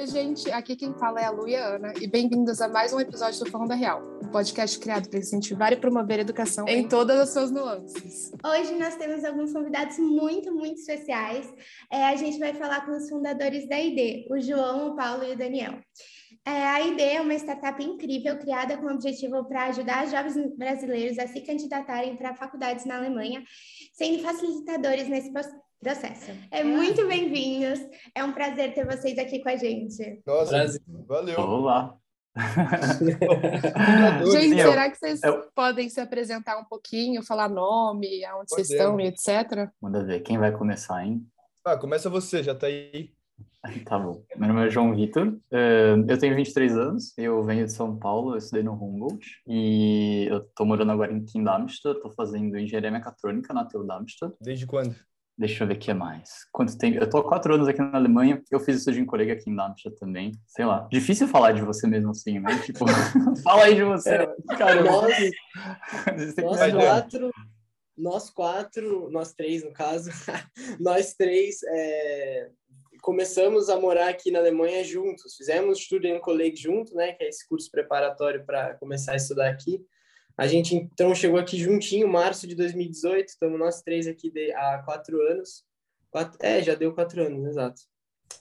Oi, 0.00 0.06
gente, 0.06 0.50
aqui 0.50 0.74
quem 0.74 0.94
fala 0.94 1.20
é 1.20 1.26
a 1.26 1.30
Lu 1.30 1.46
e 1.46 1.54
a 1.54 1.74
Ana, 1.74 1.92
e 2.00 2.06
bem-vindos 2.06 2.62
a 2.62 2.68
mais 2.68 2.90
um 2.90 2.98
episódio 2.98 3.38
do 3.44 3.50
Falando 3.50 3.74
Real, 3.74 4.00
um 4.24 4.30
podcast 4.30 4.78
criado 4.78 5.10
para 5.10 5.18
incentivar 5.18 5.74
e 5.74 5.76
promover 5.76 6.20
a 6.20 6.22
educação 6.22 6.66
em 6.66 6.88
todas 6.88 7.20
as 7.20 7.28
suas 7.34 7.50
nuances. 7.50 8.32
Hoje 8.42 8.74
nós 8.76 8.96
temos 8.96 9.22
alguns 9.26 9.52
convidados 9.52 9.98
muito, 9.98 10.54
muito 10.54 10.80
especiais. 10.80 11.52
É, 11.92 12.06
a 12.06 12.16
gente 12.16 12.38
vai 12.38 12.54
falar 12.54 12.86
com 12.86 12.92
os 12.92 13.10
fundadores 13.10 13.68
da 13.68 13.78
ID, 13.78 14.24
o 14.30 14.40
João, 14.40 14.92
o 14.92 14.96
Paulo 14.96 15.22
e 15.22 15.32
o 15.32 15.36
Daniel. 15.36 15.78
É, 16.46 16.50
a 16.50 16.80
ID 16.80 16.98
é 16.98 17.20
uma 17.20 17.34
startup 17.34 17.84
incrível 17.84 18.38
criada 18.38 18.78
com 18.78 18.86
o 18.86 18.94
objetivo 18.94 19.44
para 19.44 19.66
ajudar 19.66 20.06
jovens 20.06 20.56
brasileiros 20.56 21.18
a 21.18 21.26
se 21.26 21.42
candidatarem 21.42 22.16
para 22.16 22.34
faculdades 22.34 22.86
na 22.86 22.96
Alemanha, 22.96 23.44
sendo 23.92 24.22
facilitadores 24.22 25.10
nesse 25.10 25.30
processo. 25.30 25.69
É 26.50 26.62
muito 26.62 27.08
bem-vindos. 27.08 27.80
É 28.14 28.22
um 28.22 28.32
prazer 28.32 28.74
ter 28.74 28.84
vocês 28.84 29.18
aqui 29.18 29.42
com 29.42 29.48
a 29.48 29.56
gente. 29.56 30.20
Nossa, 30.26 30.50
Prazer. 30.50 30.80
valeu. 31.06 31.40
Olá. 31.40 31.96
Gente, 34.30 34.58
Eu- 34.58 34.70
será 34.70 34.90
que 34.90 34.96
vocês 34.98 35.22
eu- 35.22 35.48
podem 35.54 35.88
se 35.88 35.98
apresentar 35.98 36.58
um 36.58 36.64
pouquinho, 36.64 37.22
falar 37.24 37.48
nome, 37.48 38.22
aonde 38.26 38.50
vocês 38.50 38.68
Podemos. 38.68 39.04
estão 39.04 39.34
e 39.34 39.42
etc? 39.46 39.70
Manda 39.80 40.04
ver, 40.04 40.20
quem 40.20 40.36
vai 40.38 40.52
começar, 40.52 41.02
hein? 41.04 41.26
Ah, 41.64 41.78
começa 41.78 42.10
você, 42.10 42.42
já 42.42 42.54
tá 42.54 42.66
aí. 42.66 43.10
Tá 43.90 43.98
bom. 43.98 44.22
Meu 44.36 44.48
nome 44.48 44.66
é 44.66 44.70
João 44.70 44.94
Vitor, 44.94 45.36
eh, 45.50 45.94
eu 46.08 46.18
tenho 46.18 46.34
23 46.36 46.76
anos, 46.78 47.12
eu 47.18 47.42
venho 47.44 47.66
de 47.66 47.72
São 47.72 47.94
Paulo, 47.98 48.32
eu 48.32 48.38
estudei 48.38 48.62
no 48.62 48.72
Humboldt 48.72 49.26
e 49.46 50.26
eu 50.30 50.40
tô 50.54 50.64
morando 50.64 50.92
agora 50.92 51.12
em 51.12 51.22
Kim 51.24 51.42
Darmstadt, 51.44 52.00
tô 52.00 52.10
fazendo 52.10 52.58
engenharia 52.58 52.90
mecatrônica 52.90 53.52
na 53.52 53.64
TU 53.66 53.82
Darmstadt. 53.86 54.34
Desde 54.40 54.66
quando? 54.66 54.94
Deixa 55.40 55.64
eu 55.64 55.68
ver 55.68 55.76
o 55.76 55.78
que 55.78 55.94
mais. 55.94 56.46
Quanto 56.52 56.76
tempo? 56.76 56.98
Eu 56.98 57.08
tô 57.08 57.16
há 57.16 57.24
quatro 57.26 57.54
anos 57.54 57.66
aqui 57.66 57.80
na 57.80 57.96
Alemanha, 57.96 58.42
eu 58.50 58.60
fiz 58.60 58.76
estudio 58.76 59.00
em 59.00 59.06
colega 59.06 59.32
aqui 59.32 59.48
em 59.48 59.56
Darmstadt 59.56 59.98
também, 59.98 60.32
sei 60.46 60.66
lá. 60.66 60.86
Difícil 60.92 61.26
falar 61.26 61.52
de 61.52 61.62
você 61.62 61.86
mesmo 61.86 62.10
assim, 62.10 62.38
né? 62.38 62.50
Tipo, 62.62 62.84
fala 63.42 63.64
aí 63.64 63.74
de 63.74 63.82
você. 63.82 64.28
Cara, 64.58 64.84
Nós, 64.84 65.14
nós 66.36 66.72
quatro, 66.74 67.30
nós 67.96 68.30
quatro, 68.30 69.10
nós 69.10 69.32
três 69.32 69.64
no 69.64 69.72
caso, 69.72 70.10
nós 70.78 71.14
três 71.14 71.62
é, 71.62 72.50
começamos 73.00 73.70
a 73.70 73.80
morar 73.80 74.10
aqui 74.10 74.30
na 74.30 74.40
Alemanha 74.40 74.84
juntos. 74.84 75.36
Fizemos 75.36 75.80
Student 75.80 76.20
College 76.20 76.56
junto, 76.56 76.94
né, 76.94 77.12
que 77.14 77.24
é 77.24 77.28
esse 77.30 77.48
curso 77.48 77.70
preparatório 77.70 78.44
para 78.44 78.74
começar 78.74 79.12
a 79.12 79.16
estudar 79.16 79.48
aqui. 79.48 79.82
A 80.36 80.46
gente 80.46 80.74
então 80.74 81.14
chegou 81.14 81.38
aqui 81.38 81.58
juntinho, 81.58 82.08
março 82.08 82.46
de 82.46 82.54
2018. 82.54 83.28
Estamos 83.28 83.58
nós 83.58 83.82
três 83.82 84.06
aqui 84.06 84.30
de- 84.30 84.52
há 84.52 84.82
quatro 84.84 85.20
anos. 85.20 85.64
Quatro, 86.10 86.38
é, 86.42 86.62
já 86.62 86.74
deu 86.74 86.94
quatro 86.94 87.22
anos, 87.24 87.46
exato. 87.46 87.82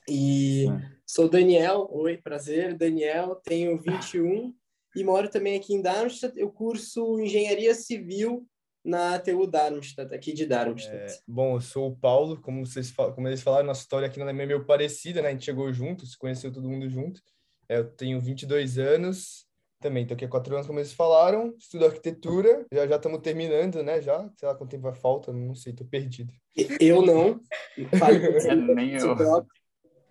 E 0.09 0.65
sou 1.05 1.27
Daniel, 1.29 1.87
oi, 1.91 2.17
prazer, 2.17 2.75
Daniel, 2.75 3.35
tenho 3.43 3.77
21 3.77 4.53
e 4.95 5.03
moro 5.03 5.29
também 5.29 5.57
aqui 5.57 5.73
em 5.73 5.81
Darmstadt. 5.81 6.39
Eu 6.39 6.49
curso 6.51 7.19
Engenharia 7.19 7.73
Civil 7.75 8.47
na 8.83 9.19
TU 9.19 9.45
Darmstadt, 9.45 10.13
aqui 10.15 10.33
de 10.33 10.45
Darmstadt. 10.45 11.13
É, 11.13 11.19
bom, 11.27 11.55
eu 11.57 11.61
sou 11.61 11.89
o 11.91 11.95
Paulo, 11.95 12.39
como 12.41 12.65
vocês 12.65 12.91
como 12.91 13.27
eles 13.27 13.41
falaram, 13.41 13.67
nossa 13.67 13.81
história 13.81 14.07
aqui 14.07 14.17
na 14.17 14.25
Alemanha 14.25 14.45
é 14.45 14.47
meio 14.47 14.65
parecida, 14.65 15.21
né? 15.21 15.29
A 15.29 15.31
gente 15.31 15.45
chegou 15.45 15.71
junto, 15.73 16.05
se 16.05 16.17
conheceu 16.17 16.51
todo 16.51 16.69
mundo 16.69 16.89
junto. 16.89 17.21
É, 17.67 17.77
eu 17.77 17.91
tenho 17.91 18.19
22 18.19 18.79
anos, 18.79 19.45
também 19.79 20.05
tô 20.05 20.13
aqui 20.13 20.25
há 20.25 20.27
quatro 20.27 20.53
anos, 20.53 20.67
como 20.67 20.79
eles 20.79 20.93
falaram, 20.93 21.55
estudo 21.57 21.85
arquitetura, 21.85 22.65
já 22.71 22.85
já 22.87 22.95
estamos 22.97 23.21
terminando, 23.21 23.81
né? 23.81 24.01
Já, 24.01 24.29
sei 24.37 24.47
lá 24.47 24.55
quanto 24.55 24.71
tempo 24.71 24.83
vai 24.83 24.93
falta, 24.93 25.31
não 25.31 25.55
sei, 25.55 25.73
tô 25.73 25.85
perdido. 25.85 26.33
Eu 26.79 27.01
não, 27.01 27.39
É, 27.77 28.55
nem 28.55 28.95
eu. 28.95 29.15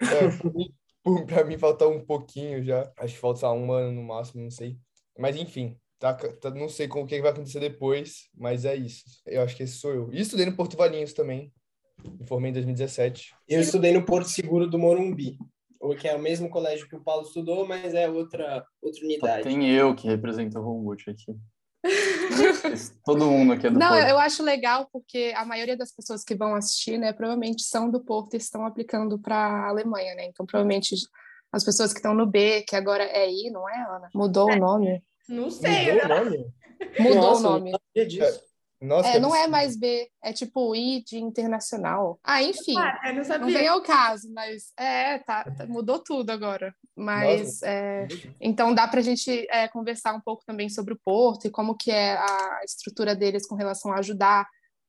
É, 0.00 1.24
pra 1.26 1.44
mim 1.44 1.58
falta 1.58 1.86
um 1.86 2.04
pouquinho 2.04 2.62
já, 2.62 2.90
acho 2.98 3.14
que 3.14 3.20
falta 3.20 3.40
sei 3.40 3.48
lá, 3.48 3.54
um 3.54 3.70
ano 3.72 3.92
no 3.92 4.02
máximo, 4.02 4.42
não 4.42 4.50
sei. 4.50 4.78
Mas 5.18 5.36
enfim, 5.36 5.76
tá, 5.98 6.14
tá- 6.14 6.50
não 6.50 6.68
sei 6.68 6.88
como 6.88 7.06
que 7.06 7.20
vai 7.20 7.30
acontecer 7.30 7.60
depois, 7.60 8.28
mas 8.36 8.64
é 8.64 8.74
isso. 8.74 9.04
Eu 9.26 9.42
acho 9.42 9.56
que 9.56 9.64
esse 9.64 9.74
sou 9.74 9.92
eu. 9.92 10.12
E 10.12 10.20
estudei 10.20 10.46
no 10.46 10.56
Porto 10.56 10.76
Valinhos 10.76 11.12
também, 11.12 11.52
me 12.18 12.26
formei 12.26 12.50
em 12.50 12.54
2017. 12.54 13.34
Eu 13.46 13.60
estudei 13.60 13.92
no 13.92 14.04
Porto 14.04 14.28
Seguro 14.28 14.68
do 14.68 14.78
Morumbi, 14.78 15.36
o 15.40 15.48
que 15.98 16.08
é 16.08 16.14
o 16.14 16.18
mesmo 16.18 16.48
colégio 16.50 16.88
que 16.88 16.96
o 16.96 17.02
Paulo 17.02 17.22
estudou, 17.26 17.66
mas 17.66 17.94
é 17.94 18.08
outra, 18.08 18.64
outra 18.82 19.00
Só 19.00 19.06
unidade. 19.06 19.42
tem 19.44 19.68
eu 19.70 19.94
que 19.94 20.06
represento 20.08 20.58
o 20.58 20.62
Humboldt 20.62 21.10
aqui. 21.10 21.34
Todo 23.04 23.26
mundo 23.30 23.52
aqui 23.52 23.66
é 23.66 23.70
do 23.70 23.78
Não, 23.78 23.88
Porto. 23.90 24.08
eu 24.08 24.18
acho 24.18 24.42
legal 24.42 24.88
porque 24.92 25.32
a 25.36 25.44
maioria 25.44 25.76
das 25.76 25.92
pessoas 25.92 26.24
que 26.24 26.34
vão 26.34 26.54
assistir, 26.54 26.98
né, 26.98 27.12
provavelmente 27.12 27.62
são 27.62 27.90
do 27.90 28.00
Porto 28.00 28.34
e 28.34 28.36
estão 28.36 28.66
aplicando 28.66 29.18
para 29.18 29.36
a 29.36 29.68
Alemanha, 29.68 30.14
né? 30.14 30.26
Então, 30.26 30.44
provavelmente 30.44 30.96
as 31.52 31.64
pessoas 31.64 31.92
que 31.92 31.98
estão 31.98 32.14
no 32.14 32.26
B, 32.26 32.62
que 32.62 32.76
agora 32.76 33.04
é 33.04 33.30
I, 33.30 33.50
não 33.50 33.68
é, 33.68 33.80
Ana? 33.88 34.10
Mudou 34.14 34.50
o 34.50 34.56
nome? 34.56 35.02
Não 35.28 35.50
sei, 35.50 35.92
Mudou 35.92 36.04
o 36.04 36.08
né? 36.08 36.14
nome? 36.24 36.54
Mudou 36.98 37.14
Nossa, 37.22 37.40
o 37.48 37.52
nome. 37.52 37.70
não 37.72 37.80
sabia 37.88 38.06
disso. 38.08 38.47
Nossa, 38.80 39.08
É, 39.08 39.18
não 39.18 39.34
é 39.34 39.48
mais 39.48 39.76
B, 39.76 40.08
é 40.22 40.32
tipo 40.32 40.74
I 40.74 41.02
de 41.02 41.18
internacional. 41.18 42.18
Ah, 42.22 42.42
enfim. 42.42 42.76
Ah, 42.78 43.00
eu 43.06 43.08
não 43.10 43.16
Não 43.18 43.24
sabia. 43.24 43.58
vem 43.58 43.68
ao 43.68 43.82
caso, 43.82 44.32
mas 44.32 44.72
é, 44.78 45.18
tá, 45.18 45.44
tá- 45.44 45.66
mudou 45.66 45.98
tudo 45.98 46.30
agora. 46.30 46.72
Mas 46.96 47.60
é, 47.62 48.06
então 48.40 48.72
dá 48.74 48.86
para 48.86 49.00
a 49.00 49.02
gente 49.02 49.46
é, 49.50 49.66
conversar 49.68 50.14
um 50.14 50.20
pouco 50.20 50.44
também 50.46 50.68
sobre 50.68 50.94
o 50.94 51.00
Porto 51.04 51.46
e 51.46 51.50
como 51.50 51.76
que 51.76 51.90
é 51.90 52.16
a 52.16 52.60
estrutura 52.64 53.14
deles 53.16 53.46
com 53.46 53.56
relação 53.56 53.92
a 53.92 53.98
ajudar 53.98 54.46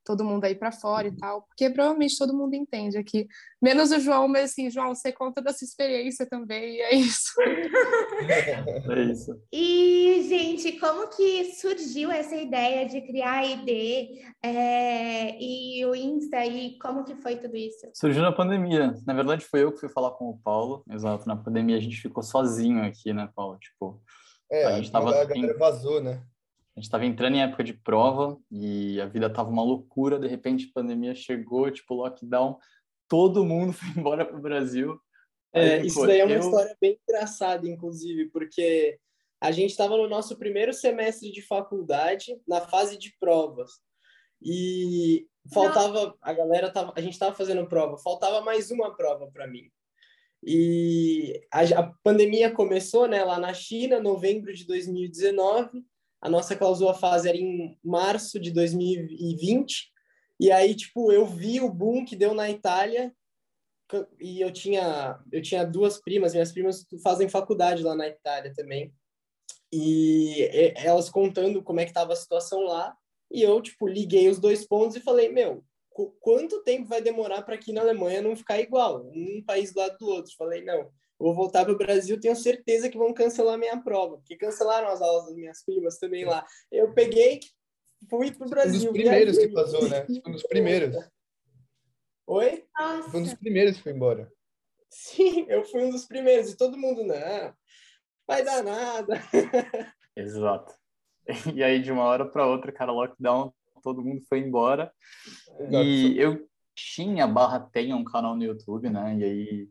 todo 0.10 0.26
mundo 0.26 0.46
aí 0.46 0.56
para 0.56 0.72
fora 0.72 1.08
e 1.08 1.16
tal, 1.16 1.44
porque 1.44 1.70
provavelmente 1.70 2.18
todo 2.18 2.36
mundo 2.36 2.56
entende 2.56 2.98
aqui, 2.98 3.28
menos 3.62 3.92
o 3.92 4.00
João, 4.00 4.28
mas 4.28 4.50
assim, 4.50 4.68
João, 4.72 4.96
você 4.96 5.12
conta 5.12 5.40
da 5.40 5.54
sua 5.54 5.66
experiência 5.66 6.26
também, 6.26 6.78
e 6.78 6.82
é 6.82 6.96
isso. 6.96 7.32
É 8.90 9.02
isso. 9.04 9.40
E, 9.52 10.26
gente, 10.28 10.74
como 10.80 11.08
que 11.08 11.54
surgiu 11.54 12.12
essa 12.12 12.36
ideia 12.36 12.88
de 12.88 13.02
criar 13.02 13.40
a 13.40 13.46
ID 13.46 14.20
é, 14.44 15.38
e 15.42 15.86
o 15.86 15.96
Insta 15.96 16.46
e 16.46 16.78
como 16.80 17.06
que 17.06 17.16
foi 17.16 17.38
tudo 17.38 17.56
isso? 17.56 17.88
Surgiu 17.94 18.22
na 18.22 18.32
pandemia. 18.32 18.94
Na 19.06 19.14
verdade, 19.14 19.46
foi 19.46 19.64
eu 19.64 19.72
que 19.72 19.80
fui 19.80 19.90
falar 19.90 20.12
com 20.12 20.30
o 20.30 20.38
Paulo. 20.38 20.84
Exato, 20.90 21.28
na 21.28 21.36
pandemia 21.36 21.78
a 21.78 21.80
gente 21.80 22.02
ficou 22.02 22.24
sozinho 22.24 22.84
aqui, 22.84 23.14
né, 23.14 23.30
Paulo? 23.36 23.58
Tipo, 23.60 24.02
É, 24.52 24.66
A 24.66 24.70
a, 24.70 24.76
gente 24.78 24.92
tava 24.92 25.10
a 25.10 25.26
galera 25.26 25.58
vazou, 25.58 26.02
né? 26.02 26.22
A 26.80 26.82
gente 26.82 26.90
tava 26.90 27.06
entrando 27.06 27.36
em 27.36 27.42
época 27.44 27.62
de 27.62 27.74
prova 27.74 28.40
e 28.50 29.02
a 29.02 29.06
vida 29.06 29.30
tava 29.30 29.50
uma 29.50 29.62
loucura. 29.62 30.18
De 30.18 30.28
repente, 30.30 30.70
a 30.70 30.80
pandemia 30.80 31.14
chegou, 31.14 31.70
tipo, 31.70 31.94
lockdown. 31.94 32.58
Todo 33.06 33.44
mundo 33.46 33.74
foi 33.74 33.90
embora 33.90 34.26
pro 34.26 34.40
Brasil. 34.40 34.98
É, 35.54 35.76
Aí, 35.76 35.88
isso 35.88 36.00
pô, 36.00 36.08
daí 36.08 36.22
é 36.22 36.26
uma 36.26 36.36
eu- 36.36 36.40
história 36.40 36.78
bem 36.80 36.98
engraçada, 37.06 37.68
inclusive, 37.68 38.30
porque 38.30 38.98
a 39.42 39.52
gente 39.52 39.72
estava 39.72 39.98
no 39.98 40.08
nosso 40.08 40.38
primeiro 40.38 40.72
semestre 40.72 41.30
de 41.34 41.42
faculdade, 41.42 42.40
na 42.48 42.62
fase 42.62 42.98
de 42.98 43.14
provas. 43.20 43.72
E 44.42 45.28
faltava, 45.54 46.16
a 46.22 46.32
galera 46.32 46.72
tava, 46.72 46.94
a 46.96 47.02
gente 47.02 47.14
estava 47.14 47.36
fazendo 47.36 47.68
prova, 47.68 47.98
faltava 47.98 48.40
mais 48.40 48.72
uma 48.72 48.96
prova 48.96 49.30
para 49.34 49.48
mim. 49.48 49.70
E 50.42 51.42
a, 51.52 51.62
a 51.62 51.94
pandemia 52.02 52.50
começou, 52.52 53.06
né, 53.06 53.22
lá 53.26 53.38
na 53.38 53.54
China, 53.54 54.00
novembro 54.00 54.54
de 54.54 54.66
2019. 54.66 55.84
A 56.22 56.30
nossa 56.30 56.56
clausura 56.56 56.94
fase 56.94 57.30
era 57.30 57.38
em 57.38 57.78
março 57.84 58.40
de 58.40 58.52
2020. 58.52 59.92
E 60.40 60.52
aí, 60.52 60.76
tipo, 60.76 61.12
eu 61.12 61.26
vi 61.26 61.60
o 61.62 61.72
boom 61.72 62.06
que 62.06 62.16
deu 62.16 62.34
na 62.34 62.50
Itália 62.50 63.14
e 64.20 64.40
eu 64.42 64.52
tinha 64.52 65.20
eu 65.32 65.42
tinha 65.42 65.66
duas 65.66 66.00
primas, 66.00 66.34
minhas 66.34 66.52
primas 66.52 66.86
fazem 67.04 67.28
faculdade 67.28 67.82
lá 67.84 67.96
na 67.96 68.08
Itália 68.08 68.54
também. 68.54 68.94
E 69.72 70.50
elas 70.76 71.10
contando 71.10 71.62
como 71.64 71.80
é 71.80 71.86
que 71.86 71.92
estava 71.92 72.14
a 72.14 72.16
situação 72.16 72.62
lá, 72.62 72.96
e 73.32 73.42
eu 73.42 73.62
tipo 73.62 73.88
liguei 73.88 74.28
os 74.30 74.40
dois 74.40 74.66
pontos 74.68 74.96
e 74.96 75.02
falei: 75.02 75.30
"Meu, 75.30 75.64
qu- 75.90 76.12
quanto 76.20 76.64
tempo 76.64 76.88
vai 76.88 77.02
demorar 77.02 77.44
para 77.44 77.56
aqui 77.56 77.72
na 77.72 77.82
Alemanha 77.82 78.22
não 78.22 78.36
ficar 78.36 78.60
igual, 78.60 79.06
um 79.14 79.44
país 79.46 79.72
do 79.74 79.80
lado 79.80 79.98
do 79.98 80.08
outro?" 80.08 80.34
Falei: 80.38 80.64
"Não, 80.64 80.90
vou 81.20 81.36
voltar 81.36 81.66
para 81.66 81.74
o 81.74 81.78
Brasil, 81.78 82.20
tenho 82.20 82.36
certeza 82.36 82.90
que 82.90 82.98
vão 82.98 83.14
cancelar 83.14 83.58
minha 83.58 83.82
prova, 83.82 84.18
porque 84.18 84.38
cancelaram 84.38 84.88
as 84.88 85.02
aulas 85.02 85.26
das 85.26 85.36
minhas 85.36 85.64
primas 85.64 85.98
também 85.98 86.26
lá. 86.26 86.46
Eu 86.72 86.94
peguei, 86.94 87.40
fui 88.10 88.32
para 88.32 88.46
o 88.46 88.48
Um 88.48 88.50
dos 88.50 88.50
Brasil. 88.50 88.92
primeiros 88.92 89.38
que 89.38 89.48
vazou, 89.50 89.88
né? 89.90 90.06
Um 90.26 90.32
dos 90.32 90.44
primeiros. 90.44 90.96
Oi? 92.26 92.64
Nossa, 92.78 93.10
Foi 93.10 93.20
um 93.20 93.24
dos 93.24 93.34
primeiros 93.34 93.78
que 93.78 93.84
foi 93.84 93.92
embora. 93.92 94.32
Sim, 94.90 95.46
eu 95.50 95.64
fui 95.66 95.84
um 95.84 95.90
dos 95.90 96.06
primeiros. 96.06 96.52
E 96.52 96.58
todo 96.58 96.78
mundo, 96.78 97.04
não, 97.04 97.54
vai 98.28 98.44
dar 98.44 98.64
nada. 98.64 99.22
Exato. 100.16 100.74
E 101.54 101.64
aí, 101.64 101.82
de 101.82 101.92
uma 101.92 102.04
hora 102.04 102.26
para 102.26 102.48
outra, 102.48 102.72
cara, 102.72 102.92
lockdown, 102.92 103.54
todo 103.84 104.04
mundo 104.04 104.22
foi 104.28 104.40
embora. 104.40 104.92
E 105.70 106.16
eu 106.18 106.48
tinha, 106.76 107.28
barra, 107.28 107.60
tenho 107.72 107.96
um 107.98 108.04
canal 108.04 108.36
no 108.36 108.44
YouTube, 108.44 108.90
né? 108.90 109.16
E 109.18 109.24
aí, 109.24 109.70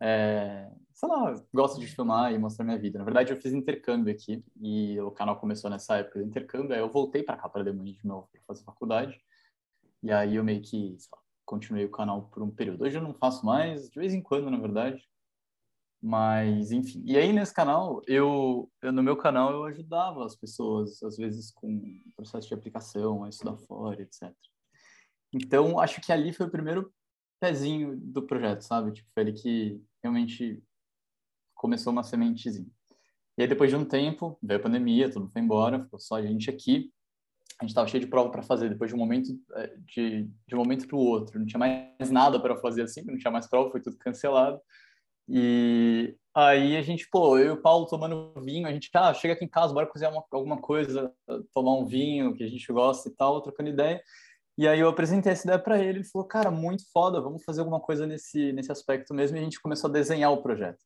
é, 0.00 0.70
sei 0.94 1.08
lá, 1.08 1.34
gosto 1.52 1.80
de 1.80 1.88
filmar 1.88 2.32
e 2.32 2.38
mostrar 2.38 2.64
minha 2.64 2.78
vida. 2.78 2.98
Na 2.98 3.04
verdade, 3.04 3.32
eu 3.32 3.36
fiz 3.36 3.52
intercâmbio 3.52 4.14
aqui 4.14 4.44
e 4.60 4.98
o 5.00 5.10
canal 5.10 5.38
começou 5.38 5.68
nessa 5.68 5.96
época 5.96 6.20
de 6.20 6.26
intercâmbio. 6.26 6.72
Aí 6.72 6.78
eu 6.80 6.88
voltei 6.88 7.22
para 7.22 7.36
cá, 7.36 7.48
para 7.48 7.62
Alemanha 7.62 7.92
de 7.92 8.06
novo, 8.06 8.28
para 8.32 8.40
fazer 8.46 8.64
faculdade. 8.64 9.20
E 10.02 10.12
aí 10.12 10.36
eu 10.36 10.44
meio 10.44 10.62
que, 10.62 10.96
lá, 11.12 11.18
continuei 11.44 11.84
o 11.84 11.90
canal 11.90 12.28
por 12.28 12.42
um 12.42 12.50
período. 12.50 12.84
Hoje 12.84 12.96
eu 12.96 13.02
não 13.02 13.12
faço 13.12 13.44
mais, 13.44 13.90
de 13.90 13.98
vez 13.98 14.14
em 14.14 14.22
quando, 14.22 14.48
na 14.50 14.58
verdade. 14.58 15.02
Mas, 16.00 16.70
enfim. 16.70 17.02
E 17.04 17.16
aí, 17.16 17.32
nesse 17.32 17.52
canal, 17.52 18.00
eu, 18.06 18.70
eu, 18.80 18.92
no 18.92 19.02
meu 19.02 19.16
canal, 19.16 19.50
eu 19.52 19.64
ajudava 19.64 20.24
as 20.24 20.36
pessoas, 20.36 21.02
às 21.02 21.16
vezes, 21.16 21.50
com 21.50 21.98
processo 22.14 22.46
de 22.46 22.54
aplicação, 22.54 23.24
a 23.24 23.30
estudar 23.30 23.56
fora, 23.56 24.02
etc. 24.02 24.32
Então, 25.32 25.80
acho 25.80 26.00
que 26.00 26.12
ali 26.12 26.32
foi 26.32 26.46
o 26.46 26.50
primeiro 26.50 26.92
pezinho 27.40 27.96
do 27.96 28.22
projeto, 28.22 28.60
sabe? 28.60 28.92
Tipo, 28.92 29.08
foi 29.12 29.22
ele 29.24 29.32
que 29.32 29.82
realmente 30.02 30.62
começou 31.64 31.94
uma 31.94 32.02
sementezinha. 32.02 32.68
E 33.38 33.42
aí, 33.42 33.48
depois 33.48 33.70
de 33.70 33.76
um 33.76 33.86
tempo, 33.86 34.38
veio 34.42 34.60
a 34.60 34.62
pandemia, 34.62 35.10
tudo 35.10 35.30
foi 35.30 35.40
embora, 35.40 35.82
ficou 35.82 35.98
só 35.98 36.16
a 36.16 36.22
gente 36.22 36.50
aqui. 36.50 36.92
A 37.58 37.64
gente 37.64 37.70
estava 37.70 37.88
cheio 37.88 38.02
de 38.02 38.10
prova 38.10 38.30
para 38.30 38.42
fazer, 38.42 38.68
depois 38.68 38.90
de 38.90 38.94
um 38.94 38.98
momento, 38.98 39.30
é, 39.54 39.74
de, 39.78 40.28
de 40.46 40.54
um 40.54 40.58
momento 40.58 40.86
para 40.86 40.96
o 40.96 41.00
outro. 41.00 41.38
Não 41.38 41.46
tinha 41.46 41.58
mais 41.58 42.10
nada 42.10 42.38
para 42.38 42.54
fazer 42.58 42.82
assim, 42.82 43.02
não 43.02 43.16
tinha 43.16 43.30
mais 43.30 43.48
prova, 43.48 43.70
foi 43.70 43.80
tudo 43.80 43.96
cancelado. 43.96 44.60
E 45.26 46.14
aí 46.34 46.76
a 46.76 46.82
gente, 46.82 47.08
pô, 47.10 47.38
eu 47.38 47.46
e 47.46 47.50
o 47.50 47.62
Paulo 47.62 47.86
tomando 47.86 48.34
vinho, 48.42 48.68
a 48.68 48.72
gente, 48.72 48.90
ah, 48.92 49.14
chega 49.14 49.32
aqui 49.32 49.46
em 49.46 49.48
casa, 49.48 49.72
bora 49.72 49.86
cozinhar 49.86 50.12
uma, 50.12 50.22
alguma 50.30 50.60
coisa, 50.60 51.10
tomar 51.54 51.76
um 51.78 51.86
vinho 51.86 52.34
que 52.34 52.44
a 52.44 52.48
gente 52.48 52.70
gosta 52.70 53.08
e 53.08 53.12
tal, 53.12 53.40
trocando 53.40 53.70
ideia. 53.70 54.02
E 54.58 54.68
aí 54.68 54.80
eu 54.80 54.88
apresentei 54.88 55.32
essa 55.32 55.46
ideia 55.46 55.58
para 55.58 55.78
ele, 55.78 56.00
ele 56.00 56.04
falou, 56.04 56.28
cara, 56.28 56.50
muito 56.50 56.84
foda, 56.92 57.22
vamos 57.22 57.42
fazer 57.42 57.60
alguma 57.60 57.80
coisa 57.80 58.06
nesse, 58.06 58.52
nesse 58.52 58.70
aspecto 58.70 59.14
mesmo, 59.14 59.38
e 59.38 59.40
a 59.40 59.42
gente 59.42 59.60
começou 59.62 59.88
a 59.88 59.92
desenhar 59.92 60.30
o 60.30 60.42
projeto. 60.42 60.84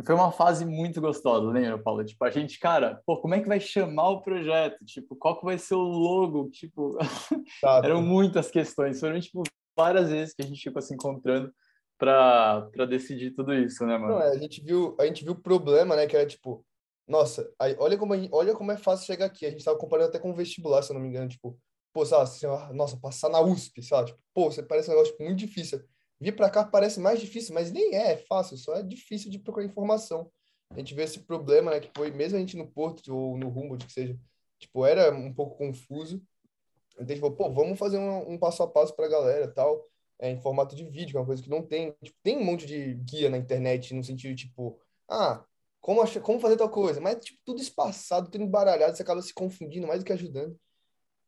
E 0.00 0.06
foi 0.06 0.14
uma 0.14 0.32
fase 0.32 0.64
muito 0.64 0.98
gostosa, 0.98 1.46
lembra, 1.50 1.78
Paulo? 1.78 2.02
Tipo, 2.02 2.24
a 2.24 2.30
gente, 2.30 2.58
cara, 2.58 3.02
pô, 3.04 3.18
como 3.18 3.34
é 3.34 3.40
que 3.40 3.48
vai 3.48 3.60
chamar 3.60 4.08
o 4.08 4.22
projeto? 4.22 4.82
Tipo, 4.86 5.14
qual 5.14 5.38
que 5.38 5.44
vai 5.44 5.58
ser 5.58 5.74
o 5.74 5.82
logo? 5.82 6.48
Tipo, 6.48 6.96
tá, 7.60 7.82
eram 7.84 8.00
muitas 8.00 8.50
questões, 8.50 8.98
foram, 8.98 9.20
tipo, 9.20 9.42
várias 9.76 10.08
vezes 10.08 10.32
que 10.34 10.40
a 10.40 10.46
gente 10.46 10.62
ficou 10.62 10.80
se 10.80 10.94
encontrando 10.94 11.52
para 11.98 12.86
decidir 12.88 13.32
tudo 13.32 13.52
isso, 13.52 13.84
né, 13.84 13.98
mano? 13.98 14.14
Não, 14.14 14.22
é, 14.22 14.30
a 14.30 14.38
gente 14.38 14.62
viu, 14.64 14.96
a 14.98 15.04
gente 15.04 15.22
viu 15.22 15.34
o 15.34 15.42
problema, 15.42 15.94
né, 15.94 16.06
que 16.06 16.16
era 16.16 16.26
tipo, 16.26 16.64
nossa, 17.06 17.52
aí, 17.58 17.76
olha 17.78 17.98
como 17.98 18.14
olha 18.32 18.54
como 18.54 18.72
é 18.72 18.78
fácil 18.78 19.04
chegar 19.04 19.26
aqui. 19.26 19.44
A 19.44 19.50
gente 19.50 19.64
tava 19.64 19.76
comparando 19.76 20.08
até 20.08 20.18
com 20.18 20.30
o 20.30 20.34
vestibular, 20.34 20.80
se 20.80 20.92
eu 20.92 20.94
não 20.94 21.02
me 21.02 21.08
engano, 21.08 21.28
tipo, 21.28 21.58
pô, 21.92 22.06
sabe, 22.06 22.22
assim, 22.22 22.46
nossa, 22.72 22.96
passar 22.96 23.28
na 23.28 23.40
USP, 23.40 23.82
sabe? 23.82 24.12
Tipo, 24.12 24.20
pô, 24.32 24.50
você 24.50 24.62
parece 24.62 24.88
um 24.88 24.94
negócio 24.94 25.12
tipo, 25.12 25.24
muito 25.24 25.38
difícil. 25.38 25.82
Vir 26.20 26.36
para 26.36 26.50
cá 26.50 26.64
parece 26.64 27.00
mais 27.00 27.20
difícil, 27.20 27.54
mas 27.54 27.72
nem 27.72 27.94
é, 27.94 28.12
é 28.12 28.16
fácil, 28.16 28.56
só 28.56 28.76
é 28.76 28.82
difícil 28.82 29.30
de 29.30 29.38
procurar 29.38 29.66
informação. 29.66 30.30
A 30.70 30.78
gente 30.78 30.94
vê 30.94 31.02
esse 31.02 31.20
problema, 31.20 31.70
né, 31.70 31.80
que 31.80 31.90
foi 31.96 32.10
mesmo 32.10 32.36
a 32.36 32.40
gente 32.40 32.56
no 32.56 32.70
Porto 32.70 33.16
ou 33.16 33.36
no 33.36 33.48
Humboldt, 33.48 33.86
que 33.86 33.92
seja, 33.92 34.18
tipo, 34.58 34.84
era 34.84 35.12
um 35.14 35.32
pouco 35.32 35.56
confuso. 35.56 36.22
Então, 36.98 37.14
tipo, 37.14 37.30
pô, 37.32 37.50
vamos 37.50 37.78
fazer 37.78 37.98
um, 37.98 38.32
um 38.32 38.38
passo 38.38 38.62
a 38.62 38.68
passo 38.68 38.94
para 38.94 39.06
a 39.06 39.08
galera, 39.08 39.48
tal 39.48 39.90
é, 40.20 40.30
em 40.30 40.40
formato 40.40 40.76
de 40.76 40.84
vídeo, 40.84 41.12
que 41.12 41.16
é 41.16 41.20
uma 41.20 41.26
coisa 41.26 41.42
que 41.42 41.50
não 41.50 41.62
tem. 41.62 41.92
Tipo, 42.02 42.18
tem 42.22 42.36
um 42.36 42.44
monte 42.44 42.66
de 42.66 42.94
guia 42.94 43.30
na 43.30 43.38
internet, 43.38 43.94
no 43.94 44.04
sentido, 44.04 44.36
tipo, 44.36 44.78
ah, 45.08 45.44
como, 45.80 46.02
achar, 46.02 46.20
como 46.20 46.38
fazer 46.38 46.56
tal 46.56 46.68
coisa, 46.68 47.00
mas, 47.00 47.24
tipo, 47.24 47.38
tudo 47.44 47.60
espaçado, 47.60 48.30
tudo 48.30 48.44
embaralhado, 48.44 48.94
você 48.94 49.02
acaba 49.02 49.22
se 49.22 49.32
confundindo 49.32 49.86
mais 49.86 50.00
do 50.00 50.06
que 50.06 50.12
ajudando. 50.12 50.56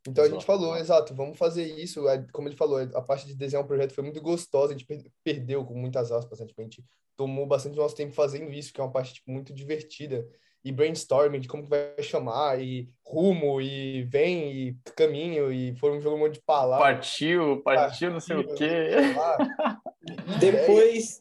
Então 0.07 0.25
a 0.25 0.29
gente 0.29 0.45
falou, 0.45 0.77
exato, 0.77 1.15
vamos 1.15 1.39
fazer 1.39 1.65
isso. 1.65 2.03
Como 2.33 2.49
ele 2.49 2.57
falou, 2.57 2.79
a 2.79 3.03
parte 3.03 3.27
de 3.27 3.35
desenhar 3.35 3.65
um 3.65 3.67
projeto 3.67 3.95
foi 3.95 4.03
muito 4.03 4.21
gostosa, 4.21 4.75
a 4.75 4.77
gente 4.77 4.87
perdeu 5.23 5.65
com 5.65 5.75
muitas 5.75 6.11
aspas, 6.11 6.41
né? 6.41 6.47
tipo, 6.47 6.61
a 6.61 6.65
gente 6.65 6.85
tomou 7.17 7.47
bastante 7.47 7.77
nosso 7.77 7.95
tempo 7.95 8.13
fazendo 8.13 8.51
isso, 8.53 8.73
que 8.73 8.81
é 8.81 8.85
uma 8.85 8.91
parte 8.91 9.15
tipo, 9.15 9.31
muito 9.31 9.53
divertida 9.53 10.27
e 10.65 10.71
brainstorming 10.71 11.41
de 11.41 11.49
como 11.49 11.67
vai 11.67 11.95
chamar, 12.01 12.61
e 12.61 12.89
rumo, 13.05 13.61
e 13.61 14.05
vem, 14.05 14.53
e 14.53 14.77
caminho, 14.97 15.53
e 15.53 15.75
foram 15.77 15.97
um 15.97 16.01
jogo 16.01 16.17
um 16.17 16.21
monte 16.21 16.35
de 16.35 16.43
palavras. 16.43 16.97
Partiu, 16.97 17.61
partiu, 17.63 18.11
não 18.13 18.21
sei 18.21 18.37
o 18.37 18.55
quê. 18.55 18.91
Depois. 20.39 21.21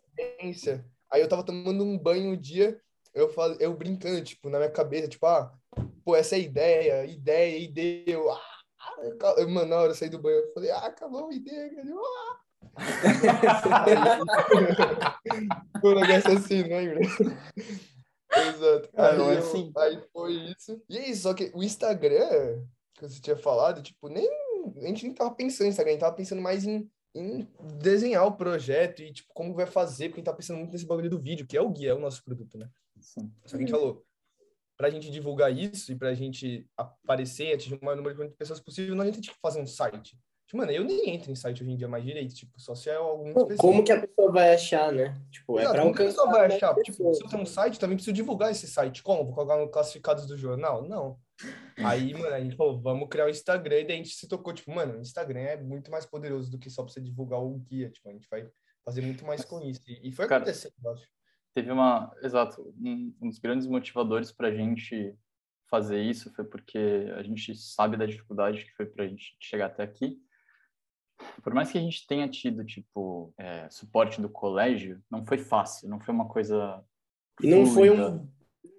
Aí 1.11 1.21
eu 1.21 1.27
tava 1.27 1.43
tomando 1.43 1.83
um 1.83 1.97
banho 1.97 2.31
um 2.31 2.37
dia, 2.37 2.79
eu, 3.13 3.29
fal... 3.29 3.51
eu 3.53 3.73
brincando, 3.75 4.23
tipo, 4.23 4.49
na 4.49 4.59
minha 4.59 4.69
cabeça, 4.69 5.07
tipo, 5.07 5.25
ah, 5.25 5.51
pô, 6.05 6.15
essa 6.15 6.35
é 6.35 6.39
a 6.39 6.41
ideia, 6.41 7.05
ideia, 7.05 7.57
ideia. 7.57 8.03
Eu, 8.07 8.31
ah, 8.31 8.50
eu, 9.37 9.49
mano, 9.49 9.69
na 9.69 9.77
hora 9.77 9.91
eu 9.91 9.95
saí 9.95 10.09
do 10.09 10.19
banho, 10.19 10.37
eu 10.37 10.53
falei, 10.53 10.71
ah, 10.71 10.85
acabou 10.85 11.29
a 11.29 11.33
ideia, 11.33 11.73
cara. 11.73 11.87
Ah. 11.89 12.41
Foi 15.81 15.95
um 15.95 15.99
negócio 15.99 16.37
assim, 16.37 16.63
lembra? 16.63 16.99
Exato. 18.33 18.89
Aí, 18.95 19.17
não 19.17 19.31
é 19.31 19.37
assim. 19.37 19.71
aí 19.75 20.01
foi 20.13 20.33
isso. 20.33 20.81
E 20.89 20.97
é 20.97 21.09
isso, 21.09 21.23
só 21.23 21.33
que 21.33 21.51
o 21.53 21.63
Instagram, 21.63 22.63
que 22.95 23.01
você 23.01 23.19
tinha 23.19 23.35
falado, 23.35 23.81
tipo, 23.81 24.07
nem. 24.07 24.29
A 24.77 24.87
gente 24.87 25.05
nem 25.05 25.13
tava 25.13 25.31
pensando 25.31 25.67
em 25.67 25.69
Instagram, 25.69 25.91
a 25.91 25.93
gente 25.93 26.01
tava 26.01 26.15
pensando 26.15 26.41
mais 26.41 26.65
em, 26.65 26.89
em 27.15 27.47
desenhar 27.79 28.25
o 28.25 28.37
projeto 28.37 29.01
e, 29.01 29.11
tipo, 29.11 29.33
como 29.33 29.53
vai 29.53 29.65
fazer, 29.65 30.09
porque 30.09 30.19
a 30.19 30.21
gente 30.21 30.31
tá 30.31 30.33
pensando 30.33 30.57
muito 30.57 30.71
nesse 30.71 30.85
bagulho 30.85 31.09
do 31.09 31.19
vídeo, 31.19 31.45
que 31.45 31.57
é 31.57 31.61
o 31.61 31.69
guia, 31.69 31.89
é 31.89 31.93
o 31.93 31.99
nosso 31.99 32.23
produto, 32.23 32.57
né? 32.57 32.69
Sim. 32.99 33.31
Só 33.43 33.57
que 33.57 33.63
a 33.63 33.67
gente 33.67 33.71
falou, 33.71 34.05
pra 34.81 34.89
gente 34.89 35.11
divulgar 35.11 35.55
isso 35.55 35.91
e 35.91 35.95
pra 35.95 36.11
gente 36.15 36.67
aparecer 36.75 37.49
e 37.49 37.53
atingir 37.53 37.75
o 37.79 37.85
maior 37.85 37.95
número 37.95 38.27
de 38.27 38.35
pessoas 38.35 38.59
possível, 38.59 38.95
não 38.95 39.03
a 39.03 39.05
gente 39.05 39.21
tem 39.21 39.31
que 39.31 39.39
fazer 39.39 39.61
um 39.61 39.67
site. 39.67 40.17
Tipo, 40.47 40.57
mano, 40.57 40.71
eu 40.71 40.83
nem 40.83 41.11
entro 41.11 41.31
em 41.31 41.35
site 41.35 41.61
hoje 41.61 41.71
em 41.71 41.77
dia 41.77 41.87
mais 41.87 42.03
direito, 42.03 42.33
tipo, 42.33 42.59
só 42.59 42.73
se 42.73 42.89
é 42.89 42.95
algum 42.95 43.31
Como 43.57 43.83
que 43.83 43.91
a 43.91 44.01
pessoa 44.01 44.31
vai 44.31 44.55
achar, 44.55 44.91
né? 44.91 45.15
Tipo, 45.29 45.59
é 45.59 45.69
para 45.69 45.83
um 45.83 45.93
como 45.93 46.03
a 46.03 46.07
pessoa 46.07 46.31
vai 46.31 46.47
achar? 46.47 46.73
Tipo, 46.81 47.13
se 47.13 47.23
eu 47.23 47.29
tenho 47.29 47.43
um 47.43 47.45
site, 47.45 47.79
também 47.79 47.95
preciso 47.95 48.15
divulgar 48.15 48.49
esse 48.49 48.67
site. 48.67 49.03
Como? 49.03 49.23
Vou 49.23 49.35
colocar 49.35 49.57
no 49.57 49.69
classificados 49.69 50.25
do 50.25 50.35
jornal? 50.35 50.81
Não. 50.89 51.19
Aí, 51.77 52.13
mano, 52.15 52.33
a 52.33 52.41
gente 52.41 52.55
falou, 52.55 52.81
vamos 52.81 53.07
criar 53.07 53.25
o 53.25 53.27
um 53.27 53.29
Instagram, 53.29 53.81
e 53.81 53.83
daí 53.85 53.93
a 53.93 53.97
gente 53.97 54.15
se 54.15 54.27
tocou, 54.27 54.51
tipo, 54.51 54.71
mano, 54.71 54.97
o 54.97 55.01
Instagram 55.01 55.41
é 55.41 55.57
muito 55.57 55.91
mais 55.91 56.07
poderoso 56.07 56.49
do 56.49 56.57
que 56.57 56.71
só 56.71 56.81
pra 56.81 56.91
você 56.91 56.99
divulgar 56.99 57.39
o 57.39 57.59
guia, 57.59 57.91
tipo, 57.91 58.09
a 58.09 58.13
gente 58.13 58.27
vai 58.31 58.49
fazer 58.83 59.01
muito 59.01 59.23
mais 59.23 59.45
com 59.45 59.61
isso. 59.61 59.79
E 59.87 60.11
foi 60.11 60.27
Cara, 60.27 60.41
acontecendo, 60.41 60.73
eu 60.83 60.91
acho. 60.91 61.05
Teve 61.53 61.71
uma, 61.71 62.11
exato, 62.23 62.73
um, 62.81 63.13
um 63.21 63.27
dos 63.29 63.39
grandes 63.39 63.67
motivadores 63.67 64.31
pra 64.31 64.53
gente 64.53 65.15
fazer 65.69 66.01
isso 66.01 66.33
foi 66.33 66.45
porque 66.45 67.11
a 67.15 67.23
gente 67.23 67.55
sabe 67.55 67.97
da 67.97 68.05
dificuldade 68.05 68.65
que 68.65 68.75
foi 68.75 68.85
pra 68.85 69.07
gente 69.07 69.35
chegar 69.39 69.67
até 69.67 69.83
aqui, 69.83 70.19
por 71.43 71.53
mais 71.53 71.71
que 71.71 71.77
a 71.77 71.81
gente 71.81 72.05
tenha 72.07 72.27
tido, 72.27 72.65
tipo, 72.65 73.33
é, 73.37 73.69
suporte 73.69 74.21
do 74.21 74.29
colégio, 74.29 75.01
não 75.09 75.25
foi 75.25 75.37
fácil, 75.37 75.89
não 75.89 75.99
foi 75.99 76.13
uma 76.13 76.27
coisa. 76.27 76.83
E 77.41 77.47
não 77.47 77.65
foi 77.65 77.89
um, 77.89 78.27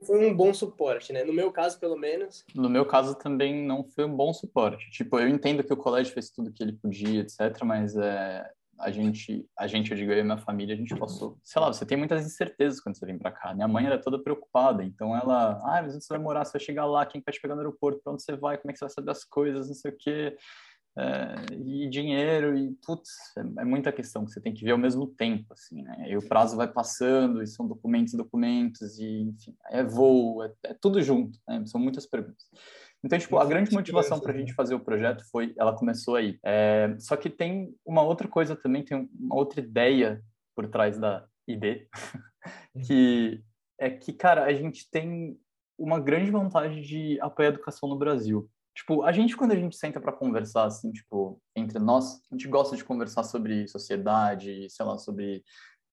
foi 0.04 0.26
um 0.30 0.36
bom 0.36 0.52
suporte, 0.52 1.12
né? 1.12 1.24
No 1.24 1.32
meu 1.32 1.52
caso, 1.52 1.78
pelo 1.78 1.96
menos. 1.96 2.44
No 2.54 2.68
meu 2.68 2.86
caso, 2.86 3.14
também 3.16 3.64
não 3.66 3.84
foi 3.84 4.04
um 4.04 4.16
bom 4.16 4.32
suporte. 4.32 4.90
Tipo, 4.90 5.18
eu 5.18 5.28
entendo 5.28 5.64
que 5.64 5.72
o 5.72 5.76
colégio 5.76 6.12
fez 6.12 6.30
tudo 6.30 6.52
que 6.52 6.62
ele 6.62 6.72
podia, 6.72 7.20
etc., 7.20 7.62
mas 7.64 7.96
é, 7.96 8.48
a 8.82 8.90
gente, 8.90 9.48
a 9.58 9.66
gente, 9.66 9.90
eu 9.90 9.96
digo 9.96 10.12
eu 10.12 10.18
e 10.18 10.22
minha 10.22 10.38
família, 10.38 10.74
a 10.74 10.78
gente 10.78 10.94
passou, 10.96 11.38
sei 11.42 11.60
lá, 11.60 11.72
você 11.72 11.86
tem 11.86 11.96
muitas 11.96 12.26
incertezas 12.26 12.80
quando 12.80 12.96
você 12.96 13.06
vem 13.06 13.18
para 13.18 13.32
cá. 13.32 13.54
Minha 13.54 13.68
mãe 13.68 13.86
era 13.86 14.00
toda 14.00 14.22
preocupada, 14.22 14.84
então 14.84 15.16
ela, 15.16 15.60
ah, 15.64 15.82
mas 15.82 15.94
onde 15.94 16.04
você 16.04 16.14
vai 16.14 16.22
morar? 16.22 16.44
Você 16.44 16.52
vai 16.52 16.60
chegar 16.60 16.84
lá, 16.84 17.06
quem 17.06 17.22
vai 17.24 17.32
te 17.32 17.40
pegar 17.40 17.54
no 17.54 17.60
aeroporto? 17.60 18.00
Para 18.02 18.12
onde 18.12 18.22
você 18.22 18.36
vai? 18.36 18.58
Como 18.58 18.70
é 18.70 18.72
que 18.72 18.78
você 18.78 18.84
vai 18.84 18.94
saber 18.94 19.10
as 19.10 19.24
coisas? 19.24 19.68
Não 19.68 19.74
sei 19.74 19.90
o 19.90 19.96
quê 19.96 20.36
é, 20.96 21.54
e 21.54 21.88
dinheiro 21.88 22.56
e 22.56 22.72
putz, 22.84 23.10
é, 23.36 23.62
é, 23.62 23.64
muita 23.64 23.90
questão 23.90 24.24
que 24.24 24.30
você 24.30 24.40
tem 24.40 24.52
que 24.52 24.64
ver 24.64 24.72
ao 24.72 24.78
mesmo 24.78 25.06
tempo, 25.06 25.52
assim, 25.52 25.82
né? 25.82 26.04
E 26.08 26.16
o 26.16 26.28
prazo 26.28 26.56
vai 26.56 26.68
passando 26.68 27.42
e 27.42 27.46
são 27.46 27.66
documentos, 27.66 28.12
documentos 28.12 28.98
e 28.98 29.22
enfim, 29.22 29.56
é 29.70 29.82
voo, 29.82 30.44
é, 30.44 30.52
é 30.64 30.74
tudo 30.74 31.02
junto, 31.02 31.38
né? 31.48 31.64
São 31.66 31.80
muitas 31.80 32.06
perguntas. 32.06 32.44
Então, 33.04 33.18
tipo, 33.18 33.36
a 33.38 33.44
grande 33.44 33.72
motivação 33.72 34.20
para 34.20 34.32
a 34.32 34.36
gente 34.36 34.54
fazer 34.54 34.74
o 34.74 34.80
projeto 34.80 35.24
foi, 35.30 35.52
ela 35.58 35.74
começou 35.74 36.14
aí. 36.14 36.38
É, 36.44 36.94
só 36.98 37.16
que 37.16 37.28
tem 37.28 37.74
uma 37.84 38.02
outra 38.02 38.28
coisa 38.28 38.54
também, 38.54 38.84
tem 38.84 39.08
uma 39.18 39.34
outra 39.34 39.60
ideia 39.60 40.22
por 40.54 40.68
trás 40.68 40.98
da 40.98 41.26
ID, 41.48 41.86
que 42.86 43.42
é 43.78 43.90
que, 43.90 44.12
cara, 44.12 44.44
a 44.44 44.52
gente 44.52 44.88
tem 44.88 45.36
uma 45.76 45.98
grande 45.98 46.30
vantagem 46.30 46.82
de 46.82 47.18
apoiar 47.20 47.48
a 47.48 47.52
educação 47.52 47.88
no 47.88 47.98
Brasil. 47.98 48.48
Tipo, 48.74 49.02
a 49.02 49.12
gente, 49.12 49.36
quando 49.36 49.52
a 49.52 49.56
gente 49.56 49.76
senta 49.76 50.00
para 50.00 50.12
conversar, 50.12 50.64
assim, 50.64 50.92
tipo, 50.92 51.40
entre 51.56 51.78
nós, 51.78 52.20
a 52.30 52.34
gente 52.34 52.48
gosta 52.48 52.76
de 52.76 52.84
conversar 52.84 53.24
sobre 53.24 53.66
sociedade, 53.66 54.68
sei 54.70 54.86
lá, 54.86 54.96
sobre 54.96 55.42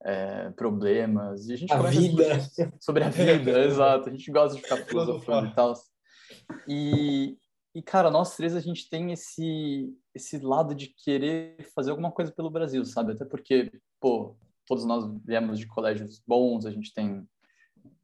é, 0.03 0.49
problemas. 0.51 1.47
E 1.47 1.53
a 1.53 1.57
gente 1.57 1.73
a 1.73 1.81
vida. 1.81 2.39
Sobre 2.79 3.03
a 3.03 3.09
vida, 3.09 3.59
exato. 3.65 4.09
A 4.09 4.11
gente 4.11 4.31
gosta 4.31 4.55
de 4.55 4.61
ficar 4.61 4.77
filosofando 4.77 5.47
e 5.47 5.55
tal. 5.55 5.73
E, 6.67 7.37
e, 7.73 7.81
cara, 7.81 8.09
nós 8.09 8.35
três, 8.35 8.55
a 8.55 8.59
gente 8.59 8.89
tem 8.89 9.11
esse, 9.11 9.93
esse 10.13 10.39
lado 10.39 10.73
de 10.75 10.87
querer 10.87 11.57
fazer 11.75 11.91
alguma 11.91 12.11
coisa 12.11 12.31
pelo 12.31 12.49
Brasil, 12.49 12.83
sabe? 12.85 13.13
Até 13.13 13.25
porque, 13.25 13.71
pô, 13.99 14.35
todos 14.65 14.85
nós 14.85 15.05
viemos 15.25 15.59
de 15.59 15.67
colégios 15.67 16.21
bons, 16.27 16.65
a 16.65 16.71
gente 16.71 16.93
tem 16.93 17.27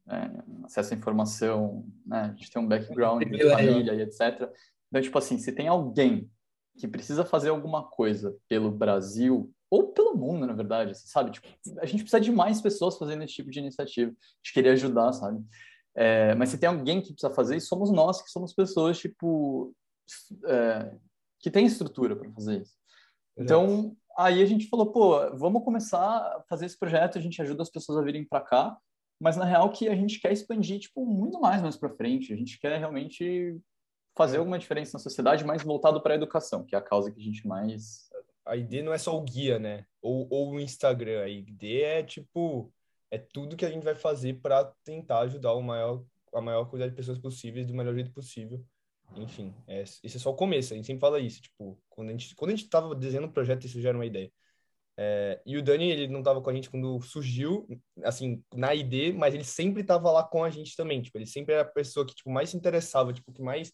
é, 0.08 0.30
acesso 0.64 0.94
à 0.94 0.96
informação, 0.96 1.86
né? 2.04 2.32
a 2.32 2.34
gente 2.34 2.50
tem 2.50 2.62
um 2.62 2.68
background 2.68 3.22
de 3.24 3.50
família 3.50 3.94
e 3.94 4.02
etc. 4.02 4.50
Então, 4.88 5.02
tipo 5.02 5.18
assim, 5.18 5.38
se 5.38 5.52
tem 5.52 5.68
alguém 5.68 6.30
que 6.76 6.86
precisa 6.86 7.24
fazer 7.24 7.48
alguma 7.48 7.84
coisa 7.84 8.36
pelo 8.48 8.70
Brasil, 8.70 9.52
ou 9.70 9.92
pelo 9.92 10.16
mundo, 10.16 10.46
na 10.46 10.52
verdade, 10.52 10.96
sabe? 10.96 11.32
Tipo, 11.32 11.48
a 11.80 11.86
gente 11.86 12.02
precisa 12.02 12.20
de 12.20 12.30
mais 12.30 12.60
pessoas 12.60 12.96
fazendo 12.96 13.24
esse 13.24 13.34
tipo 13.34 13.50
de 13.50 13.58
iniciativa. 13.58 14.10
A 14.10 14.36
gente 14.38 14.54
queria 14.54 14.72
ajudar, 14.72 15.12
sabe? 15.12 15.44
É, 15.96 16.34
mas 16.34 16.50
se 16.50 16.58
tem 16.58 16.68
alguém 16.68 17.00
que 17.00 17.12
precisa 17.12 17.32
fazer, 17.32 17.58
somos 17.60 17.90
nós, 17.90 18.20
que 18.20 18.30
somos 18.30 18.52
pessoas, 18.52 18.98
tipo, 18.98 19.74
é, 20.44 20.94
que 21.40 21.50
tem 21.50 21.64
estrutura 21.64 22.14
para 22.14 22.30
fazer 22.32 22.60
isso. 22.60 22.74
Então, 23.36 23.96
aí 24.16 24.42
a 24.42 24.46
gente 24.46 24.68
falou, 24.68 24.92
pô, 24.92 25.36
vamos 25.36 25.64
começar 25.64 26.00
a 26.00 26.44
fazer 26.48 26.66
esse 26.66 26.78
projeto, 26.78 27.18
a 27.18 27.20
gente 27.20 27.40
ajuda 27.40 27.62
as 27.62 27.70
pessoas 27.70 27.98
a 27.98 28.02
virem 28.02 28.24
para 28.24 28.40
cá, 28.40 28.76
mas 29.18 29.36
na 29.36 29.44
real 29.44 29.70
que 29.70 29.88
a 29.88 29.94
gente 29.94 30.20
quer 30.20 30.32
expandir 30.32 30.78
tipo 30.78 31.04
muito 31.06 31.40
mais 31.40 31.62
mais 31.62 31.76
para 31.76 31.94
frente. 31.94 32.32
A 32.32 32.36
gente 32.36 32.58
quer 32.58 32.78
realmente 32.78 33.58
fazer 34.14 34.36
alguma 34.36 34.58
diferença 34.58 34.92
na 34.94 35.02
sociedade, 35.02 35.44
mais 35.44 35.62
voltado 35.62 36.02
para 36.02 36.12
a 36.12 36.16
educação, 36.16 36.64
que 36.64 36.74
é 36.74 36.78
a 36.78 36.82
causa 36.82 37.10
que 37.10 37.20
a 37.20 37.22
gente 37.22 37.46
mais 37.46 38.06
a 38.46 38.56
ID 38.56 38.84
não 38.84 38.92
é 38.92 38.98
só 38.98 39.16
o 39.16 39.22
guia, 39.22 39.58
né? 39.58 39.84
Ou, 40.00 40.26
ou 40.30 40.52
o 40.52 40.60
Instagram. 40.60 41.24
A 41.24 41.28
ID 41.28 41.64
é 41.82 42.02
tipo 42.04 42.72
é 43.10 43.18
tudo 43.18 43.56
que 43.56 43.64
a 43.64 43.70
gente 43.70 43.84
vai 43.84 43.94
fazer 43.94 44.40
para 44.40 44.64
tentar 44.84 45.20
ajudar 45.20 45.52
o 45.54 45.62
maior 45.62 46.04
a 46.34 46.40
maior 46.40 46.64
quantidade 46.66 46.90
de 46.90 46.96
pessoas 46.96 47.18
possíveis 47.18 47.66
do 47.66 47.74
melhor 47.74 47.94
jeito 47.94 48.12
possível. 48.12 48.62
Enfim, 49.16 49.54
é, 49.66 49.82
esse 49.82 50.16
é 50.16 50.18
só 50.18 50.30
o 50.30 50.36
começo. 50.36 50.72
A 50.72 50.76
gente 50.76 50.86
sempre 50.86 51.00
fala 51.00 51.18
isso, 51.20 51.40
tipo, 51.40 51.80
quando 51.88 52.08
a 52.08 52.12
gente 52.12 52.34
quando 52.34 52.50
a 52.50 52.56
gente 52.56 52.68
tava 52.68 52.94
desenhando 52.94 53.26
o 53.28 53.32
projeto, 53.32 53.64
isso 53.64 53.80
já 53.80 53.90
era 53.90 53.98
uma 53.98 54.06
ideia. 54.06 54.30
É, 54.98 55.42
e 55.44 55.56
o 55.58 55.62
Dani, 55.62 55.90
ele 55.90 56.08
não 56.08 56.20
estava 56.20 56.40
com 56.40 56.48
a 56.48 56.54
gente 56.54 56.70
quando 56.70 57.00
surgiu, 57.02 57.66
assim, 58.02 58.42
na 58.54 58.74
ID, 58.74 59.14
mas 59.14 59.34
ele 59.34 59.44
sempre 59.44 59.82
estava 59.82 60.10
lá 60.10 60.24
com 60.24 60.42
a 60.42 60.50
gente 60.50 60.74
também. 60.74 61.02
Tipo, 61.02 61.18
ele 61.18 61.26
sempre 61.26 61.52
era 61.54 61.62
a 61.62 61.70
pessoa 61.70 62.06
que, 62.06 62.14
tipo, 62.14 62.30
mais 62.30 62.50
se 62.50 62.56
interessava, 62.56 63.12
tipo, 63.12 63.32
que 63.32 63.42
mais... 63.42 63.72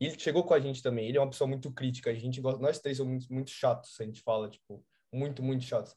Ele 0.00 0.18
chegou 0.18 0.42
com 0.44 0.52
a 0.54 0.60
gente 0.60 0.82
também. 0.82 1.08
Ele 1.08 1.16
é 1.16 1.20
uma 1.20 1.30
pessoa 1.30 1.46
muito 1.48 1.72
crítica. 1.72 2.10
A 2.10 2.14
gente 2.14 2.40
gosta... 2.40 2.60
Nós 2.60 2.80
três 2.80 2.96
somos 2.96 3.12
muito, 3.12 3.32
muito 3.32 3.50
chatos, 3.50 3.96
a 4.00 4.04
gente 4.04 4.20
fala, 4.22 4.50
tipo, 4.50 4.84
muito, 5.12 5.42
muito 5.42 5.64
chatos. 5.64 5.94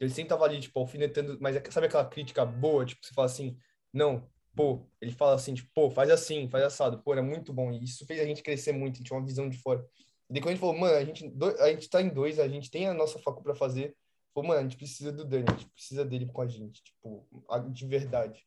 Ele 0.00 0.10
sempre 0.10 0.30
tava 0.30 0.44
ali, 0.44 0.60
tipo, 0.60 0.78
alfinetando, 0.80 1.38
mas 1.40 1.56
é, 1.56 1.62
sabe 1.70 1.86
aquela 1.86 2.04
crítica 2.04 2.44
boa? 2.44 2.84
Tipo, 2.86 3.04
você 3.04 3.12
fala 3.12 3.26
assim, 3.26 3.56
não, 3.92 4.26
pô, 4.56 4.80
ele 5.00 5.12
fala 5.12 5.34
assim, 5.34 5.54
tipo, 5.54 5.70
pô, 5.74 5.90
faz 5.90 6.10
assim, 6.10 6.48
faz 6.48 6.64
assado. 6.64 7.02
Pô, 7.02 7.12
era 7.12 7.22
muito 7.22 7.52
bom. 7.52 7.70
E 7.70 7.84
isso 7.84 8.06
fez 8.06 8.20
a 8.20 8.24
gente 8.24 8.42
crescer 8.42 8.72
muito, 8.72 8.94
a 8.94 8.98
gente 8.98 9.06
tinha 9.06 9.18
uma 9.18 9.26
visão 9.26 9.48
de 9.48 9.58
fora. 9.58 9.84
E 10.28 10.32
daí 10.32 10.42
quando 10.42 10.48
a 10.48 10.52
gente 10.52 10.60
falou, 10.60 10.78
mano, 10.78 10.96
a 10.96 11.04
gente, 11.04 11.32
a 11.60 11.68
gente 11.70 11.90
tá 11.90 12.00
em 12.00 12.08
dois, 12.08 12.38
a 12.38 12.48
gente 12.48 12.70
tem 12.70 12.88
a 12.88 12.94
nossa 12.94 13.18
facu 13.18 13.42
para 13.42 13.54
fazer, 13.54 13.94
Pô, 14.32 14.42
mano, 14.42 14.60
a 14.60 14.62
gente 14.62 14.76
precisa 14.76 15.10
do 15.10 15.24
Dani, 15.24 15.44
a 15.48 15.52
gente 15.52 15.68
precisa 15.70 16.04
dele 16.04 16.26
com 16.26 16.40
a 16.40 16.46
gente, 16.46 16.82
tipo, 16.82 17.26
de 17.70 17.86
verdade. 17.86 18.46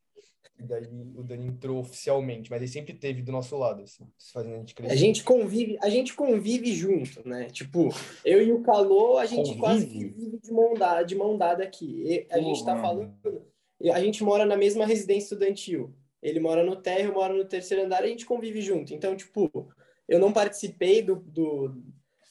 E 0.60 0.64
daí 0.64 0.86
o 1.16 1.24
Dani 1.24 1.48
entrou 1.48 1.80
oficialmente, 1.80 2.50
mas 2.50 2.62
ele 2.62 2.72
sempre 2.72 2.94
teve 2.94 3.22
do 3.22 3.32
nosso 3.32 3.58
lado, 3.58 3.84
assim, 3.84 4.08
fazendo 4.32 4.56
a 4.56 4.58
gente 4.60 4.76
crescer. 4.76 4.94
A 4.94 4.98
gente 4.98 5.24
convive, 5.24 5.78
a 5.82 5.90
gente 5.90 6.14
convive 6.14 6.74
junto, 6.74 7.28
né? 7.28 7.50
Tipo, 7.50 7.90
eu 8.24 8.42
e 8.42 8.52
o 8.52 8.62
Calô, 8.62 9.18
a 9.18 9.26
gente 9.26 9.56
convive. 9.56 9.60
quase 9.60 9.88
que 9.88 10.06
vive 10.06 10.40
de 10.40 10.52
mão 10.52 10.74
dada, 10.74 11.04
de 11.04 11.16
mão 11.16 11.38
dada 11.38 11.64
aqui. 11.64 12.04
E 12.06 12.28
a 12.30 12.38
Pô, 12.38 12.44
gente 12.44 12.64
tá 12.64 12.76
mano. 12.76 12.82
falando, 12.82 13.46
a 13.94 14.00
gente 14.00 14.24
mora 14.24 14.46
na 14.46 14.56
mesma 14.56 14.86
residência 14.86 15.26
estudantil. 15.26 15.94
Ele 16.22 16.40
mora 16.40 16.64
no 16.64 16.76
térreo, 16.78 17.10
eu 17.10 17.14
moro 17.14 17.36
no 17.36 17.46
terceiro 17.46 17.84
andar, 17.84 18.04
a 18.04 18.08
gente 18.08 18.26
convive 18.26 18.62
junto. 18.62 18.94
Então, 18.94 19.16
tipo, 19.16 19.70
eu 20.08 20.20
não 20.20 20.32
participei 20.32 21.02
do, 21.02 21.16
do 21.16 21.84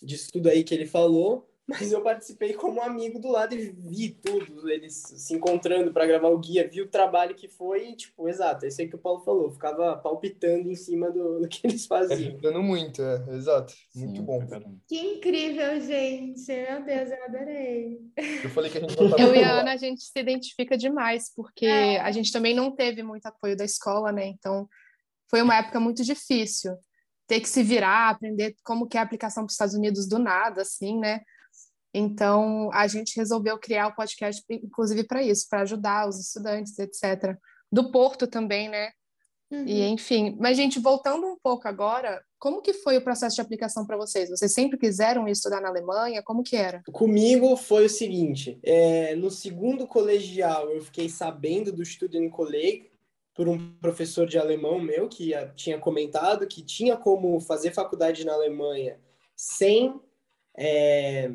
disso 0.02 0.30
tudo 0.32 0.48
aí 0.48 0.64
que 0.64 0.74
ele 0.74 0.86
falou, 0.86 1.48
mas 1.66 1.92
eu 1.92 2.02
participei 2.02 2.54
como 2.54 2.82
amigo 2.82 3.18
do 3.18 3.28
lado 3.28 3.54
e 3.54 3.70
vi 3.70 4.10
tudo, 4.10 4.68
eles 4.68 4.94
se 4.94 5.34
encontrando 5.34 5.92
para 5.92 6.06
gravar 6.06 6.28
o 6.28 6.38
guia, 6.38 6.68
vi 6.68 6.82
o 6.82 6.88
trabalho 6.88 7.34
que 7.34 7.48
foi 7.48 7.90
e, 7.90 7.96
tipo, 7.96 8.28
exato, 8.28 8.64
é 8.64 8.68
isso 8.68 8.80
aí 8.80 8.88
que 8.88 8.96
o 8.96 8.98
Paulo 8.98 9.20
falou, 9.20 9.50
ficava 9.50 9.96
palpitando 9.96 10.68
em 10.68 10.74
cima 10.74 11.10
do, 11.10 11.40
do 11.40 11.48
que 11.48 11.66
eles 11.66 11.86
faziam. 11.86 12.32
Ajudando 12.32 12.62
muito, 12.62 13.00
é, 13.00 13.24
exato, 13.36 13.74
muito 13.94 14.16
Sim, 14.16 14.24
bom. 14.24 14.40
Que 14.88 14.98
incrível, 14.98 15.80
gente, 15.80 16.46
meu 16.46 16.84
Deus, 16.84 17.10
eu 17.10 17.24
adorei. 17.24 17.98
Eu 18.42 18.50
falei 18.50 18.70
que 18.70 18.78
a 18.78 18.80
gente 18.80 18.96
Eu 18.98 19.34
e 19.34 19.44
a 19.44 19.60
Ana, 19.60 19.72
a 19.72 19.76
gente 19.76 20.02
se 20.02 20.18
identifica 20.18 20.76
demais, 20.76 21.32
porque 21.34 21.66
é. 21.66 22.00
a 22.00 22.10
gente 22.10 22.32
também 22.32 22.54
não 22.54 22.74
teve 22.74 23.02
muito 23.02 23.26
apoio 23.26 23.56
da 23.56 23.64
escola, 23.64 24.10
né, 24.10 24.26
então 24.26 24.68
foi 25.30 25.40
uma 25.40 25.56
época 25.56 25.80
muito 25.80 26.02
difícil 26.02 26.76
ter 27.26 27.40
que 27.40 27.48
se 27.48 27.62
virar, 27.62 28.10
aprender 28.10 28.54
como 28.62 28.86
que 28.86 28.98
é 28.98 29.00
a 29.00 29.02
aplicação 29.02 29.44
para 29.44 29.48
os 29.48 29.54
Estados 29.54 29.74
Unidos 29.74 30.06
do 30.06 30.18
nada, 30.18 30.60
assim, 30.60 30.98
né? 30.98 31.22
Então, 31.94 32.70
a 32.72 32.86
gente 32.86 33.16
resolveu 33.16 33.58
criar 33.58 33.88
o 33.88 33.94
podcast, 33.94 34.42
inclusive 34.50 35.04
para 35.04 35.22
isso, 35.22 35.46
para 35.48 35.60
ajudar 35.62 36.08
os 36.08 36.18
estudantes, 36.18 36.78
etc. 36.78 37.36
Do 37.70 37.90
Porto 37.90 38.26
também, 38.26 38.68
né? 38.68 38.90
Uhum. 39.50 39.66
E, 39.66 39.86
enfim. 39.88 40.34
Mas, 40.40 40.56
gente, 40.56 40.80
voltando 40.80 41.26
um 41.26 41.36
pouco 41.42 41.68
agora, 41.68 42.22
como 42.38 42.62
que 42.62 42.72
foi 42.72 42.96
o 42.96 43.04
processo 43.04 43.36
de 43.36 43.42
aplicação 43.42 43.86
para 43.86 43.98
vocês? 43.98 44.30
Vocês 44.30 44.52
sempre 44.54 44.78
quiseram 44.78 45.28
estudar 45.28 45.60
na 45.60 45.68
Alemanha? 45.68 46.22
Como 46.22 46.42
que 46.42 46.56
era? 46.56 46.82
Comigo 46.90 47.54
foi 47.56 47.84
o 47.84 47.90
seguinte, 47.90 48.58
é, 48.62 49.14
no 49.14 49.30
segundo 49.30 49.86
colegial 49.86 50.70
eu 50.70 50.80
fiquei 50.80 51.10
sabendo 51.10 51.70
do 51.70 51.84
Studienkolleg 51.84 52.90
por 53.34 53.46
um 53.48 53.74
professor 53.74 54.26
de 54.26 54.38
alemão 54.38 54.78
meu 54.78 55.08
que 55.08 55.32
tinha 55.54 55.78
comentado 55.78 56.46
que 56.46 56.62
tinha 56.62 56.96
como 56.96 57.38
fazer 57.40 57.72
faculdade 57.72 58.24
na 58.24 58.32
Alemanha 58.32 58.98
sem... 59.36 60.00
É, 60.54 61.30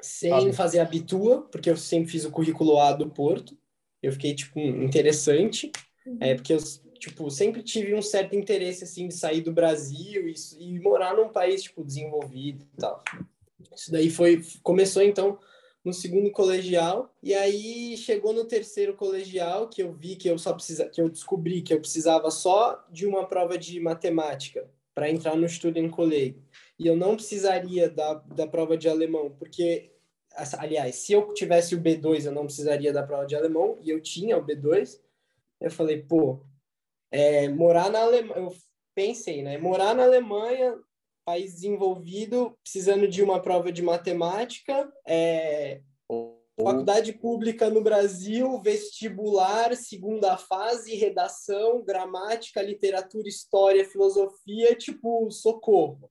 sem 0.00 0.52
fazer 0.52 0.80
habitua, 0.80 1.42
porque 1.42 1.70
eu 1.70 1.76
sempre 1.76 2.10
fiz 2.10 2.24
o 2.24 2.30
currículo 2.30 2.78
A 2.78 2.92
do 2.92 3.08
Porto. 3.08 3.56
Eu 4.02 4.12
fiquei, 4.12 4.34
tipo, 4.34 4.58
interessante, 4.58 5.70
uhum. 6.06 6.18
é, 6.20 6.34
porque 6.34 6.54
eu, 6.54 6.58
tipo, 6.98 7.30
sempre 7.30 7.62
tive 7.62 7.94
um 7.94 8.02
certo 8.02 8.34
interesse, 8.34 8.84
assim, 8.84 9.08
de 9.08 9.14
sair 9.14 9.42
do 9.42 9.52
Brasil 9.52 10.26
e, 10.28 10.34
e 10.58 10.78
morar 10.80 11.14
num 11.14 11.28
país, 11.28 11.62
tipo, 11.62 11.84
desenvolvido 11.84 12.64
e 12.64 12.80
tal. 12.80 13.02
Isso 13.74 13.92
daí 13.92 14.10
foi, 14.10 14.42
começou, 14.62 15.02
então, 15.02 15.38
no 15.84 15.92
segundo 15.92 16.30
colegial, 16.30 17.14
e 17.22 17.34
aí 17.34 17.96
chegou 17.96 18.32
no 18.32 18.44
terceiro 18.44 18.94
colegial, 18.94 19.68
que 19.68 19.82
eu 19.82 19.92
vi 19.92 20.16
que 20.16 20.28
eu 20.28 20.38
só 20.38 20.52
precisa, 20.52 20.88
que 20.88 21.00
eu 21.00 21.08
descobri 21.08 21.62
que 21.62 21.72
eu 21.72 21.80
precisava 21.80 22.30
só 22.30 22.86
de 22.90 23.06
uma 23.06 23.26
prova 23.26 23.56
de 23.56 23.80
matemática 23.80 24.68
para 24.94 25.10
entrar 25.10 25.36
no 25.36 25.48
Studienkolleg 25.48 26.36
e 26.80 26.86
eu 26.86 26.96
não 26.96 27.14
precisaria 27.14 27.90
da, 27.90 28.14
da 28.14 28.46
prova 28.46 28.74
de 28.74 28.88
alemão, 28.88 29.30
porque, 29.38 29.92
aliás, 30.56 30.94
se 30.94 31.12
eu 31.12 31.34
tivesse 31.34 31.74
o 31.74 31.80
B2, 31.80 32.24
eu 32.24 32.32
não 32.32 32.46
precisaria 32.46 32.90
da 32.90 33.02
prova 33.02 33.26
de 33.26 33.36
alemão, 33.36 33.76
e 33.82 33.90
eu 33.90 34.00
tinha 34.00 34.38
o 34.38 34.42
B2. 34.42 34.98
Eu 35.60 35.70
falei, 35.70 36.02
pô, 36.02 36.40
é, 37.10 37.50
morar 37.50 37.90
na 37.90 38.00
Alemanha, 38.00 38.40
eu 38.40 38.56
pensei, 38.94 39.42
né? 39.42 39.58
Morar 39.58 39.94
na 39.94 40.04
Alemanha, 40.04 40.74
país 41.22 41.52
desenvolvido, 41.52 42.56
precisando 42.62 43.06
de 43.06 43.22
uma 43.22 43.42
prova 43.42 43.70
de 43.70 43.82
matemática, 43.82 44.90
é, 45.06 45.82
faculdade 46.58 47.12
pública 47.12 47.68
no 47.68 47.82
Brasil, 47.82 48.58
vestibular, 48.62 49.76
segunda 49.76 50.38
fase, 50.38 50.94
redação, 50.94 51.84
gramática, 51.84 52.62
literatura, 52.62 53.28
história, 53.28 53.84
filosofia, 53.84 54.74
tipo, 54.74 55.30
socorro. 55.30 56.10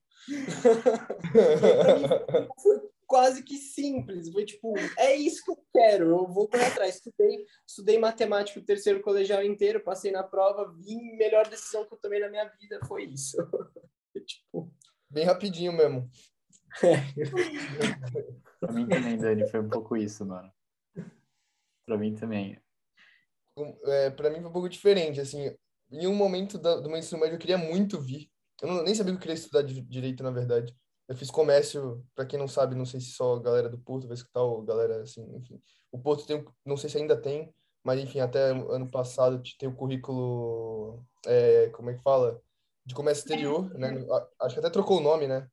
Foi 2.62 2.90
quase 3.08 3.44
que 3.44 3.58
simples. 3.58 4.32
Foi 4.32 4.46
tipo, 4.46 4.74
é 4.98 5.16
isso 5.16 5.44
que 5.44 5.52
eu 5.52 5.60
quero, 5.74 6.10
eu 6.10 6.28
vou 6.28 6.48
correr 6.48 6.66
atrás. 6.66 6.96
Estudei, 6.96 7.46
estudei 7.68 7.98
matemática 7.98 8.60
o 8.60 8.66
terceiro 8.66 9.02
colegial 9.02 9.44
inteiro, 9.44 9.84
passei 9.84 10.12
na 10.12 10.24
prova, 10.24 10.72
vim, 10.78 11.16
melhor 11.18 11.48
decisão 11.48 11.86
que 11.86 11.94
eu 11.94 11.98
tomei 11.98 12.20
na 12.20 12.30
minha 12.30 12.46
vida 12.60 12.80
foi 12.88 13.06
isso. 13.06 13.38
tipo... 14.26 14.72
Bem 15.10 15.26
rapidinho 15.26 15.74
mesmo. 15.74 16.08
É. 16.84 16.98
pra 18.60 18.72
mim 18.72 18.88
também, 18.88 19.18
Dani, 19.18 19.50
foi 19.50 19.60
um 19.60 19.70
pouco 19.70 19.98
isso, 19.98 20.24
mano. 20.24 20.52
Pra 21.84 21.98
mim 21.98 22.14
também. 22.14 22.62
É, 23.86 24.12
pra 24.12 24.30
mim 24.30 24.40
foi 24.40 24.50
um 24.50 24.54
pouco 24.54 24.70
diferente, 24.70 25.20
assim, 25.20 25.52
em 25.92 26.06
um 26.06 26.14
momento 26.14 26.60
do 26.60 26.88
meu 26.88 26.98
ensino 26.98 27.20
médio 27.20 27.36
eu 27.36 27.40
queria 27.40 27.58
muito 27.58 28.00
vir 28.00 28.30
eu 28.62 28.68
não, 28.68 28.84
nem 28.84 28.94
sabia 28.96 29.14
que 29.14 29.18
eu 29.18 29.22
queria 29.22 29.36
estudar 29.36 29.64
direito, 29.64 30.24
na 30.24 30.32
verdade. 30.32 30.76
Eu 31.08 31.16
fiz 31.16 31.32
comércio, 31.32 32.06
para 32.14 32.26
quem 32.26 32.38
não 32.38 32.48
sabe, 32.48 32.76
não 32.76 32.86
sei 32.86 33.00
se 33.00 33.12
só 33.12 33.36
a 33.36 33.42
galera 33.42 33.70
do 33.70 33.80
Porto 33.80 34.08
vai 34.08 34.16
escutar, 34.16 34.42
ou 34.42 34.62
galera, 34.62 35.02
assim, 35.02 35.24
enfim. 35.36 35.60
O 35.92 36.00
Porto 36.00 36.26
tem, 36.26 36.46
não 36.66 36.78
sei 36.78 36.90
se 36.90 36.98
ainda 36.98 37.20
tem, 37.20 37.54
mas 37.84 38.00
enfim, 38.00 38.20
até 38.20 38.52
ano 38.52 38.90
passado 38.90 39.42
tem 39.58 39.68
o 39.68 39.76
currículo, 39.76 41.04
é, 41.26 41.70
como 41.70 41.90
é 41.90 41.94
que 41.96 42.04
fala? 42.04 42.40
De 42.86 42.94
comércio 42.94 43.22
exterior, 43.22 43.74
né? 43.74 44.06
Acho 44.40 44.56
que 44.56 44.60
até 44.60 44.70
trocou 44.70 44.98
o 44.98 45.04
nome, 45.04 45.28
né? 45.28 45.48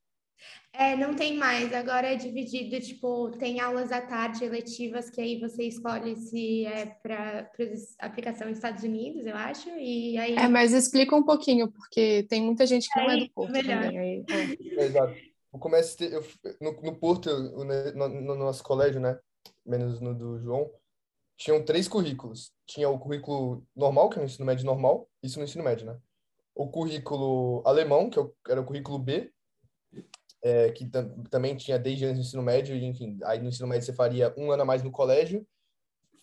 É, 0.73 0.95
não 0.95 1.15
tem 1.15 1.37
mais. 1.37 1.73
Agora 1.73 2.07
é 2.07 2.17
dividido, 2.17 2.79
tipo, 2.81 3.31
tem 3.39 3.61
aulas 3.61 3.91
à 3.91 4.01
tarde 4.01 4.45
eletivas 4.45 5.09
que 5.09 5.21
aí 5.21 5.41
você 5.41 5.65
escolhe 5.65 6.15
se 6.17 6.67
é 6.67 6.87
para 6.87 7.51
aplicação 7.99 8.49
nos 8.49 8.59
Estados 8.59 8.85
Unidos, 8.85 9.25
eu 9.25 9.35
acho, 9.35 9.71
e 9.71 10.19
aí... 10.19 10.37
É, 10.37 10.47
mas 10.49 10.73
explica 10.73 11.17
um 11.17 11.23
pouquinho, 11.23 11.73
porque 11.73 12.25
tem 12.25 12.43
muita 12.43 12.67
gente 12.67 12.89
que 12.91 13.01
não 13.01 13.11
é 13.11 13.17
do 13.17 13.31
Porto 13.31 13.53
melhor. 13.53 13.85
também. 13.85 13.99
Aí, 13.99 14.25
é. 14.29 14.85
Exato. 14.85 15.17
O 15.51 15.59
comércio, 15.59 16.07
eu, 16.07 16.23
no, 16.61 16.73
no 16.83 16.95
Porto, 16.95 17.31
no, 17.31 18.09
no, 18.09 18.35
nosso 18.35 18.63
colégio, 18.63 19.01
né, 19.01 19.19
menos 19.65 19.99
no 20.01 20.15
do 20.15 20.39
João, 20.39 20.71
tinham 21.39 21.65
três 21.65 21.89
currículos. 21.89 22.53
Tinha 22.67 22.91
o 22.91 22.99
currículo 22.99 23.67
normal, 23.75 24.11
que 24.11 24.19
é 24.19 24.23
o 24.23 24.25
ensino 24.27 24.45
médio 24.45 24.67
normal, 24.67 25.09
isso 25.23 25.39
no 25.39 25.45
ensino 25.47 25.65
médio, 25.65 25.87
né? 25.87 25.97
O 26.55 26.69
currículo 26.69 27.63
alemão, 27.65 28.11
que 28.11 28.19
é 28.19 28.27
era 28.49 28.61
o 28.61 28.65
currículo 28.65 28.99
B, 28.99 29.33
é, 30.47 30.71
que 30.71 30.87
tam 30.87 31.09
também 31.25 31.57
tinha 31.57 31.77
desde 31.77 32.05
antes 32.05 32.19
do 32.19 32.25
ensino 32.25 32.43
médio, 32.43 32.77
e, 32.77 32.85
enfim, 32.85 33.19
aí 33.25 33.41
no 33.41 33.49
ensino 33.49 33.67
médio 33.67 33.85
você 33.85 33.93
faria 33.93 34.33
um 34.37 34.53
ano 34.53 34.63
a 34.63 34.65
mais 34.65 34.81
no 34.81 34.93
colégio, 34.93 35.45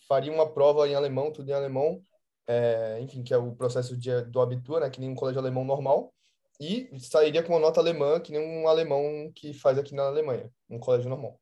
faria 0.08 0.32
uma 0.32 0.50
prova 0.50 0.88
em 0.88 0.96
alemão, 0.96 1.30
tudo 1.30 1.50
em 1.50 1.54
alemão, 1.54 2.02
é, 2.48 3.00
enfim, 3.02 3.22
que 3.22 3.34
é 3.34 3.38
o 3.38 3.54
processo 3.54 3.98
de, 3.98 4.22
do 4.22 4.40
Abitur, 4.40 4.80
né, 4.80 4.90
que 4.90 5.02
nem 5.02 5.10
um 5.10 5.16
colégio 5.16 5.42
alemão 5.42 5.66
normal, 5.66 6.14
e 6.58 6.90
sairia 7.00 7.44
com 7.44 7.52
uma 7.52 7.60
nota 7.60 7.82
alemã, 7.82 8.18
que 8.18 8.32
nem 8.32 8.40
um 8.40 8.66
alemão 8.66 9.30
que 9.36 9.54
faz 9.54 9.78
aqui 9.78 9.94
na 9.94 10.04
Alemanha, 10.04 10.50
um 10.70 10.80
colégio 10.80 11.10
normal. 11.10 11.38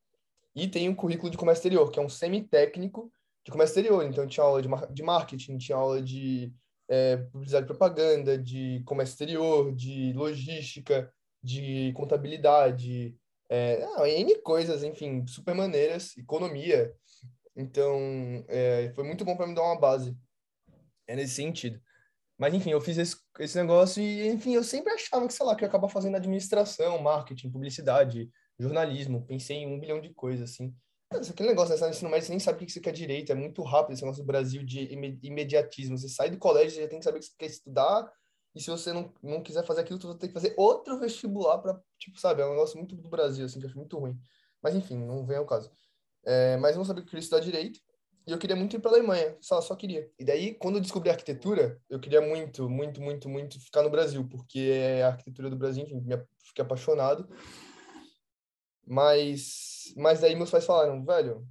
E 0.52 0.66
tem 0.66 0.88
o 0.88 0.96
currículo 0.96 1.30
de 1.30 1.36
comércio 1.36 1.60
exterior, 1.60 1.88
que 1.88 2.00
é 2.00 2.02
um 2.02 2.08
semi-técnico, 2.08 3.12
de 3.44 3.52
comércio 3.52 3.78
exterior. 3.78 4.04
Então, 4.04 4.26
tinha 4.26 4.44
aula 4.44 4.60
de, 4.60 4.68
de 4.90 5.02
marketing, 5.02 5.58
tinha 5.58 5.76
aula 5.76 6.02
de 6.02 6.52
é, 6.88 7.16
publicidade 7.16 7.64
e 7.64 7.68
propaganda, 7.68 8.36
de 8.36 8.82
comércio 8.84 9.12
exterior, 9.12 9.72
de 9.72 10.12
logística, 10.14 11.12
de 11.42 11.92
contabilidade, 11.94 13.16
é, 13.48 13.84
N 14.20 14.34
coisas, 14.42 14.82
enfim, 14.82 15.26
super 15.26 15.54
maneiras, 15.54 16.16
economia. 16.16 16.94
Então, 17.54 17.98
é, 18.48 18.92
foi 18.94 19.04
muito 19.04 19.24
bom 19.24 19.36
para 19.36 19.46
me 19.46 19.54
dar 19.54 19.62
uma 19.62 19.78
base 19.78 20.16
é 21.06 21.16
nesse 21.16 21.34
sentido. 21.34 21.80
Mas, 22.38 22.54
enfim, 22.54 22.70
eu 22.70 22.80
fiz 22.80 22.96
esse, 22.98 23.16
esse 23.38 23.56
negócio 23.56 24.02
e, 24.02 24.26
enfim, 24.28 24.54
eu 24.54 24.64
sempre 24.64 24.92
achava 24.92 25.26
que, 25.26 25.34
sei 25.34 25.46
lá, 25.46 25.54
que 25.54 25.62
eu 25.62 25.66
ia 25.66 25.68
acabar 25.68 25.88
fazendo 25.88 26.16
administração, 26.16 27.00
marketing, 27.00 27.50
publicidade, 27.50 28.30
jornalismo. 28.58 29.24
Pensei 29.26 29.58
em 29.58 29.66
um 29.66 29.78
bilhão 29.78 30.00
de 30.00 30.12
coisas, 30.14 30.50
assim. 30.50 30.74
Mas 31.12 31.30
aquele 31.30 31.50
negócio, 31.50 31.78
né? 31.78 31.90
ensino 31.90 32.10
médio, 32.10 32.26
você 32.26 32.32
nem 32.32 32.40
sabe 32.40 32.62
o 32.62 32.66
que 32.66 32.72
você 32.72 32.80
quer 32.80 32.92
direito. 32.92 33.30
É 33.30 33.34
muito 33.34 33.62
rápido 33.62 33.92
esse 33.92 34.02
negócio 34.02 34.22
do 34.22 34.26
Brasil 34.26 34.64
de 34.64 34.88
imediatismo. 35.22 35.98
Você 35.98 36.08
sai 36.08 36.30
do 36.30 36.38
colégio, 36.38 36.70
você 36.70 36.82
já 36.82 36.88
tem 36.88 36.98
que 36.98 37.04
saber 37.04 37.18
o 37.18 37.20
que 37.20 37.26
você 37.26 37.34
quer 37.38 37.46
estudar. 37.46 38.10
E 38.54 38.60
se 38.60 38.70
você 38.70 38.92
não, 38.92 39.12
não 39.22 39.42
quiser 39.42 39.64
fazer 39.64 39.80
aquilo, 39.80 40.00
você 40.00 40.06
vai 40.08 40.16
ter 40.16 40.28
que 40.28 40.34
fazer 40.34 40.54
outro 40.56 40.98
vestibular 40.98 41.58
para, 41.58 41.80
tipo, 41.98 42.18
sabe? 42.20 42.42
É 42.42 42.46
um 42.46 42.50
negócio 42.50 42.76
muito 42.76 42.94
do 42.94 43.08
Brasil, 43.08 43.46
assim, 43.46 43.58
que 43.58 43.64
eu 43.64 43.68
acho 43.68 43.78
muito 43.78 43.98
ruim. 43.98 44.18
Mas, 44.62 44.74
enfim, 44.74 44.98
não 44.98 45.24
vem 45.24 45.38
ao 45.38 45.46
caso. 45.46 45.70
É, 46.24 46.56
mas 46.58 46.76
não 46.76 46.84
sabia 46.84 47.02
que 47.02 47.08
eu 47.08 47.10
queria 47.10 47.22
estudar 47.22 47.40
direito. 47.40 47.80
E 48.26 48.30
eu 48.30 48.38
queria 48.38 48.54
muito 48.54 48.76
ir 48.76 48.78
para 48.78 48.92
a 48.92 48.94
Alemanha, 48.94 49.36
só, 49.40 49.60
só 49.60 49.74
queria. 49.74 50.08
E 50.16 50.24
daí, 50.24 50.54
quando 50.54 50.76
eu 50.76 50.80
descobri 50.80 51.10
arquitetura, 51.10 51.80
eu 51.90 51.98
queria 51.98 52.20
muito, 52.20 52.70
muito, 52.70 53.00
muito, 53.00 53.28
muito 53.28 53.60
ficar 53.60 53.82
no 53.82 53.90
Brasil, 53.90 54.28
porque 54.28 54.60
é 54.60 55.02
a 55.02 55.08
arquitetura 55.08 55.50
do 55.50 55.56
Brasil, 55.56 55.82
enfim, 55.82 56.00
me 56.00 56.16
fiquei 56.44 56.64
apaixonado. 56.64 57.28
Mas, 58.86 59.92
mas 59.96 60.20
daí 60.20 60.36
meus 60.36 60.50
pais 60.50 60.64
falaram, 60.64 61.04
velho, 61.04 61.44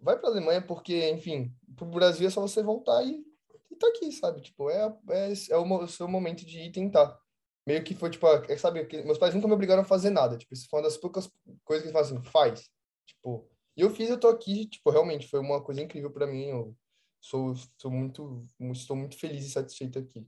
vai 0.00 0.18
para 0.18 0.28
a 0.28 0.32
Alemanha 0.32 0.62
porque, 0.62 1.10
enfim, 1.10 1.54
para 1.74 1.86
o 1.86 1.90
Brasil 1.90 2.26
é 2.26 2.30
só 2.30 2.40
você 2.40 2.62
voltar 2.62 3.04
e, 3.04 3.22
e 3.70 3.76
tá 3.76 3.88
aqui, 3.88 4.10
sabe? 4.12 4.40
Tipo, 4.40 4.70
é, 4.70 4.86
é, 5.10 5.32
é 5.50 5.56
o, 5.56 5.86
seu 5.86 6.08
momento 6.08 6.44
de 6.44 6.60
ir 6.60 6.72
tentar. 6.72 7.18
Meio 7.66 7.82
que 7.82 7.94
foi, 7.94 8.10
tipo, 8.10 8.26
é, 8.26 8.56
sabe, 8.56 8.86
meus 9.04 9.18
pais 9.18 9.34
nunca 9.34 9.48
me 9.48 9.54
obrigaram 9.54 9.82
a 9.82 9.84
fazer 9.84 10.10
nada. 10.10 10.36
Tipo, 10.38 10.54
isso 10.54 10.68
foi 10.68 10.80
uma 10.80 10.86
das 10.86 10.96
poucas 10.96 11.30
coisas 11.64 11.82
que 11.82 11.88
eles 11.88 11.92
falam 11.92 12.20
assim, 12.20 12.30
faz. 12.30 12.70
Tipo, 13.06 13.48
e 13.76 13.80
eu 13.82 13.90
fiz, 13.90 14.08
eu 14.08 14.18
tô 14.18 14.28
aqui, 14.28 14.66
tipo, 14.66 14.90
realmente 14.90 15.28
foi 15.28 15.40
uma 15.40 15.62
coisa 15.62 15.82
incrível 15.82 16.10
para 16.10 16.26
mim. 16.26 16.46
Eu 16.46 16.76
sou, 17.20 17.54
sou 17.76 17.90
muito, 17.90 18.46
estou 18.72 18.96
muito 18.96 19.18
feliz 19.18 19.44
e 19.46 19.50
satisfeito 19.50 19.98
aqui. 19.98 20.26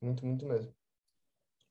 Muito, 0.00 0.24
muito 0.24 0.46
mesmo. 0.46 0.74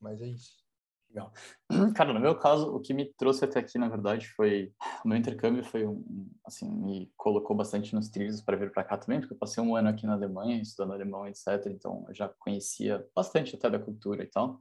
Mas 0.00 0.22
é 0.22 0.26
isso. 0.28 0.69
Legal. 1.10 1.32
Cara, 1.96 2.12
no 2.12 2.20
meu 2.20 2.36
caso, 2.36 2.74
o 2.74 2.80
que 2.80 2.94
me 2.94 3.04
trouxe 3.14 3.44
até 3.44 3.58
aqui, 3.58 3.78
na 3.78 3.88
verdade, 3.88 4.28
foi 4.28 4.72
o 5.04 5.08
meu 5.08 5.18
intercâmbio 5.18 5.64
foi 5.64 5.84
um, 5.84 6.30
assim, 6.46 6.70
me 6.70 7.12
colocou 7.16 7.56
bastante 7.56 7.94
nos 7.94 8.08
trilhos 8.08 8.40
para 8.40 8.56
vir 8.56 8.70
para 8.70 8.84
cá 8.84 8.96
também, 8.96 9.20
porque 9.20 9.34
eu 9.34 9.38
passei 9.38 9.62
um 9.62 9.74
ano 9.74 9.88
aqui 9.88 10.06
na 10.06 10.12
Alemanha, 10.12 10.60
estudando 10.62 10.94
alemão, 10.94 11.26
etc. 11.26 11.66
Então, 11.66 12.04
eu 12.08 12.14
já 12.14 12.28
conhecia 12.38 13.04
bastante 13.14 13.56
até 13.56 13.68
da 13.68 13.78
cultura 13.78 14.22
e 14.22 14.26
tal. 14.26 14.60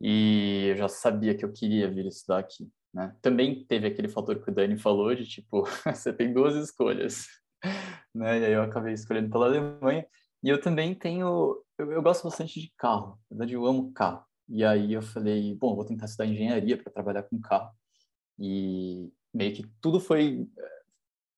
E 0.00 0.68
eu 0.70 0.76
já 0.76 0.88
sabia 0.88 1.36
que 1.36 1.44
eu 1.44 1.52
queria 1.52 1.88
vir 1.90 2.06
estudar 2.06 2.38
aqui, 2.38 2.68
né? 2.92 3.14
Também 3.22 3.64
teve 3.66 3.86
aquele 3.86 4.08
fator 4.08 4.42
que 4.42 4.50
o 4.50 4.54
Dani 4.54 4.78
falou 4.78 5.14
de 5.14 5.26
tipo, 5.26 5.64
você 5.86 6.12
tem 6.12 6.32
duas 6.32 6.56
escolhas, 6.56 7.26
né? 8.14 8.40
E 8.40 8.44
aí 8.46 8.52
eu 8.52 8.62
acabei 8.62 8.94
escolhendo 8.94 9.30
pela 9.30 9.46
Alemanha. 9.46 10.06
E 10.42 10.48
eu 10.48 10.60
também 10.60 10.94
tenho, 10.94 11.62
eu, 11.78 11.92
eu 11.92 12.02
gosto 12.02 12.24
bastante 12.24 12.60
de 12.60 12.72
carro. 12.76 13.18
Na 13.30 13.36
verdade, 13.36 13.54
eu 13.54 13.66
amo 13.66 13.92
carro. 13.92 14.24
E 14.50 14.64
aí 14.64 14.92
eu 14.92 15.00
falei, 15.00 15.54
bom, 15.54 15.76
vou 15.76 15.84
tentar 15.84 16.06
estudar 16.06 16.26
engenharia 16.26 16.76
para 16.76 16.92
trabalhar 16.92 17.22
com 17.22 17.40
carro. 17.40 17.70
E 18.38 19.12
meio 19.32 19.54
que 19.54 19.64
tudo 19.80 20.00
foi 20.00 20.48
eh, 20.58 20.80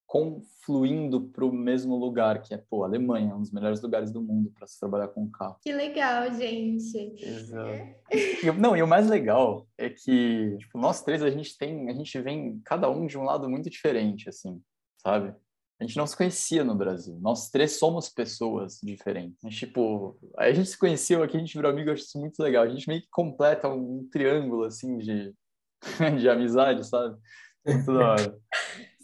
confluindo 0.07 1.21
para 1.29 1.45
o 1.45 1.51
mesmo 1.51 1.95
lugar, 1.95 2.41
que 2.41 2.53
é, 2.53 2.57
pô, 2.57 2.83
Alemanha, 2.83 3.35
um 3.35 3.41
dos 3.41 3.51
melhores 3.51 3.81
lugares 3.81 4.11
do 4.11 4.21
mundo 4.21 4.51
para 4.51 4.65
se 4.65 4.79
trabalhar 4.79 5.09
com 5.09 5.29
carro. 5.29 5.57
Que 5.61 5.71
legal, 5.71 6.31
gente. 6.33 7.15
Exato. 7.23 7.95
E, 8.11 8.51
não, 8.51 8.75
e 8.75 8.81
o 8.81 8.87
mais 8.87 9.07
legal 9.07 9.67
é 9.77 9.89
que, 9.89 10.57
tipo, 10.57 10.79
nós 10.79 11.01
três, 11.03 11.21
a 11.21 11.29
gente 11.29 11.57
tem, 11.57 11.89
a 11.89 11.93
gente 11.93 12.19
vem 12.21 12.59
cada 12.65 12.89
um 12.89 13.05
de 13.05 13.17
um 13.17 13.23
lado 13.23 13.49
muito 13.49 13.69
diferente, 13.69 14.29
assim, 14.29 14.61
sabe? 14.97 15.35
A 15.83 15.85
gente 15.85 15.97
não 15.97 16.07
se 16.07 16.15
conhecia 16.15 16.63
no 16.63 16.75
Brasil. 16.75 17.17
Nós 17.19 17.49
três 17.49 17.77
somos 17.77 18.07
pessoas 18.07 18.79
diferentes. 18.81 19.37
Mas, 19.43 19.55
tipo, 19.55 20.17
a 20.37 20.49
gente 20.51 20.69
se 20.69 20.77
conheceu 20.77 21.21
aqui, 21.21 21.35
a 21.35 21.39
gente 21.41 21.55
virou 21.55 21.69
amigo, 21.69 21.89
eu 21.89 21.93
acho 21.93 22.03
isso 22.03 22.19
muito 22.19 22.41
legal. 22.41 22.63
A 22.63 22.69
gente 22.69 22.87
meio 22.87 23.01
que 23.01 23.09
completa 23.11 23.67
um 23.67 24.07
triângulo, 24.09 24.63
assim, 24.63 24.97
de, 24.97 25.33
de 26.19 26.29
amizade, 26.29 26.87
sabe? 26.87 27.17
Muito 27.65 27.85
da 27.85 28.11
hora. 28.11 28.39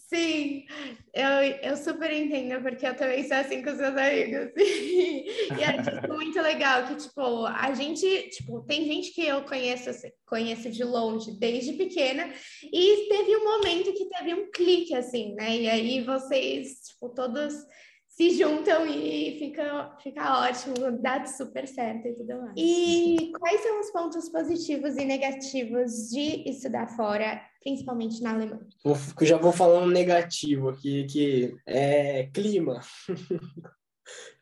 Sim, 0.10 0.66
eu, 1.14 1.30
eu 1.62 1.78
super 1.78 2.12
entendo, 2.12 2.64
porque 2.64 2.88
eu 2.88 2.96
também 2.96 3.28
sou 3.28 3.38
assim 3.38 3.62
com 3.62 3.70
os 3.70 3.78
meus 3.78 3.96
amigos. 3.96 4.52
e 4.58 5.64
é 5.64 6.08
muito 6.08 6.42
legal 6.42 6.88
que, 6.88 6.96
tipo, 6.96 7.46
a 7.46 7.72
gente, 7.76 8.30
tipo, 8.30 8.64
tem 8.64 8.86
gente 8.86 9.12
que 9.12 9.24
eu 9.24 9.44
conheço, 9.44 9.92
conheço 10.26 10.68
de 10.72 10.84
longe 10.84 11.38
desde 11.38 11.74
pequena, 11.74 12.28
e 12.64 13.08
teve 13.08 13.36
um 13.36 13.44
momento 13.44 13.94
que 13.94 14.10
teve 14.10 14.34
um 14.34 14.50
clique, 14.50 14.96
assim, 14.96 15.36
né? 15.36 15.56
E 15.58 15.70
aí 15.70 16.02
vocês, 16.02 16.88
tipo, 16.88 17.10
todos 17.10 17.54
se 18.08 18.32
juntam 18.32 18.88
e 18.88 19.38
fica, 19.38 19.96
fica 20.02 20.42
ótimo, 20.42 21.00
dá 21.00 21.24
super 21.28 21.68
certo 21.68 22.08
e 22.08 22.16
tudo 22.16 22.36
mais. 22.42 22.54
E 22.58 23.32
quais 23.40 23.62
são 23.62 23.80
os 23.80 23.92
pontos 23.92 24.28
positivos 24.28 24.98
e 24.98 25.06
negativos 25.06 26.10
de 26.10 26.50
estudar 26.50 26.88
fora, 26.96 27.40
principalmente 27.60 28.22
na 28.22 28.34
Alemanha? 28.34 28.68
já 29.22 29.38
vou 29.38 29.52
falar 29.52 29.80
um 29.80 29.88
negativo 29.88 30.70
aqui, 30.70 31.06
que 31.06 31.58
é 31.66 32.28
clima. 32.28 32.82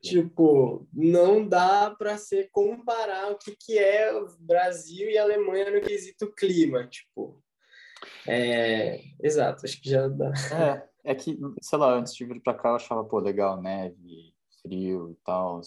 tipo, 0.01 0.87
não 0.93 1.47
dá 1.47 1.93
para 1.97 2.17
se 2.17 2.47
comparar 2.51 3.31
o 3.31 3.37
que, 3.37 3.55
que 3.55 3.77
é 3.77 4.11
Brasil 4.39 5.09
e 5.09 5.17
Alemanha 5.17 5.71
no 5.71 5.81
quesito 5.81 6.33
clima, 6.33 6.87
tipo. 6.87 7.43
É, 8.27 9.01
exato, 9.21 9.65
acho 9.65 9.81
que 9.81 9.89
já 9.89 10.07
dá. 10.07 10.31
É. 10.53 10.97
É 11.07 11.15
que, 11.15 11.39
sei 11.61 11.79
lá, 11.79 11.93
antes 11.93 12.13
de 12.13 12.25
vir 12.25 12.41
pra 12.41 12.53
cá 12.53 12.67
eu 12.67 12.75
achava, 12.75 13.01
pô, 13.01 13.17
legal, 13.19 13.61
neve, 13.61 14.33
frio 14.61 15.09
e 15.09 15.15
tal. 15.23 15.61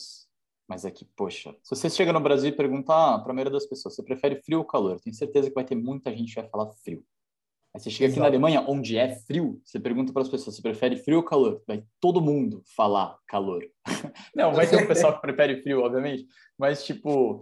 Mas 0.68 0.84
é 0.84 0.90
que, 0.90 1.06
poxa, 1.16 1.56
se 1.62 1.74
você 1.74 1.88
chega 1.88 2.12
no 2.12 2.20
Brasil 2.20 2.50
e 2.50 2.54
pergunta 2.54 2.92
ah, 2.92 3.18
para 3.18 3.32
a 3.32 3.34
maioria 3.34 3.50
das 3.50 3.64
pessoas, 3.64 3.94
você 3.94 4.02
prefere 4.02 4.42
frio 4.42 4.58
ou 4.58 4.66
calor? 4.66 5.00
Tenho 5.00 5.16
certeza 5.16 5.48
que 5.48 5.54
vai 5.54 5.64
ter 5.64 5.74
muita 5.74 6.14
gente 6.14 6.34
que 6.34 6.40
vai 6.42 6.50
falar 6.50 6.70
frio. 6.72 7.02
Aí 7.74 7.80
você 7.80 7.90
chega 7.90 8.06
Exato. 8.06 8.12
aqui 8.12 8.20
na 8.20 8.26
Alemanha, 8.26 8.64
onde 8.68 8.96
é 8.96 9.14
frio, 9.14 9.60
você 9.64 9.78
pergunta 9.78 10.12
para 10.12 10.22
as 10.22 10.28
pessoas, 10.28 10.56
você 10.56 10.62
prefere 10.62 10.96
frio 10.96 11.18
ou 11.18 11.22
calor? 11.22 11.62
Vai 11.66 11.84
todo 12.00 12.20
mundo 12.20 12.62
falar 12.76 13.16
calor. 13.26 13.64
não, 14.34 14.52
vai 14.52 14.68
ter 14.68 14.76
um 14.76 14.86
pessoal 14.88 15.14
que 15.14 15.20
prefere 15.20 15.62
frio, 15.62 15.80
obviamente, 15.82 16.26
mas, 16.58 16.84
tipo, 16.84 17.38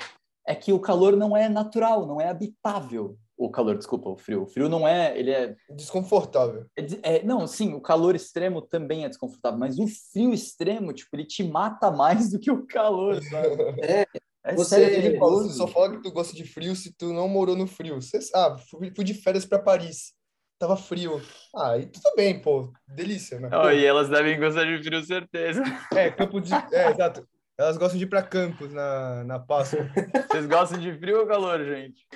é 0.47 0.55
que 0.55 0.73
o 0.73 0.81
calor 0.81 1.17
não 1.17 1.37
é 1.37 1.49
natural, 1.49 2.07
não 2.07 2.21
é 2.21 2.29
habitável 2.29 3.17
o 3.39 3.49
calor, 3.49 3.79
desculpa, 3.79 4.11
o 4.11 4.17
frio. 4.17 4.43
O 4.43 4.47
frio 4.47 4.69
não 4.69 4.87
é, 4.87 5.17
ele 5.17 5.31
é 5.31 5.57
desconfortável. 5.71 6.67
É, 6.77 7.17
é, 7.17 7.23
não, 7.23 7.47
sim, 7.47 7.73
o 7.73 7.81
calor 7.81 8.17
extremo 8.17 8.61
também 8.61 9.05
é 9.05 9.09
desconfortável, 9.09 9.59
mas 9.59 9.79
o 9.79 9.87
frio 9.87 10.35
extremo, 10.35 10.93
tipo, 10.93 11.15
ele 11.15 11.25
te 11.25 11.45
mata 11.45 11.91
mais 11.91 12.33
do 12.33 12.41
que 12.41 12.51
o 12.51 12.67
calor, 12.67 13.23
sabe? 13.23 13.81
É. 13.81 14.05
É 14.49 14.55
você, 14.55 14.77
sério, 14.77 15.19
você 15.19 15.53
só 15.53 15.67
fala 15.67 15.91
que 15.91 16.03
tu 16.03 16.11
gosta 16.11 16.35
de 16.35 16.43
frio 16.43 16.75
se 16.75 16.91
tu 16.97 17.13
não 17.13 17.29
morou 17.29 17.55
no 17.55 17.67
frio. 17.67 18.01
Você, 18.01 18.19
ah, 18.35 18.57
fui, 18.71 18.91
fui 18.97 19.05
de 19.05 19.13
férias 19.13 19.45
para 19.45 19.59
Paris. 19.59 20.15
Tava 20.59 20.75
frio. 20.75 21.21
Ah, 21.55 21.77
e 21.77 21.85
tudo 21.85 22.15
bem, 22.17 22.41
pô. 22.41 22.73
Delícia, 22.89 23.39
né? 23.39 23.51
Oh, 23.53 23.71
e 23.71 23.85
elas 23.85 24.09
devem 24.09 24.41
gostar 24.41 24.65
de 24.65 24.83
frio, 24.83 25.05
certeza. 25.05 25.63
É, 25.95 26.11
campo 26.11 26.41
de. 26.41 26.51
É, 26.73 26.91
exato. 26.91 27.29
Elas 27.59 27.77
gostam 27.77 27.99
de 27.99 28.05
ir 28.05 28.09
para 28.09 28.23
campos 28.23 28.73
na, 28.73 29.23
na 29.25 29.39
Páscoa. 29.39 29.87
Vocês 30.31 30.47
gostam 30.47 30.79
de 30.79 30.99
frio 30.99 31.21
ou 31.21 31.27
calor, 31.27 31.63
gente? 31.63 32.07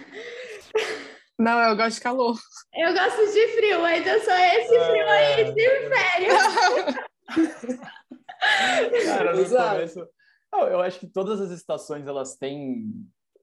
Não, 1.38 1.60
eu 1.60 1.76
gosto 1.76 1.96
de 1.96 2.00
calor. 2.00 2.38
Eu 2.74 2.94
gosto 2.94 3.30
de 3.30 3.48
frio, 3.48 3.80
mas 3.82 4.06
eu 4.06 4.20
sou 4.22 4.34
esse 4.34 4.68
frio 4.68 5.08
aí 5.08 5.52
de 5.52 5.68
férias. 5.88 6.42
Cara, 9.04 9.36
no 9.36 9.44
começo... 9.44 10.08
Eu 10.54 10.80
acho 10.80 11.00
que 11.00 11.06
todas 11.06 11.40
as 11.40 11.50
estações, 11.50 12.06
elas 12.06 12.36
têm 12.36 12.90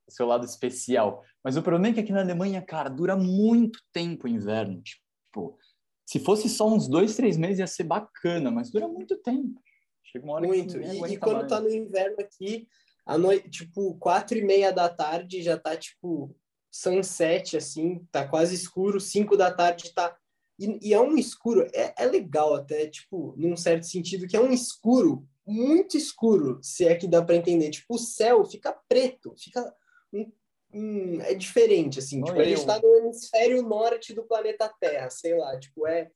seu 0.08 0.26
lado 0.26 0.46
especial. 0.46 1.24
Mas 1.44 1.56
o 1.56 1.62
problema 1.62 1.92
é 1.92 1.94
que 1.94 2.00
aqui 2.00 2.12
na 2.12 2.22
Alemanha, 2.22 2.62
cara, 2.62 2.90
dura 2.90 3.16
muito 3.16 3.80
tempo 3.94 4.26
o 4.26 4.30
inverno. 4.30 4.82
Tipo, 4.82 5.58
se 6.06 6.20
fosse 6.20 6.50
só 6.50 6.68
uns 6.68 6.88
dois, 6.88 7.16
três 7.16 7.38
meses 7.38 7.60
ia 7.60 7.68
ser 7.68 7.84
bacana, 7.84 8.52
mas 8.52 8.72
dura 8.72 8.88
muito 8.88 9.16
tempo. 9.18 9.62
Chega 10.04 10.26
uma 10.26 10.34
hora 10.34 10.48
muito. 10.48 10.80
que 10.80 10.86
e, 10.86 11.14
e 11.14 11.18
quando 11.18 11.38
mais. 11.38 11.50
tá 11.50 11.62
no 11.62 11.70
inverno 11.70 12.18
aqui, 12.20 12.68
à 13.06 13.18
noite, 13.18 13.50
tipo, 13.50 13.96
quatro 13.96 14.38
e 14.38 14.44
meia 14.44 14.72
da 14.72 14.90
tarde 14.90 15.42
já 15.42 15.58
tá, 15.58 15.78
tipo, 15.78 16.36
sunset, 16.72 17.58
assim, 17.58 18.06
tá 18.12 18.28
quase 18.28 18.56
escuro, 18.56 19.00
cinco 19.00 19.38
da 19.38 19.52
tarde 19.54 19.94
tá. 19.94 20.16
E, 20.58 20.90
e 20.90 20.94
é 20.94 21.00
um 21.00 21.16
escuro, 21.16 21.66
é, 21.74 21.94
é 21.98 22.06
legal 22.06 22.54
até, 22.56 22.88
tipo, 22.88 23.34
num 23.38 23.56
certo 23.56 23.86
sentido, 23.86 24.28
que 24.28 24.36
é 24.36 24.42
um 24.42 24.52
escuro, 24.52 25.26
muito 25.50 25.98
escuro, 25.98 26.60
se 26.62 26.86
é 26.86 26.96
que 26.96 27.08
dá 27.08 27.24
para 27.24 27.36
entender. 27.36 27.72
Tipo, 27.72 27.96
o 27.96 28.00
céu 28.00 28.46
fica 28.46 28.72
preto, 28.88 29.34
fica. 29.38 29.74
Um, 30.14 30.32
um, 30.72 31.22
é 31.22 31.34
diferente, 31.34 31.98
assim. 31.98 32.22
tipo, 32.24 32.40
a 32.40 32.44
gente 32.44 32.66
tá 32.66 32.80
no 32.80 32.96
hemisfério 32.98 33.62
norte 33.64 34.14
do 34.14 34.24
planeta 34.24 34.72
Terra, 34.80 35.10
sei 35.10 35.36
lá, 35.36 35.60
tipo, 35.60 35.88
é. 35.88 36.12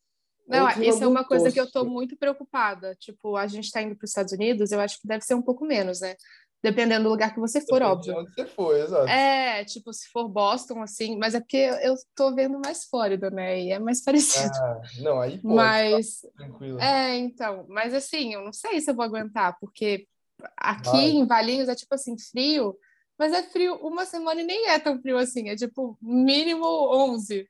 Não, 0.48 0.70
isso 0.82 1.04
é 1.04 1.08
uma 1.08 1.24
coisa 1.24 1.46
tosco. 1.46 1.54
que 1.54 1.60
eu 1.60 1.66
estou 1.66 1.86
muito 1.86 2.18
preocupada. 2.18 2.96
Tipo, 3.00 3.38
a 3.38 3.48
gente 3.48 3.66
está 3.66 3.82
indo 3.82 3.96
para 3.96 4.04
os 4.04 4.12
Estados 4.12 4.34
Unidos, 4.34 4.72
eu 4.72 4.80
acho 4.80 5.00
que 5.00 5.08
deve 5.08 5.24
ser 5.24 5.36
um 5.36 5.42
pouco 5.42 5.66
menos, 5.66 6.02
né? 6.02 6.16
Dependendo 6.64 7.04
do 7.04 7.10
lugar 7.10 7.34
que 7.34 7.42
você 7.42 7.60
for, 7.60 7.80
Depende 7.80 7.92
óbvio. 7.92 8.20
onde 8.20 8.34
você 8.34 8.46
for, 8.46 8.74
exato. 8.78 9.10
É, 9.10 9.66
tipo, 9.66 9.92
se 9.92 10.08
for 10.08 10.30
Boston, 10.30 10.82
assim, 10.82 11.18
mas 11.18 11.36
é 11.36 11.42
porque 11.42 11.58
eu 11.58 11.94
tô 12.16 12.34
vendo 12.34 12.58
mais 12.58 12.86
Flórida, 12.86 13.30
né? 13.30 13.62
E 13.62 13.72
é 13.72 13.80
mais 13.80 14.00
parecido. 14.06 14.56
Ah, 14.56 14.82
não, 15.00 15.20
aí 15.20 15.38
pode, 15.40 15.54
mas, 15.54 16.22
tá 16.22 16.30
tranquilo. 16.38 16.80
É, 16.80 17.18
então, 17.18 17.66
mas 17.68 17.94
assim, 17.94 18.34
eu 18.34 18.46
não 18.46 18.54
sei 18.54 18.80
se 18.80 18.90
eu 18.90 18.96
vou 18.96 19.04
aguentar, 19.04 19.58
porque 19.60 20.08
aqui 20.56 20.90
Vai. 20.90 21.10
em 21.10 21.28
Valinhos 21.28 21.68
é 21.68 21.76
tipo 21.76 21.94
assim, 21.94 22.18
frio, 22.18 22.78
mas 23.20 23.34
é 23.34 23.44
frio 23.44 23.76
uma 23.86 24.06
semana 24.06 24.40
e 24.40 24.46
nem 24.46 24.70
é 24.70 24.80
tão 24.80 25.02
frio 25.02 25.18
assim, 25.18 25.50
é 25.50 25.58
tipo 25.58 25.98
mínimo 26.02 26.66
11. 26.66 27.46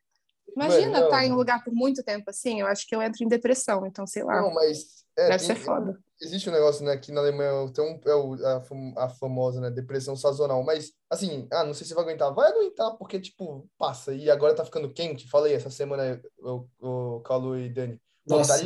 Imagina 0.56 0.98
estar 0.98 1.08
tá 1.08 1.24
em 1.24 1.30
um 1.30 1.36
lugar 1.36 1.62
por 1.62 1.72
muito 1.72 2.02
tempo 2.02 2.28
assim, 2.28 2.60
eu 2.60 2.66
acho 2.66 2.84
que 2.84 2.96
eu 2.96 3.00
entro 3.00 3.22
em 3.22 3.28
depressão, 3.28 3.86
então 3.86 4.08
sei 4.08 4.24
lá. 4.24 4.42
Não, 4.42 4.52
mas 4.52 5.04
é, 5.16 5.28
deve 5.28 5.46
tem, 5.46 5.54
ser 5.54 5.62
foda 5.62 5.96
existe 6.24 6.48
um 6.48 6.52
negócio, 6.52 6.84
né, 6.84 6.92
aqui 6.92 7.12
na 7.12 7.20
Alemanha 7.20 7.70
tem 7.72 8.00
é 8.06 8.14
o, 8.14 8.34
a, 8.96 9.08
famosa, 9.08 9.60
né, 9.60 9.70
depressão 9.70 10.16
sazonal, 10.16 10.62
mas, 10.62 10.92
assim, 11.10 11.46
ah, 11.52 11.64
não 11.64 11.74
sei 11.74 11.86
se 11.86 11.94
vai 11.94 12.04
aguentar. 12.04 12.34
Vai 12.34 12.50
aguentar, 12.50 12.96
porque, 12.96 13.20
tipo, 13.20 13.68
passa. 13.78 14.12
E 14.14 14.30
agora 14.30 14.54
tá 14.54 14.64
ficando 14.64 14.92
quente, 14.92 15.28
falei 15.28 15.54
essa 15.54 15.70
semana, 15.70 16.20
o, 16.38 16.66
o 16.80 17.20
Calu 17.20 17.58
e 17.58 17.68
Dani. 17.68 18.00
Nossa. 18.26 18.58
Tá. 18.58 18.64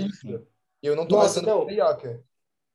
E 0.83 0.87
eu 0.87 0.94
não 0.94 1.07
tô 1.07 1.16
Nossa, 1.16 1.42
não. 1.42 1.66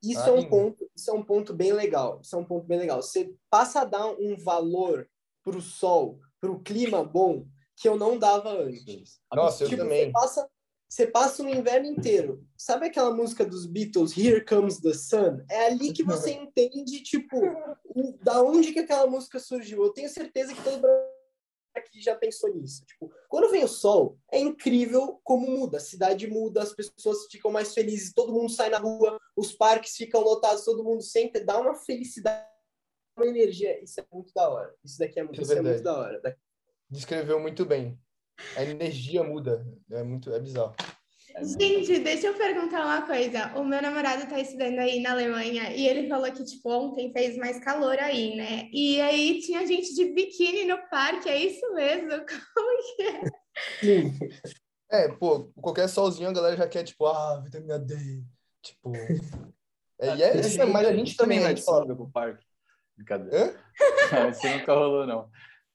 Isso 0.04 0.19
ah, 0.19 0.30
é 0.30 0.32
um 0.34 0.50
ponto, 0.50 0.91
isso 0.93 1.10
é 1.10 1.13
um 1.13 1.24
ponto 1.24 1.54
bem 1.54 1.72
legal. 1.72 2.19
Isso 2.22 2.36
é 2.36 2.39
um 2.39 2.43
ponto 2.43 2.67
bem 2.67 2.78
legal. 2.78 3.02
Você 3.02 3.34
passa 3.50 3.82
a 3.82 3.86
dar 3.86 4.06
um 4.08 4.36
valor 4.38 5.08
pro 5.41 5.62
sol, 5.62 6.19
pro 6.41 6.60
clima 6.60 7.04
bom, 7.04 7.46
que 7.78 7.88
eu 7.88 7.98
não 7.98 8.17
dava 8.17 8.50
antes. 8.50 9.22
Nossa, 9.34 9.63
tipo, 9.63 9.82
eu 9.82 9.86
também. 9.86 10.06
Você 10.06 10.12
passa, 10.12 10.50
você 10.93 11.08
passa 11.08 11.41
o 11.41 11.49
inverno 11.49 11.88
inteiro. 11.88 12.45
Sabe 12.56 12.86
aquela 12.86 13.12
música 13.12 13.43
dos 13.43 13.65
Beatles, 13.65 14.15
Here 14.15 14.45
Comes 14.45 14.79
the 14.79 14.93
Sun? 14.93 15.43
É 15.49 15.65
ali 15.65 15.91
que 15.91 16.03
você 16.03 16.29
entende, 16.29 17.01
tipo, 17.01 17.41
o, 17.84 18.15
da 18.21 18.43
onde 18.43 18.71
que 18.71 18.77
aquela 18.77 19.08
música 19.08 19.39
surgiu. 19.39 19.82
Eu 19.82 19.91
tenho 19.91 20.08
certeza 20.08 20.53
que 20.53 20.63
todo 20.63 20.86
aqui 21.75 21.99
já 21.99 22.15
pensou 22.15 22.53
nisso. 22.53 22.86
Tipo, 22.86 23.12
quando 23.27 23.49
vem 23.49 23.63
o 23.63 23.67
sol, 23.67 24.19
é 24.32 24.39
incrível 24.39 25.19
como 25.23 25.49
muda. 25.49 25.77
A 25.77 25.82
cidade 25.82 26.27
muda, 26.27 26.62
as 26.62 26.73
pessoas 26.73 27.25
ficam 27.25 27.49
mais 27.49 27.73
felizes, 27.73 28.13
todo 28.13 28.32
mundo 28.32 28.51
sai 28.51 28.69
na 28.69 28.77
rua, 28.77 29.19
os 29.36 29.51
parques 29.51 29.95
ficam 29.95 30.21
lotados, 30.21 30.63
todo 30.63 30.84
mundo 30.84 31.01
sempre 31.01 31.43
dá 31.43 31.60
uma 31.60 31.73
felicidade, 31.73 32.47
uma 33.17 33.25
energia. 33.25 33.84
Isso 33.84 33.99
é 33.99 34.06
muito 34.13 34.32
da 34.32 34.47
hora. 34.47 34.75
Isso 34.84 34.99
daqui 34.99 35.19
é 35.19 35.23
muito, 35.23 35.41
é, 35.41 35.58
é 35.58 35.62
muito 35.63 35.82
da 35.82 35.97
hora. 35.97 36.38
Descreveu 36.88 37.39
muito 37.39 37.65
bem 37.65 37.99
a 38.56 38.63
energia 38.63 39.24
muda. 39.24 39.65
É 39.91 40.04
muito 40.04 40.32
é 40.34 40.39
bizarro. 40.39 40.76
Gente, 41.41 42.00
deixa 42.00 42.28
eu 42.28 42.36
perguntar 42.36 42.86
uma 42.86 43.02
coisa. 43.08 43.54
O 43.56 43.63
meu 43.63 43.82
namorado 43.82 44.30
tá 44.30 44.39
estudando 44.39 44.78
aí 44.78 45.02
na 45.02 45.12
Alemanha 45.12 45.76
e 45.76 45.88
ele 45.88 46.08
falou 46.08 46.32
que, 46.32 46.43
tipo, 46.43 46.72
ontem 46.72 47.12
fez 47.12 47.36
mais 47.38 47.60
calor 47.60 47.98
aí, 47.98 48.36
né? 48.36 48.69
E 48.72 49.02
aí 49.02 49.39
tinha 49.39 49.65
gente 49.65 49.96
de 49.96 50.13
biquíni 50.13 50.65
no 50.65 50.78
parque, 50.89 51.28
é 51.28 51.38
isso 51.38 51.74
mesmo? 51.74 52.10
Como 52.54 52.96
que 52.96 53.04
é? 53.04 53.22
Sim. 53.80 54.19
É, 54.91 55.08
pô, 55.10 55.52
qualquer 55.60 55.89
solzinho 55.89 56.30
a 56.30 56.34
galera 56.34 56.56
já 56.56 56.67
quer, 56.67 56.84
tipo, 56.84 57.08
ah, 57.08 57.41
vitamina 57.43 57.80
D. 57.80 58.24
Tipo. 58.62 58.96
É, 60.00 60.15
e 60.15 60.22
é, 60.22 60.38
é, 60.38 60.65
mas 60.65 60.88
a 60.88 60.93
gente 60.93 61.17
também, 61.17 61.39
né? 61.39 61.54
Tipo, 61.56 61.96
pro 61.96 62.12
parque. 62.12 62.46
Brincadeira. 62.96 63.56
Hã? 64.12 64.30
Isso 64.30 64.48
nunca 64.48 64.74
rolou, 64.74 65.08
não. 65.08 65.30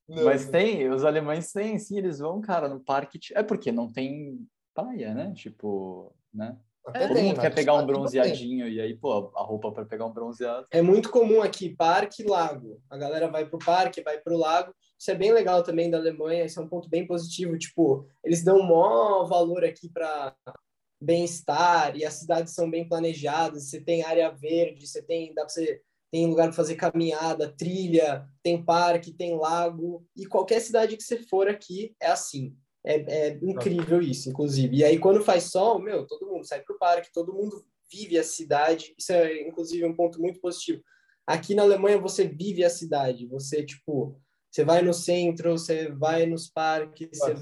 Não, 0.09 0.25
Mas 0.25 0.49
tem, 0.49 0.89
os 0.89 1.05
alemães 1.05 1.53
têm, 1.53 1.79
sim, 1.79 1.99
eles 1.99 2.19
vão, 2.19 2.41
cara, 2.41 2.69
no 2.69 2.81
parque. 2.81 3.19
É 3.35 3.43
porque 3.43 3.71
não 3.71 3.93
tem 3.93 4.39
praia, 4.75 5.13
né? 5.13 5.33
Tipo, 5.35 6.15
né? 6.33 6.57
Até 6.87 7.07
Todo 7.07 7.17
tem, 7.17 7.25
mundo 7.27 7.41
quer 7.41 7.55
pegar 7.55 7.75
um 7.75 7.85
bronzeadinho 7.85 8.67
e 8.67 8.81
aí, 8.81 8.97
pô, 8.97 9.31
a 9.37 9.43
roupa 9.43 9.71
para 9.71 9.85
pegar 9.85 10.07
um 10.07 10.13
bronzeado. 10.13 10.67
É 10.71 10.81
muito 10.81 11.11
comum 11.11 11.43
aqui, 11.43 11.69
parque 11.69 12.23
e 12.23 12.27
lago. 12.27 12.81
A 12.89 12.97
galera 12.97 13.29
vai 13.29 13.45
pro 13.45 13.59
parque, 13.59 14.01
vai 14.01 14.19
pro 14.19 14.39
lago. 14.39 14.75
Isso 14.99 15.11
é 15.11 15.15
bem 15.15 15.31
legal 15.31 15.63
também 15.63 15.91
da 15.91 15.99
Alemanha, 15.99 16.47
isso 16.47 16.59
é 16.59 16.63
um 16.63 16.69
ponto 16.69 16.89
bem 16.89 17.07
positivo. 17.07 17.59
Tipo, 17.59 18.07
eles 18.25 18.43
dão 18.43 18.63
maior 18.63 19.27
valor 19.27 19.65
aqui 19.65 19.91
para 19.91 20.35
bem-estar 20.99 21.95
e 21.95 22.07
as 22.07 22.15
cidades 22.15 22.55
são 22.55 22.71
bem 22.71 22.89
planejadas. 22.89 23.69
Você 23.69 23.81
tem 23.83 24.03
área 24.03 24.31
verde, 24.31 24.87
você 24.87 25.03
tem, 25.03 25.35
dá 25.35 25.43
para 25.43 25.51
você 25.51 25.83
tem 26.11 26.27
lugar 26.27 26.47
para 26.47 26.57
fazer 26.57 26.75
caminhada, 26.75 27.53
trilha, 27.57 28.27
tem 28.43 28.63
parque, 28.63 29.13
tem 29.13 29.37
lago, 29.37 30.07
e 30.17 30.27
qualquer 30.27 30.61
cidade 30.61 30.97
que 30.97 31.03
você 31.03 31.19
for 31.19 31.49
aqui 31.49 31.95
é 32.01 32.09
assim. 32.09 32.57
É, 32.85 32.97
é 32.97 33.39
incrível 33.43 34.01
isso, 34.01 34.31
inclusive. 34.31 34.79
E 34.79 34.85
aí, 34.85 34.99
quando 34.99 35.23
faz 35.23 35.45
sol, 35.45 35.79
meu, 35.79 36.07
todo 36.07 36.27
mundo 36.27 36.47
sai 36.47 36.63
para 36.63 36.75
o 36.75 36.79
parque, 36.79 37.13
todo 37.13 37.35
mundo 37.35 37.63
vive 37.93 38.19
a 38.19 38.25
cidade. 38.25 38.95
Isso 38.97 39.13
é, 39.13 39.47
inclusive, 39.47 39.85
um 39.85 39.95
ponto 39.95 40.21
muito 40.21 40.41
positivo. 40.41 40.83
Aqui 41.27 41.55
na 41.55 41.63
Alemanha, 41.63 41.99
você 41.99 42.27
vive 42.27 42.65
a 42.65 42.71
cidade. 42.71 43.27
Você, 43.27 43.63
tipo, 43.63 44.19
você 44.51 44.65
vai 44.65 44.81
no 44.81 44.95
centro, 44.95 45.51
você 45.51 45.91
vai 45.91 46.25
nos 46.25 46.49
parques, 46.49 47.09
você... 47.13 47.35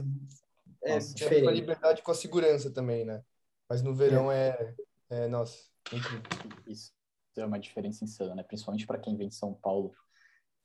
É 0.82 0.94
nossa, 0.94 1.14
diferente. 1.14 1.42
Com 1.42 1.48
a 1.48 1.52
liberdade 1.52 2.02
com 2.02 2.10
a 2.10 2.14
segurança 2.14 2.70
também, 2.70 3.04
né? 3.04 3.22
Mas 3.68 3.82
no 3.82 3.94
verão 3.94 4.30
é, 4.30 4.74
é, 5.10 5.24
é 5.24 5.28
nossa, 5.28 5.58
incrível. 5.92 6.22
Isso 6.66 6.95
é 7.40 7.46
uma 7.46 7.58
diferença 7.58 8.04
insana, 8.04 8.34
né? 8.34 8.42
Principalmente 8.42 8.86
para 8.86 8.98
quem 8.98 9.16
vem 9.16 9.28
de 9.28 9.34
São 9.34 9.54
Paulo. 9.54 9.92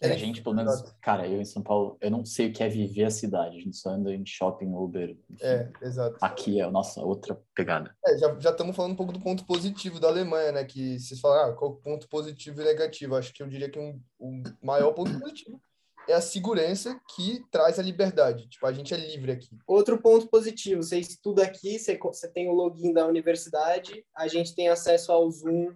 É, 0.01 0.11
a 0.11 0.17
gente, 0.17 0.41
pelo 0.41 0.55
menos, 0.55 0.81
cara, 0.99 1.27
eu 1.27 1.39
em 1.39 1.45
São 1.45 1.61
Paulo, 1.61 1.95
eu 2.01 2.09
não 2.09 2.25
sei 2.25 2.47
o 2.47 2.53
que 2.53 2.63
é 2.63 2.67
viver 2.67 3.03
a 3.03 3.11
cidade. 3.11 3.57
A 3.57 3.59
gente 3.59 3.77
só 3.77 3.91
anda 3.91 4.11
em 4.11 4.25
shopping, 4.25 4.73
Uber. 4.73 5.15
Enfim. 5.29 5.45
É, 5.45 5.71
exato. 5.79 6.17
Aqui 6.19 6.59
é 6.59 6.63
a 6.63 6.71
nossa 6.71 7.01
outra 7.01 7.39
pegada. 7.53 7.95
É, 8.03 8.17
já, 8.17 8.39
já 8.39 8.49
estamos 8.49 8.75
falando 8.75 8.93
um 8.93 8.95
pouco 8.95 9.13
do 9.13 9.19
ponto 9.19 9.45
positivo 9.45 9.99
da 9.99 10.07
Alemanha, 10.07 10.53
né? 10.53 10.65
Que 10.65 10.99
vocês 10.99 11.19
falaram, 11.19 11.51
ah, 11.51 11.55
qual 11.55 11.75
ponto 11.75 12.09
positivo 12.09 12.61
e 12.61 12.65
negativo? 12.65 13.15
Acho 13.15 13.31
que 13.31 13.43
eu 13.43 13.47
diria 13.47 13.69
que 13.69 13.77
um, 13.77 14.01
o 14.17 14.41
maior 14.63 14.91
ponto 14.93 15.19
positivo 15.19 15.61
é 16.07 16.13
a 16.13 16.21
segurança 16.21 16.99
que 17.15 17.43
traz 17.51 17.77
a 17.79 17.83
liberdade. 17.83 18.47
Tipo, 18.49 18.65
a 18.65 18.73
gente 18.73 18.93
é 18.93 18.97
livre 18.97 19.31
aqui. 19.31 19.57
Outro 19.67 19.99
ponto 19.99 20.27
positivo, 20.27 20.81
você 20.81 20.99
estuda 20.99 21.43
aqui, 21.43 21.77
você, 21.77 21.97
você 21.97 22.27
tem 22.27 22.49
o 22.49 22.53
login 22.53 22.91
da 22.93 23.05
universidade, 23.05 24.03
a 24.15 24.27
gente 24.27 24.55
tem 24.55 24.69
acesso 24.69 25.11
ao 25.11 25.29
Zoom, 25.29 25.75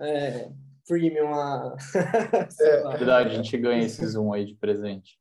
é, 0.00 0.50
premium 0.86 1.34
a. 1.34 1.76
é 2.60 2.96
verdade, 2.96 3.30
a 3.30 3.34
gente 3.34 3.56
ganha 3.56 3.84
esse 3.84 4.06
Zoom 4.06 4.32
aí 4.32 4.44
de 4.44 4.54
presente. 4.54 5.18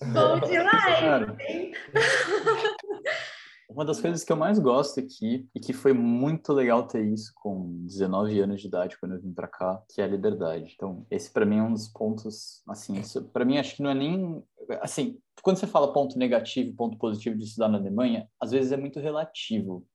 Bom 0.00 0.40
demais! 0.40 1.72
uma 3.68 3.84
das 3.84 4.00
coisas 4.00 4.24
que 4.24 4.32
eu 4.32 4.36
mais 4.36 4.58
gosto 4.58 4.98
aqui 4.98 5.48
e 5.54 5.60
que 5.60 5.72
foi 5.72 5.92
muito 5.92 6.52
legal 6.52 6.86
ter 6.86 7.04
isso 7.04 7.32
com 7.36 7.84
19 7.86 8.40
anos 8.40 8.60
de 8.60 8.66
idade 8.66 8.98
quando 8.98 9.14
eu 9.14 9.20
vim 9.20 9.32
para 9.32 9.46
cá, 9.46 9.80
que 9.88 10.00
é 10.00 10.04
a 10.04 10.08
liberdade. 10.08 10.72
Então, 10.74 11.06
esse 11.10 11.30
para 11.30 11.46
mim 11.46 11.58
é 11.58 11.62
um 11.62 11.72
dos 11.72 11.88
pontos, 11.88 12.62
assim, 12.68 13.00
para 13.32 13.44
mim 13.44 13.58
acho 13.58 13.76
que 13.76 13.82
não 13.82 13.90
é 13.90 13.94
nem 13.94 14.42
assim, 14.80 15.18
quando 15.42 15.58
você 15.58 15.66
fala 15.66 15.92
ponto 15.92 16.18
negativo, 16.18 16.76
ponto 16.76 16.96
positivo 16.98 17.36
de 17.36 17.44
estudar 17.44 17.68
na 17.68 17.78
Alemanha, 17.78 18.28
às 18.40 18.50
vezes 18.50 18.72
é 18.72 18.76
muito 18.76 19.00
relativo. 19.00 19.86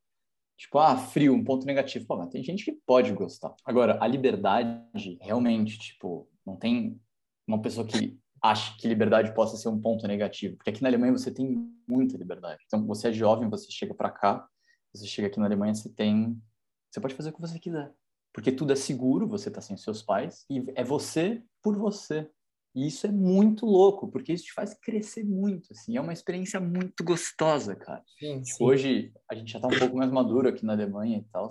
Tipo, 0.58 0.80
ah, 0.80 0.98
frio, 0.98 1.34
um 1.34 1.44
ponto 1.44 1.66
negativo. 1.66 2.06
Pô, 2.06 2.18
mas 2.18 2.30
tem 2.30 2.44
gente 2.44 2.64
que 2.64 2.72
pode 2.86 3.12
gostar. 3.14 3.54
Agora, 3.66 3.98
a 4.02 4.08
liberdade, 4.08 5.18
realmente, 5.22 5.78
tipo, 5.78 6.30
não 6.46 6.56
tem 6.56 7.00
uma 7.48 7.62
pessoa 7.62 7.86
que 7.86 8.18
acha 8.42 8.78
que 8.78 8.88
liberdade 8.88 9.34
possa 9.34 9.58
ser 9.58 9.70
um 9.70 9.80
ponto 9.80 10.08
negativo. 10.08 10.56
Porque 10.56 10.70
aqui 10.70 10.82
na 10.82 10.90
Alemanha 10.90 11.12
você 11.12 11.32
tem 11.32 11.70
muita 11.88 12.18
liberdade. 12.18 12.64
Então, 12.66 12.86
você 12.86 13.10
é 13.10 13.14
jovem, 13.14 13.50
você 13.50 13.70
chega 13.72 13.94
para 13.94 14.10
cá, 14.10 14.48
você 14.94 15.06
chega 15.06 15.28
aqui 15.28 15.40
na 15.40 15.46
Alemanha, 15.46 15.74
você 15.74 15.90
tem. 15.90 16.42
Você 16.90 17.02
pode 17.02 17.16
fazer 17.16 17.30
o 17.30 17.34
que 17.34 17.42
você 17.42 17.60
quiser. 17.60 17.92
Porque 18.34 18.52
tudo 18.52 18.74
é 18.74 18.76
seguro, 18.76 19.28
você 19.28 19.50
tá 19.50 19.62
sem 19.62 19.78
seus 19.78 20.02
pais, 20.02 20.46
e 20.50 20.66
é 20.76 20.84
você 20.84 21.42
por 21.62 21.78
você. 21.78 22.30
E 22.76 22.88
isso 22.88 23.08
é 23.08 23.12
muito 23.12 23.66
louco, 23.66 24.10
porque 24.10 24.34
isso 24.34 24.44
te 24.44 24.54
faz 24.54 24.74
crescer 24.74 25.24
muito, 25.24 25.72
assim. 25.72 25.96
É 25.96 26.02
uma 26.02 26.12
experiência 26.12 26.60
muito 26.60 27.06
gostosa, 27.06 27.74
cara. 27.74 28.04
Sim, 28.20 28.42
tipo, 28.42 28.58
sim. 28.58 28.64
Hoje, 28.66 29.14
a 29.32 29.36
gente 29.36 29.54
já 29.54 29.62
tá 29.62 29.68
um 29.68 29.80
pouco 29.80 29.96
mais 29.96 30.12
maduro 30.12 30.50
aqui 30.50 30.66
na 30.66 30.74
Alemanha 30.74 31.20
e 31.20 31.24
tal. 31.32 31.48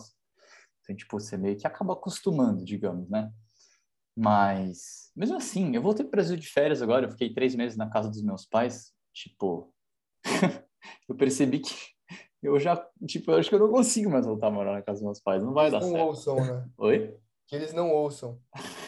Então, 0.83 0.95
tipo, 0.95 1.19
você 1.19 1.39
meio 1.39 1.57
que 1.57 1.67
acaba 1.67 1.95
acostumando, 1.95 2.63
digamos, 2.63 3.09
né? 3.09 3.33
Mas, 4.15 5.11
mesmo 5.17 5.37
assim, 5.37 5.75
eu 5.75 5.81
voltei 5.81 6.05
para 6.05 6.09
o 6.09 6.13
Brasil 6.13 6.37
de 6.37 6.47
férias 6.47 6.83
agora. 6.83 7.07
Eu 7.07 7.11
fiquei 7.11 7.33
três 7.33 7.55
meses 7.55 7.77
na 7.77 7.89
casa 7.89 8.11
dos 8.11 8.23
meus 8.23 8.45
pais. 8.45 8.93
Tipo, 9.15 9.73
eu 11.09 11.15
percebi 11.15 11.61
que 11.61 11.75
eu 12.43 12.61
já, 12.61 12.77
tipo, 13.07 13.31
eu 13.31 13.39
acho 13.39 13.49
que 13.49 13.55
eu 13.55 13.61
não 13.61 13.71
consigo 13.71 14.11
mais 14.11 14.27
voltar 14.27 14.49
a 14.49 14.51
morar 14.51 14.73
na 14.75 14.83
casa 14.83 14.99
dos 14.99 15.07
meus 15.07 15.21
pais. 15.21 15.43
Não 15.43 15.55
vai 15.55 15.69
Eles 15.69 15.73
dar 15.73 15.81
não 15.81 15.93
certo. 15.93 16.07
Ouçam, 16.07 16.37
né? 16.37 16.69
Oi? 16.77 17.17
Que 17.47 17.57
eles 17.57 17.73
não 17.73 17.91
ouçam. 17.91 18.39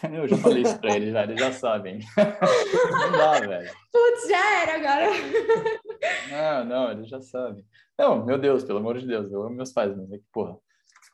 Eu 0.13 0.27
já 0.27 0.37
falei 0.37 0.63
isso 0.63 0.79
pra 0.79 0.95
eles, 0.95 1.11
já, 1.11 1.23
eles 1.23 1.39
já 1.39 1.51
sabem. 1.51 1.99
Não 2.91 3.11
dá, 3.11 3.39
velho. 3.39 3.71
Putz, 3.91 4.27
já 4.27 4.61
era 4.61 4.75
agora. 4.75 5.11
Não, 6.29 6.65
não, 6.65 6.91
eles 6.91 7.09
já 7.09 7.21
sabem. 7.21 7.65
Não, 7.97 8.25
meu 8.25 8.37
Deus, 8.37 8.63
pelo 8.63 8.79
amor 8.79 8.97
de 8.97 9.07
Deus, 9.07 9.31
eu 9.31 9.41
amo 9.41 9.55
meus 9.55 9.71
pais, 9.71 9.95
mas 9.95 10.11
é 10.11 10.17
que, 10.17 10.25
porra, 10.31 10.57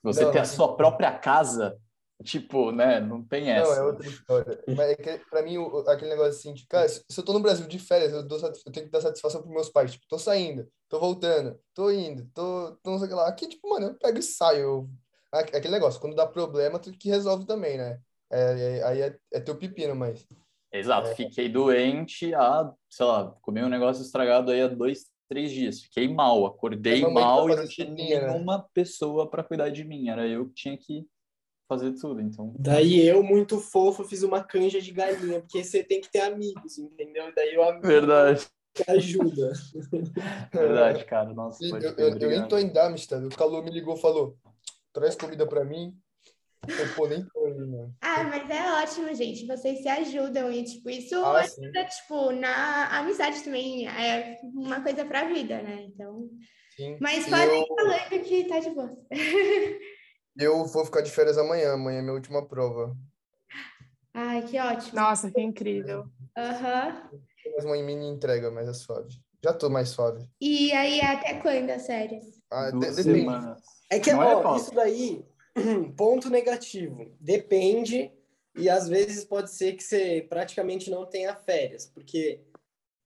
você 0.04 0.26
não, 0.26 0.32
ter 0.32 0.39
a 0.39 0.46
sua 0.46 0.76
própria 0.76 1.12
casa 1.12 1.78
Tipo, 2.24 2.72
né? 2.72 3.00
Não 3.00 3.22
tem 3.24 3.52
essa. 3.52 3.69
Não, 3.69 3.78
é 3.78 3.84
outra 3.84 4.08
história. 4.08 4.63
Mas 4.67 4.91
é 4.91 4.96
que, 4.96 5.17
pra 5.30 5.41
mim, 5.41 5.58
aquele 5.88 6.12
negócio 6.12 6.32
assim, 6.32 6.54
de, 6.54 6.65
cara, 6.67 6.88
se 6.88 7.04
eu 7.15 7.24
tô 7.24 7.34
no 7.34 7.41
Brasil 7.41 7.67
de 7.67 7.78
férias, 7.78 8.13
eu, 8.13 8.24
dou, 8.24 8.39
eu 8.39 8.72
tenho 8.72 8.86
que 8.86 8.91
dar 8.91 9.02
satisfação 9.02 9.41
pros 9.41 9.54
meus 9.54 9.69
pais. 9.69 9.91
Tipo, 9.91 10.06
tô 10.08 10.17
saindo, 10.17 10.67
tô 10.88 11.00
voltando, 11.00 11.60
tô 11.74 11.91
indo, 11.91 12.26
tô, 12.34 12.78
tô 12.82 12.91
não 12.91 12.98
sei 12.98 13.08
o 13.08 13.10
que 13.10 13.15
lá. 13.15 13.28
Aqui, 13.28 13.48
tipo, 13.48 13.69
mano, 13.69 13.88
eu 13.88 13.96
pego 13.96 14.19
e 14.19 14.24
saio. 14.24 14.62
Eu, 14.62 14.89
aquele 15.32 15.69
negócio, 15.74 16.00
quando 16.00 16.15
dá 16.15 16.26
problema, 16.26 16.80
tu 16.80 16.91
que 16.91 17.10
resolve 17.10 17.46
também, 17.46 17.78
né? 17.78 18.00
É, 18.34 18.78
é, 18.80 18.84
aí 18.84 19.02
é, 19.02 19.17
é 19.32 19.39
teu 19.39 19.56
pepino, 19.56 19.96
mas. 19.96 20.28
Exato, 20.72 21.10
É. 21.10 21.15
fiquei 21.15 21.48
doente 21.48 22.34
há, 22.34 22.74
sei 22.89 23.06
lá, 23.06 23.36
comi 23.43 23.63
um 23.63 23.69
negócio 23.69 24.02
estragado 24.02 24.50
aí 24.50 24.62
há 24.62 24.67
dois, 24.67 25.06
três 25.30 25.52
dias. 25.52 25.82
Fiquei 25.84 26.08
mal, 26.08 26.43
acordei 26.48 26.93
Mas 26.93 27.02
mamãe 27.02 27.24
mal 27.24 27.48
tá 27.48 27.54
e 27.54 27.56
não 27.58 27.67
tinha 27.67 27.89
né? 27.89 27.96
nenhuma 27.96 28.67
pessoa 28.74 29.30
para 29.30 29.43
cuidar 29.43 29.69
de 29.69 29.84
mim. 29.84 30.10
Era 30.10 30.28
eu 30.28 30.48
que 30.48 30.54
tinha 30.56 30.76
que 30.76 31.06
fazer 31.69 31.93
tudo, 31.93 32.22
então. 32.22 32.56
Daí 32.58 33.06
eu, 33.08 33.22
muito 33.22 33.60
fofo, 33.60 34.04
fiz 34.04 34.24
uma 34.24 34.43
canja 34.43 34.82
de 34.82 34.91
galinha, 34.91 35.41
porque 35.41 35.63
você 35.63 35.84
tem 35.84 36.02
que 36.02 36.12
ter 36.12 36.22
amigos, 36.22 36.80
entendeu? 36.80 37.30
E 37.30 37.36
daí 37.36 37.56
o 37.56 37.63
amigo 37.63 37.86
Verdade, 37.86 38.48
ajuda. 38.88 39.54
verdade, 40.52 41.06
cara. 41.06 41.32
Nossa, 41.34 41.63
Eu, 41.63 41.91
eu, 41.98 42.17
eu 42.17 42.30
nem 42.30 42.48
tô 42.48 42.58
em 42.58 42.74
Darmstadt. 42.74 43.26
O 43.26 43.30
Calor 43.30 43.63
me 43.63 43.69
ligou 43.69 43.96
falou: 43.96 44.36
traz 44.91 45.15
comida 45.15 45.46
pra 45.48 45.63
mim. 45.63 45.96
Eu, 46.67 46.88
pô, 46.95 47.08
nem 47.08 47.26
tô 47.26 47.45
aí, 47.45 47.54
mano. 47.60 47.93
Ah, 48.02 48.23
mas 48.23 48.49
é 48.49 48.71
ótimo, 48.82 49.13
gente. 49.13 49.45
Vocês 49.45 49.82
se 49.82 49.88
ajudam 49.89 50.52
e, 50.52 50.63
tipo, 50.63 50.89
isso 50.89 51.15
Ah, 51.23 51.43
sim. 51.43 51.62
ajuda, 51.65 51.86
tipo, 51.86 52.32
na 52.32 52.99
amizade 52.99 53.43
também. 53.43 53.88
É 53.88 54.39
uma 54.43 54.82
coisa 54.82 55.04
pra 55.06 55.26
vida, 55.28 55.62
né? 55.62 55.84
Então. 55.84 56.30
Sim. 56.76 56.97
Mas 56.99 57.28
E 57.28 57.30
pode 57.30 57.43
eu, 57.43 57.62
ir 57.62 57.67
falando 57.67 58.23
que 58.23 58.43
tá 58.45 58.60
de 58.60 58.69
boa. 58.71 58.97
eu 60.38 60.65
vou 60.65 60.86
ficar 60.86 61.02
de 61.02 61.12
férias 61.12 61.38
amanhã. 61.38 61.73
Amanhã 61.73 61.99
é 61.99 62.02
minha 62.02 62.13
última 62.13 62.47
prova. 62.47 62.95
Ai, 64.13 64.43
que 64.43 64.60
ótimo. 64.60 64.99
Nossa, 64.99 65.32
que 65.32 65.41
incrível. 65.41 66.06
Aham. 66.38 67.10
Tem 67.43 67.52
mais 67.54 67.65
uma 67.65 67.76
mini 67.78 68.08
entrega, 68.08 68.49
mas 68.52 68.67
é 68.69 68.73
suave. 68.73 69.10
Já 69.43 69.54
tô 69.54 69.69
mais 69.69 69.89
suave. 69.89 70.26
E 70.39 70.71
aí, 70.71 71.02
até 71.02 71.39
quando 71.41 71.69
as 71.69 71.86
férias? 71.86 72.23
Ah, 72.49 72.71
de- 72.71 72.80
depende. 72.80 73.02
semanas. 73.02 73.62
É 73.89 73.99
que, 73.99 74.12
Não 74.13 74.23
é, 74.23 74.36
ó, 74.36 74.41
Paulo? 74.41 74.58
isso 74.58 74.73
daí, 74.73 75.26
ponto 75.98 76.30
negativo. 76.30 77.12
Depende, 77.20 78.12
e 78.56 78.70
às 78.70 78.88
vezes 78.88 79.26
pode 79.26 79.52
ser 79.52 79.74
que 79.74 79.84
você 79.84 80.26
praticamente 80.28 80.89
não 80.89 81.06
tenha 81.06 81.36
férias, 81.36 81.86
porque 81.86 82.39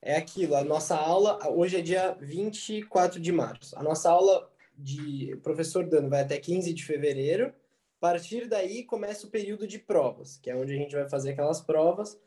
é 0.01 0.15
aquilo, 0.15 0.55
a 0.55 0.63
nossa 0.63 0.95
aula, 0.95 1.39
hoje 1.49 1.77
é 1.77 1.81
dia 1.81 2.15
24 2.19 3.19
de 3.19 3.31
março. 3.31 3.77
A 3.77 3.83
nossa 3.83 4.09
aula 4.09 4.49
de 4.77 5.35
professor 5.41 5.85
dando 5.85 6.09
vai 6.09 6.21
até 6.21 6.37
15 6.37 6.73
de 6.73 6.85
fevereiro. 6.85 7.47
A 7.47 7.99
partir 7.99 8.47
daí 8.47 8.83
começa 8.83 9.25
o 9.25 9.29
período 9.29 9.67
de 9.67 9.79
provas, 9.79 10.37
que 10.37 10.49
é 10.49 10.55
onde 10.55 10.73
a 10.73 10.77
gente 10.77 10.95
vai 10.95 11.09
fazer 11.09 11.31
aquelas 11.31 11.61
provas 11.61 12.17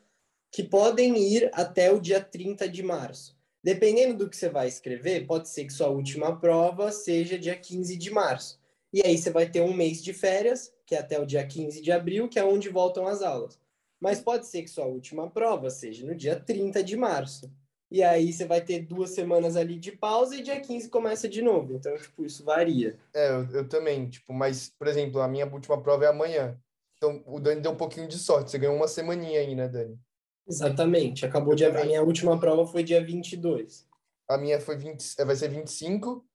que 0.51 0.63
podem 0.63 1.17
ir 1.17 1.49
até 1.53 1.91
o 1.91 1.99
dia 1.99 2.21
30 2.21 2.67
de 2.67 2.83
março. 2.83 3.39
Dependendo 3.63 4.17
do 4.17 4.29
que 4.29 4.35
você 4.35 4.49
vai 4.49 4.67
escrever, 4.67 5.25
pode 5.25 5.47
ser 5.47 5.65
que 5.65 5.71
sua 5.71 5.87
última 5.87 6.37
prova 6.37 6.91
seja 6.91 7.39
dia 7.39 7.55
15 7.55 7.95
de 7.95 8.11
março. 8.11 8.60
E 8.93 9.01
aí 9.05 9.17
você 9.17 9.29
vai 9.29 9.49
ter 9.49 9.61
um 9.61 9.73
mês 9.73 10.03
de 10.03 10.13
férias, 10.13 10.73
que 10.85 10.95
é 10.95 10.99
até 10.99 11.19
o 11.19 11.25
dia 11.25 11.45
15 11.45 11.81
de 11.81 11.91
abril, 11.91 12.27
que 12.27 12.37
é 12.37 12.43
onde 12.43 12.69
voltam 12.69 13.07
as 13.07 13.21
aulas. 13.21 13.59
Mas 13.99 14.19
pode 14.19 14.47
ser 14.47 14.63
que 14.63 14.69
sua 14.69 14.85
última 14.85 15.29
prova 15.29 15.69
seja 15.69 16.05
no 16.05 16.15
dia 16.15 16.39
30 16.39 16.83
de 16.83 16.97
março. 16.97 17.51
E 17.91 18.01
aí 18.01 18.31
você 18.31 18.45
vai 18.45 18.61
ter 18.61 18.79
duas 18.79 19.11
semanas 19.11 19.57
ali 19.57 19.77
de 19.77 19.91
pausa 19.91 20.35
e 20.35 20.41
dia 20.41 20.59
15 20.59 20.89
começa 20.89 21.27
de 21.27 21.41
novo. 21.41 21.73
Então, 21.75 21.95
tipo, 21.97 22.25
isso 22.25 22.43
varia. 22.43 22.97
É, 23.13 23.29
eu, 23.29 23.49
eu 23.51 23.67
também, 23.67 24.09
tipo, 24.09 24.33
mas, 24.33 24.69
por 24.69 24.87
exemplo, 24.87 25.19
a 25.19 25.27
minha 25.27 25.45
última 25.45 25.81
prova 25.81 26.05
é 26.05 26.07
amanhã. 26.07 26.57
Então, 26.97 27.21
o 27.25 27.39
Dani 27.39 27.61
deu 27.61 27.71
um 27.71 27.75
pouquinho 27.75 28.07
de 28.07 28.17
sorte. 28.17 28.49
Você 28.49 28.57
ganhou 28.57 28.75
uma 28.75 28.87
semaninha 28.87 29.41
aí, 29.41 29.55
né, 29.55 29.67
Dani? 29.67 29.99
Exatamente. 30.47 31.25
Acabou 31.25 31.53
Eu 31.53 31.57
dia... 31.57 31.67
também. 31.67 31.83
A 31.83 31.85
minha 31.87 32.03
última 32.03 32.39
prova 32.39 32.65
foi 32.65 32.83
dia 32.83 33.03
22. 33.03 33.87
A 34.29 34.37
minha 34.37 34.59
foi 34.61 34.77
20, 34.77 35.15
é, 35.19 35.25
vai 35.25 35.35
ser 35.35 35.49
25, 35.49 36.25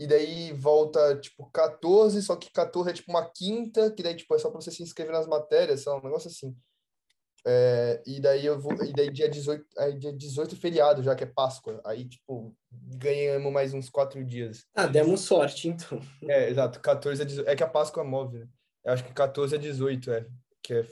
e 0.00 0.06
daí 0.06 0.50
volta, 0.54 1.14
tipo, 1.20 1.50
14, 1.52 2.22
só 2.22 2.34
que 2.34 2.50
14 2.50 2.88
é, 2.88 2.92
tipo, 2.94 3.10
uma 3.10 3.30
quinta, 3.30 3.90
que 3.90 4.02
daí, 4.02 4.16
tipo, 4.16 4.34
é 4.34 4.38
só 4.38 4.50
pra 4.50 4.58
você 4.58 4.70
se 4.70 4.82
inscrever 4.82 5.12
nas 5.12 5.26
matérias, 5.26 5.84
lá, 5.84 5.98
um 5.98 6.02
negócio 6.02 6.28
assim. 6.28 6.56
É, 7.46 8.02
e 8.06 8.18
daí 8.18 8.46
eu 8.46 8.58
vou, 8.58 8.72
e 8.82 8.94
daí 8.94 9.10
dia 9.10 9.28
18, 9.28 9.66
aí 9.76 9.98
dia 9.98 10.10
18 10.10 10.54
é 10.54 10.58
feriado 10.58 11.02
já, 11.02 11.14
que 11.14 11.24
é 11.24 11.26
Páscoa. 11.26 11.82
Aí, 11.84 12.08
tipo, 12.08 12.56
ganhamos 12.72 13.52
mais 13.52 13.74
uns 13.74 13.90
quatro 13.90 14.24
dias. 14.24 14.64
Ah, 14.74 14.86
demos 14.86 15.20
sorte, 15.20 15.68
então. 15.68 16.00
É, 16.26 16.48
exato, 16.48 16.80
14 16.80 17.20
a 17.20 17.24
18. 17.26 17.46
É 17.46 17.54
que 17.54 17.62
a 17.62 17.68
Páscoa 17.68 18.02
move, 18.02 18.38
né? 18.38 18.48
Eu 18.82 18.94
acho 18.94 19.04
que 19.04 19.12
14 19.12 19.54
a 19.54 19.58
18 19.58 20.12
é. 20.12 20.26
Que 20.62 20.74
é 20.76 20.82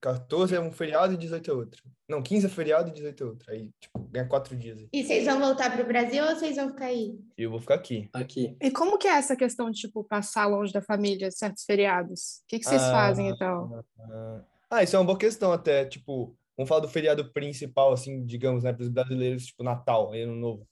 14 0.00 0.54
é 0.54 0.60
um 0.60 0.70
feriado 0.70 1.14
e 1.14 1.16
18 1.16 1.50
é 1.50 1.54
outro. 1.54 1.82
Não, 2.08 2.22
15 2.22 2.46
é 2.46 2.48
feriado 2.48 2.88
e 2.88 2.92
18 2.92 3.22
é 3.22 3.26
outro. 3.26 3.50
Aí, 3.52 3.70
tipo, 3.80 3.98
ganha 4.10 4.26
quatro 4.28 4.56
dias. 4.56 4.78
aí. 4.78 4.88
E 4.92 5.04
vocês 5.04 5.24
vão 5.24 5.40
voltar 5.40 5.74
pro 5.74 5.84
Brasil 5.86 6.24
ou 6.24 6.30
vocês 6.36 6.56
vão 6.56 6.68
ficar 6.70 6.86
aí? 6.86 7.18
E 7.36 7.42
eu 7.42 7.50
vou 7.50 7.60
ficar 7.60 7.74
aqui. 7.74 8.08
Aqui. 8.12 8.56
E 8.62 8.70
como 8.70 8.96
que 8.96 9.08
é 9.08 9.12
essa 9.12 9.36
questão 9.36 9.70
de, 9.70 9.80
tipo, 9.80 10.04
passar 10.04 10.46
longe 10.46 10.72
da 10.72 10.80
família, 10.80 11.30
certos 11.30 11.64
feriados? 11.64 12.40
O 12.44 12.46
que, 12.48 12.58
que 12.60 12.64
vocês 12.64 12.82
Ah, 12.82 12.90
fazem 12.92 13.28
então? 13.28 13.82
Ah, 14.10 14.40
Ah, 14.70 14.82
isso 14.82 14.94
é 14.96 14.98
uma 14.98 15.04
boa 15.06 15.18
questão 15.18 15.50
até, 15.52 15.84
tipo, 15.84 16.36
vamos 16.56 16.68
falar 16.68 16.80
do 16.82 16.88
feriado 16.88 17.32
principal, 17.32 17.92
assim, 17.92 18.24
digamos, 18.24 18.62
né, 18.64 18.72
para 18.72 18.82
os 18.82 18.88
brasileiros, 18.88 19.46
tipo, 19.46 19.62
Natal, 19.64 20.12
Ano 20.12 20.34
Novo. 20.36 20.66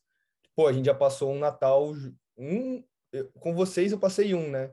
Pô, 0.54 0.66
a 0.68 0.72
gente 0.72 0.86
já 0.86 0.94
passou 0.94 1.32
um 1.32 1.38
Natal, 1.38 1.92
um, 2.38 2.82
eu- 3.12 3.30
com 3.40 3.54
vocês 3.54 3.92
eu 3.92 3.98
passei 3.98 4.34
um, 4.34 4.48
né? 4.50 4.70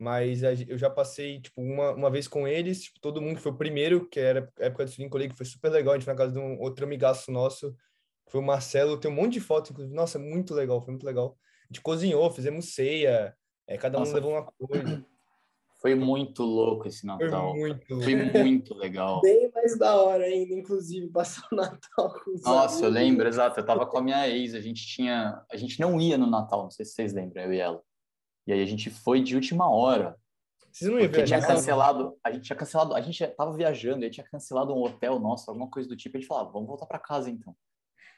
Mas 0.00 0.42
eu 0.42 0.78
já 0.78 0.88
passei, 0.88 1.42
tipo, 1.42 1.60
uma, 1.60 1.90
uma 1.90 2.10
vez 2.10 2.26
com 2.26 2.48
eles, 2.48 2.84
tipo, 2.84 2.98
todo 3.00 3.20
mundo, 3.20 3.36
que 3.36 3.42
foi 3.42 3.52
o 3.52 3.58
primeiro, 3.58 4.08
que 4.08 4.18
era 4.18 4.50
a 4.58 4.64
época 4.64 4.86
do 4.86 4.90
Swing 4.90 5.10
Colleague, 5.10 5.36
foi 5.36 5.44
super 5.44 5.70
legal, 5.70 5.92
a 5.92 5.96
gente 5.98 6.06
foi 6.06 6.14
na 6.14 6.18
casa 6.18 6.32
de 6.32 6.38
um 6.38 6.58
outro 6.58 6.86
amigaço 6.86 7.30
nosso, 7.30 7.72
que 8.24 8.32
foi 8.32 8.40
o 8.40 8.44
Marcelo, 8.44 8.98
tem 8.98 9.10
um 9.10 9.14
monte 9.14 9.34
de 9.34 9.40
fotos, 9.40 9.70
inclusive, 9.70 9.94
nossa, 9.94 10.18
muito 10.18 10.54
legal, 10.54 10.80
foi 10.80 10.92
muito 10.92 11.04
legal. 11.04 11.36
A 11.64 11.66
gente 11.66 11.82
cozinhou, 11.82 12.30
fizemos 12.30 12.74
ceia, 12.74 13.36
é, 13.68 13.76
cada 13.76 13.98
um 13.98 14.00
Nossa. 14.00 14.14
levou 14.14 14.32
uma 14.32 14.42
coisa, 14.42 15.04
Foi 15.82 15.94
muito 15.94 16.44
louco 16.44 16.88
esse 16.88 17.06
foi 17.06 17.18
Natal. 17.18 17.54
muito... 17.54 18.02
Foi 18.02 18.16
muito 18.16 18.74
legal. 18.74 19.20
Bem 19.22 19.50
mais 19.54 19.78
da 19.78 20.00
hora 20.00 20.24
ainda, 20.24 20.54
inclusive, 20.54 21.08
passar 21.08 21.46
o 21.52 21.56
Natal 21.56 22.14
com 22.24 22.30
os 22.32 22.42
Nossa, 22.42 22.84
eu 22.84 22.88
amigos. 22.88 22.94
lembro, 22.94 23.28
exato. 23.28 23.60
Eu 23.60 23.66
tava 23.66 23.84
com 23.84 23.98
a 23.98 24.02
minha 24.02 24.26
ex, 24.28 24.54
a 24.54 24.60
gente 24.60 24.86
tinha. 24.86 25.44
A 25.52 25.56
gente 25.58 25.78
não 25.78 26.00
ia 26.00 26.16
no 26.16 26.26
Natal, 26.26 26.62
não 26.62 26.70
sei 26.70 26.86
se 26.86 26.92
vocês 26.92 27.12
lembram, 27.12 27.44
eu 27.44 27.52
e 27.52 27.58
ela. 27.58 27.82
E 28.50 28.52
aí 28.52 28.62
a 28.62 28.66
gente 28.66 28.90
foi 28.90 29.22
de 29.22 29.36
última 29.36 29.70
hora. 29.70 30.16
Vocês 30.72 30.90
não 30.90 30.98
iam 30.98 31.08
tinha 31.24 31.40
cancelado, 31.40 32.16
a 32.22 32.32
gente 32.32 32.42
tinha 32.46 32.56
cancelado, 32.56 32.94
a 32.96 33.00
gente 33.00 33.24
tava 33.28 33.56
viajando, 33.56 34.02
e 34.02 34.04
aí 34.06 34.10
tinha 34.10 34.26
cancelado 34.26 34.74
um 34.74 34.82
hotel 34.82 35.20
nosso, 35.20 35.48
alguma 35.48 35.70
coisa 35.70 35.88
do 35.88 35.96
tipo, 35.96 36.16
a 36.16 36.20
gente 36.20 36.26
falava, 36.28 36.50
vamos 36.50 36.66
voltar 36.66 36.86
pra 36.86 36.98
casa 36.98 37.30
então. 37.30 37.54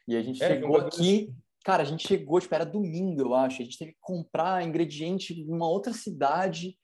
E 0.08 0.16
a 0.16 0.22
gente 0.22 0.42
É, 0.42 0.48
chegou 0.48 0.72
bagulho 0.72 0.86
aqui, 0.88 1.34
cara, 1.62 1.82
a 1.82 1.84
gente 1.84 2.08
chegou, 2.08 2.40
tipo, 2.40 2.54
era 2.54 2.64
domingo, 2.64 3.20
eu 3.20 3.34
acho, 3.34 3.60
a 3.60 3.64
gente 3.64 3.76
teve 3.78 3.92
que 3.92 3.98
comprar 4.00 4.62
ingrediente 4.66 5.38
em 5.38 5.50
uma 5.52 5.68
outra 5.68 5.92
cidade, 5.92 6.78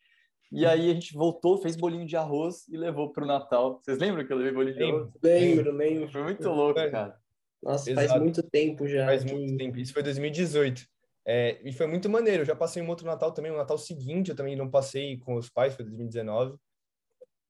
e 0.53 0.67
aí 0.67 0.91
a 0.91 0.95
gente 0.95 1.15
voltou, 1.15 1.57
fez 1.57 1.75
bolinho 1.75 2.07
de 2.07 2.17
arroz 2.17 2.69
e 2.69 2.77
levou 2.77 3.11
pro 3.13 3.25
Natal. 3.25 3.81
Vocês 3.83 3.97
lembram 3.99 4.27
que 4.27 4.33
eu 4.33 4.37
levei 4.37 4.53
bolinho 4.53 4.75
de 4.77 4.83
arroz? 4.83 5.11
Lembro, 5.23 5.73
lembro. 5.73 6.13
Foi 6.13 6.23
muito 6.23 6.49
louco, 6.51 6.75
cara. 6.91 7.19
Nossa, 7.63 7.95
faz 7.95 8.07
Exato. 8.07 8.21
muito 8.21 8.43
tempo 8.43 8.87
já. 8.87 9.07
Faz 9.07 9.25
que- 9.25 9.33
muito 9.35 9.57
tempo. 9.57 9.79
Isso 9.79 9.93
foi 9.95 10.03
2018. 10.03 10.87
É, 11.31 11.61
e 11.62 11.75
foi 11.75 11.87
muito 11.87 12.09
maneiro. 12.09 12.41
Eu 12.41 12.47
já 12.47 12.57
passei 12.57 12.83
um 12.83 12.88
outro 12.88 13.05
Natal 13.05 13.31
também. 13.33 13.53
O 13.53 13.57
Natal 13.57 13.77
seguinte 13.77 14.31
eu 14.31 14.35
também 14.35 14.57
não 14.57 14.71
passei 14.71 15.19
com 15.19 15.35
os 15.35 15.51
pais, 15.51 15.75
foi 15.75 15.85
2019. 15.85 16.57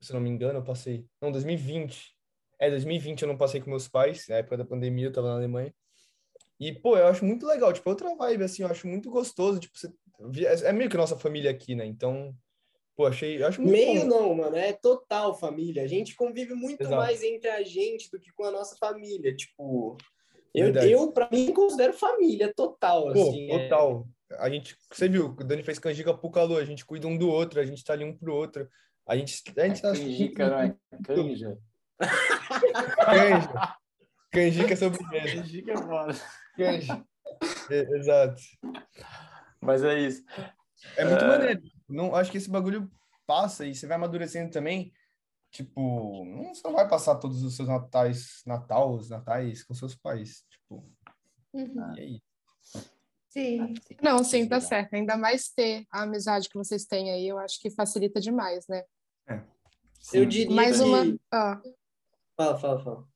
Se 0.00 0.12
não 0.12 0.20
me 0.20 0.28
engano, 0.28 0.58
eu 0.58 0.64
passei. 0.64 1.06
Não, 1.22 1.30
2020. 1.30 2.12
É, 2.58 2.70
2020 2.70 3.22
eu 3.22 3.28
não 3.28 3.36
passei 3.36 3.60
com 3.60 3.70
meus 3.70 3.86
pais. 3.86 4.26
Na 4.26 4.38
época 4.38 4.56
da 4.56 4.64
pandemia 4.64 5.06
eu 5.06 5.12
tava 5.12 5.28
na 5.28 5.34
Alemanha. 5.34 5.72
E, 6.58 6.72
pô, 6.72 6.96
eu 6.96 7.06
acho 7.06 7.24
muito 7.24 7.46
legal. 7.46 7.72
Tipo, 7.72 7.88
é 7.88 7.92
outra 7.92 8.16
vibe, 8.16 8.42
assim. 8.42 8.64
Eu 8.64 8.68
acho 8.68 8.88
muito 8.88 9.08
gostoso. 9.10 9.60
Tipo, 9.60 9.78
você... 9.78 9.94
é 10.64 10.72
meio 10.72 10.90
que 10.90 10.96
nossa 10.96 11.16
família 11.16 11.48
aqui, 11.48 11.76
né? 11.76 11.86
Então, 11.86 12.34
pô, 12.96 13.06
achei. 13.06 13.40
Acho 13.44 13.62
muito 13.62 13.72
Meio 13.72 14.00
bom. 14.00 14.06
não, 14.08 14.34
mano, 14.34 14.56
é 14.56 14.72
total 14.72 15.38
família. 15.38 15.84
A 15.84 15.86
gente 15.86 16.16
convive 16.16 16.52
muito 16.52 16.80
Exato. 16.80 16.96
mais 16.96 17.22
entre 17.22 17.48
a 17.48 17.62
gente 17.62 18.10
do 18.10 18.18
que 18.18 18.32
com 18.32 18.42
a 18.42 18.50
nossa 18.50 18.74
família. 18.76 19.32
Tipo, 19.36 19.96
eu, 20.54 20.64
Verdade. 20.66 20.90
eu 20.90 21.12
pra 21.12 21.28
mim, 21.30 21.52
considero 21.52 21.92
família 21.92 22.52
total, 22.54 23.12
Pô, 23.12 23.28
assim. 23.28 23.50
é- 23.52 23.68
total. 23.68 24.06
A 24.38 24.50
gente, 24.50 24.76
você 24.92 25.08
viu, 25.08 25.26
o 25.28 25.44
Dani 25.44 25.62
fez 25.62 25.78
canjica 25.78 26.12
pro 26.12 26.30
calor, 26.30 26.60
a 26.60 26.64
gente 26.64 26.84
cuida 26.84 27.06
um 27.06 27.16
do 27.16 27.28
outro, 27.30 27.60
a 27.60 27.64
gente 27.64 27.82
tá 27.82 27.94
ali 27.94 28.04
um 28.04 28.14
pro 28.16 28.34
outro. 28.34 28.68
A 29.06 29.16
gente, 29.16 29.42
a 29.56 29.66
gente 29.66 29.80
tá 29.80 29.88
Canjica, 29.92 30.50
não 30.50 30.58
é? 30.60 30.76
Canja. 31.02 31.58
Canja. 33.06 33.76
Canjica 34.30 34.72
é 34.72 34.76
sobremesa. 34.76 35.36
Canjica 35.42 35.72
é 35.72 35.76
foda. 35.76 36.14
Canja. 36.56 37.04
É, 37.70 37.80
exato. 37.96 38.42
Mas 39.60 39.82
é 39.82 39.98
isso. 40.00 40.22
É 40.96 41.04
muito 41.04 41.24
É. 41.24 41.28
maneiro. 41.28 41.62
Não, 41.88 42.14
acho 42.14 42.30
que 42.30 42.36
esse 42.36 42.50
bagulho 42.50 42.90
passa 43.26 43.64
e 43.66 43.74
você 43.74 43.86
vai 43.86 43.96
amadurecendo 43.96 44.50
também. 44.50 44.92
Tipo, 45.50 46.24
não, 46.24 46.54
você 46.54 46.62
não 46.64 46.74
vai 46.74 46.88
passar 46.88 47.16
todos 47.16 47.42
os 47.42 47.56
seus 47.56 47.68
natais, 47.68 48.42
Natal, 48.46 48.94
os 48.94 49.08
natais 49.08 49.62
com 49.64 49.74
seus 49.74 49.94
pais. 49.94 50.44
Tipo, 50.50 50.84
Uhum. 51.52 51.96
e 51.96 52.00
aí? 52.00 52.22
Sim. 53.28 53.74
Não, 54.02 54.22
sim, 54.24 54.48
tá 54.48 54.60
certo. 54.60 54.94
Ainda 54.94 55.16
mais 55.16 55.48
ter 55.50 55.86
a 55.90 56.02
amizade 56.02 56.48
que 56.48 56.56
vocês 56.56 56.84
têm 56.84 57.10
aí, 57.10 57.28
eu 57.28 57.38
acho 57.38 57.60
que 57.60 57.70
facilita 57.70 58.20
demais, 58.20 58.66
né? 58.68 58.84
Eu 60.12 60.24
diria 60.24 60.54
Mais 60.54 60.78
que... 60.78 60.84
uma. 60.84 61.18
Ah. 61.32 61.60
Fala, 62.36 62.58
fala, 62.58 62.84
fala. 62.84 63.08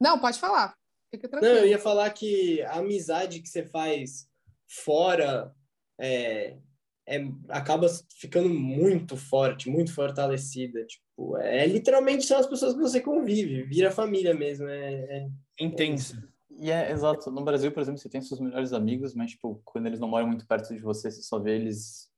Não, 0.00 0.18
pode 0.20 0.38
falar. 0.38 0.76
Fica 1.10 1.28
tranquilo. 1.28 1.54
Não, 1.54 1.60
eu 1.62 1.68
ia 1.68 1.78
falar 1.78 2.10
que 2.10 2.62
a 2.62 2.74
amizade 2.74 3.40
que 3.40 3.48
você 3.48 3.64
faz 3.64 4.28
fora 4.68 5.54
é, 5.98 6.58
é, 7.06 7.24
acaba 7.48 7.86
ficando 8.18 8.48
muito 8.48 9.16
forte, 9.16 9.70
muito 9.70 9.94
fortalecida. 9.94 10.84
Tipo, 10.84 11.38
é, 11.38 11.66
literalmente 11.66 12.26
são 12.26 12.38
as 12.38 12.46
pessoas 12.46 12.74
que 12.74 12.80
você 12.80 13.00
convive, 13.00 13.62
vira 13.62 13.90
família 13.90 14.34
mesmo. 14.34 14.66
É, 14.68 15.28
é 15.58 15.64
intenso. 15.64 16.20
E 16.58 16.70
é 16.70 16.90
exato. 16.90 17.30
No 17.30 17.44
Brasil, 17.44 17.70
por 17.70 17.80
exemplo, 17.80 18.00
você 18.00 18.08
tem 18.08 18.20
seus 18.20 18.40
melhores 18.40 18.72
amigos, 18.72 19.14
mas 19.14 19.32
tipo, 19.32 19.60
quando 19.64 19.86
eles 19.86 20.00
não 20.00 20.08
moram 20.08 20.26
muito 20.26 20.46
perto 20.46 20.74
de 20.74 20.80
você, 20.80 21.10
você 21.10 21.22
só 21.22 21.38
vê 21.38 21.54
eles, 21.54 22.10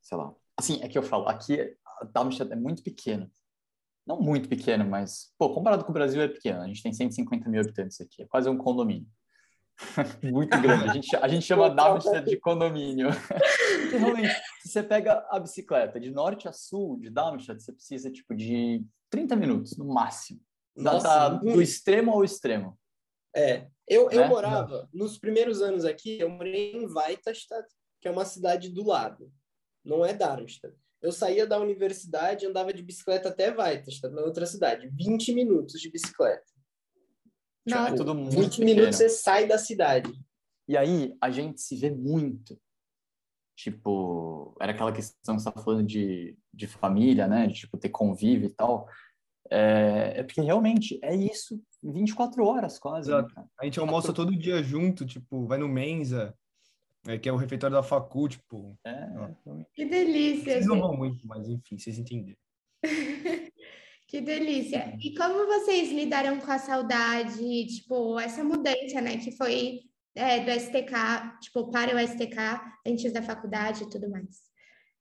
sei 0.00 0.16
lá. 0.16 0.34
Assim, 0.56 0.80
é 0.82 0.88
que 0.88 0.98
eu 0.98 1.02
falo, 1.02 1.26
aqui 1.28 1.60
a 2.00 2.04
Darmstadt 2.04 2.52
é 2.52 2.56
muito 2.56 2.82
pequena. 2.82 3.30
Não 4.06 4.20
muito 4.20 4.48
pequeno, 4.48 4.84
mas, 4.84 5.32
pô, 5.38 5.54
comparado 5.54 5.84
com 5.84 5.90
o 5.90 5.94
Brasil 5.94 6.20
é 6.20 6.28
pequeno. 6.28 6.60
A 6.60 6.66
gente 6.66 6.82
tem 6.82 6.92
150 6.92 7.48
mil 7.48 7.60
habitantes 7.60 8.00
aqui, 8.00 8.22
é 8.22 8.26
quase 8.26 8.48
um 8.48 8.56
condomínio. 8.56 9.06
muito 10.22 10.60
grande. 10.60 10.88
A 10.88 10.92
gente, 10.92 11.16
a 11.16 11.28
gente 11.28 11.46
chama 11.46 11.70
Darmstadt 11.70 12.28
de 12.28 12.36
condomínio. 12.38 13.08
realmente, 13.90 14.34
se 14.62 14.68
você 14.68 14.82
pega 14.82 15.26
a 15.30 15.38
bicicleta 15.38 15.98
de 15.98 16.10
norte 16.10 16.48
a 16.48 16.52
sul 16.52 16.98
de 16.98 17.10
Darmstadt, 17.10 17.62
você 17.62 17.72
precisa, 17.72 18.10
tipo, 18.10 18.34
de 18.34 18.84
30 19.10 19.36
minutos, 19.36 19.76
no 19.76 19.86
máximo. 19.86 20.40
Nossa, 20.76 21.08
tá 21.08 21.28
do 21.28 21.60
extremo 21.60 22.12
ao 22.12 22.24
extremo. 22.24 22.78
É, 23.34 23.66
eu, 23.86 24.08
né? 24.08 24.16
eu 24.16 24.28
morava, 24.28 24.88
nos 24.92 25.18
primeiros 25.18 25.60
anos 25.60 25.84
aqui, 25.84 26.18
eu 26.18 26.28
morei 26.28 26.72
em 26.72 26.86
Weiterstadt, 26.86 27.68
que 28.00 28.08
é 28.08 28.10
uma 28.10 28.24
cidade 28.24 28.68
do 28.68 28.86
lado. 28.86 29.32
Não 29.84 30.04
é 30.04 30.12
Darmstadt. 30.12 30.76
Eu 31.02 31.12
saía 31.12 31.46
da 31.46 31.58
universidade, 31.58 32.46
andava 32.46 32.72
de 32.72 32.82
bicicleta 32.82 33.30
até 33.30 33.50
Weiterstadt, 33.50 34.14
na 34.14 34.22
outra 34.22 34.44
cidade. 34.46 34.90
20 34.92 35.32
minutos 35.32 35.80
de 35.80 35.90
bicicleta. 35.90 36.44
Não, 37.66 37.84
tipo, 37.84 37.94
é 37.94 37.96
tudo 37.96 38.14
muito 38.14 38.30
20 38.30 38.50
pequeno. 38.50 38.66
minutos 38.66 38.96
você 38.96 39.08
sai 39.08 39.46
da 39.46 39.58
cidade. 39.58 40.12
E 40.68 40.76
aí, 40.76 41.16
a 41.20 41.30
gente 41.30 41.60
se 41.60 41.76
vê 41.76 41.90
muito. 41.90 42.58
Tipo, 43.56 44.56
era 44.60 44.72
aquela 44.72 44.92
questão 44.92 45.36
que 45.36 45.42
você 45.42 45.48
estava 45.48 45.64
falando 45.64 45.86
de, 45.86 46.36
de 46.52 46.66
família, 46.66 47.26
né? 47.26 47.46
De, 47.46 47.54
tipo, 47.54 47.76
ter 47.76 47.90
convívio 47.90 48.48
e 48.48 48.52
tal. 48.52 48.88
É, 49.50 50.20
é 50.20 50.22
porque 50.22 50.40
realmente 50.40 50.98
é 51.02 51.14
isso 51.14 51.60
24 51.82 52.44
horas 52.44 52.78
quase. 52.78 53.10
Né, 53.10 53.26
a 53.58 53.64
gente 53.64 53.80
almoça 53.80 54.12
todo 54.12 54.36
dia 54.36 54.62
junto, 54.62 55.04
tipo, 55.04 55.46
vai 55.46 55.58
no 55.58 55.68
Mensa, 55.68 56.34
é, 57.06 57.18
que 57.18 57.28
é 57.28 57.32
o 57.32 57.36
refeitório 57.36 57.76
da 57.76 57.82
facu, 57.82 58.28
tipo. 58.28 58.78
É, 58.84 59.08
que 59.74 59.84
delícia. 59.84 60.54
Vocês 60.54 60.66
não 60.66 60.80
vão 60.80 60.96
muito, 60.96 61.26
mas 61.26 61.48
enfim, 61.48 61.78
vocês 61.78 61.98
entenderam. 61.98 62.38
que 64.10 64.20
delícia. 64.20 64.98
E 65.00 65.14
como 65.14 65.46
vocês 65.46 65.92
lidaram 65.92 66.40
com 66.40 66.50
a 66.50 66.58
saudade, 66.58 67.66
tipo, 67.66 68.18
essa 68.18 68.42
mudança, 68.42 69.00
né, 69.00 69.18
que 69.18 69.30
foi 69.36 69.82
é, 70.16 70.40
do 70.40 70.50
STK, 70.50 71.38
tipo, 71.40 71.70
para 71.70 71.94
o 71.94 72.08
STK 72.08 72.36
antes 72.84 73.12
da 73.12 73.22
faculdade 73.22 73.84
e 73.84 73.88
tudo 73.88 74.10
mais? 74.10 74.50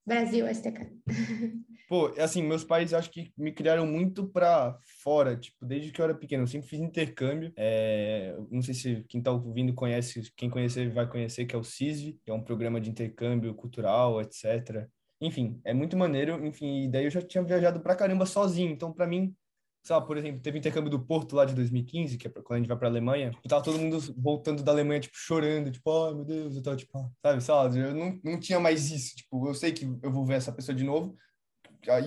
Brasil, 0.06 0.48
STK. 0.48 0.92
Pô, 1.90 2.14
assim, 2.20 2.44
meus 2.44 2.64
pais 2.64 2.94
acho 2.94 3.10
que 3.10 3.34
me 3.36 3.52
criaram 3.52 3.88
muito 3.88 4.28
pra 4.28 4.78
fora, 5.02 5.36
tipo, 5.36 5.66
desde 5.66 5.92
que 5.92 6.00
eu 6.00 6.06
era 6.06 6.14
pequeno. 6.14 6.44
Eu 6.44 6.48
sempre 6.48 6.70
fiz 6.70 6.80
intercâmbio. 6.80 7.52
É, 7.58 8.36
não 8.52 8.62
sei 8.62 8.76
se 8.76 9.04
quem 9.10 9.24
tá 9.24 9.32
ouvindo 9.32 9.74
conhece, 9.74 10.32
quem 10.38 10.52
conhecer 10.52 10.94
vai 10.94 11.10
conhecer, 11.10 11.48
que 11.48 11.56
é 11.56 11.58
o 11.58 11.64
CISV, 11.64 12.20
que 12.24 12.30
é 12.30 12.34
um 12.34 12.44
programa 12.44 12.80
de 12.80 12.92
intercâmbio 12.92 13.56
cultural, 13.56 14.22
etc. 14.22 14.88
Enfim, 15.22 15.60
é 15.66 15.74
muito 15.74 15.98
maneiro. 15.98 16.46
Enfim, 16.46 16.84
e 16.84 16.88
daí 16.90 17.06
eu 17.06 17.10
já 17.12 17.22
tinha 17.22 17.44
viajado 17.44 17.82
pra 17.82 17.96
caramba 17.96 18.26
sozinho. 18.26 18.72
Então, 18.72 18.94
pra 18.94 19.06
mim, 19.08 19.36
sabe, 19.84 20.06
por 20.06 20.18
exemplo, 20.18 20.42
teve 20.42 20.58
intercâmbio 20.58 20.90
do 20.90 21.04
Porto 21.04 21.36
lá 21.36 21.46
de 21.46 21.54
2015, 21.54 22.18
que 22.18 22.28
é 22.28 22.32
quando 22.32 22.54
a 22.54 22.58
gente 22.58 22.68
vai 22.68 22.78
pra 22.78 22.88
Alemanha, 22.88 23.32
e 23.44 23.48
tava 23.48 23.64
todo 23.64 23.80
mundo 23.80 24.00
voltando 24.18 24.64
da 24.64 24.72
Alemanha, 24.72 25.00
tipo, 25.00 25.16
chorando, 25.18 25.72
tipo, 25.72 25.90
ai 26.06 26.14
meu 26.14 26.26
Deus, 26.26 26.56
eu 26.56 26.62
tava, 26.62 26.76
tipo, 26.78 27.12
sabe, 27.26 27.42
sabe, 27.42 27.80
eu 27.80 27.96
não, 27.96 28.20
não 28.24 28.40
tinha 28.40 28.60
mais 28.60 28.92
isso, 28.92 29.16
tipo, 29.16 29.48
eu 29.48 29.54
sei 29.54 29.72
que 29.72 29.86
eu 29.86 30.12
vou 30.12 30.26
ver 30.26 30.36
essa 30.36 30.52
pessoa 30.52 30.76
de 30.76 30.84
novo, 30.84 31.16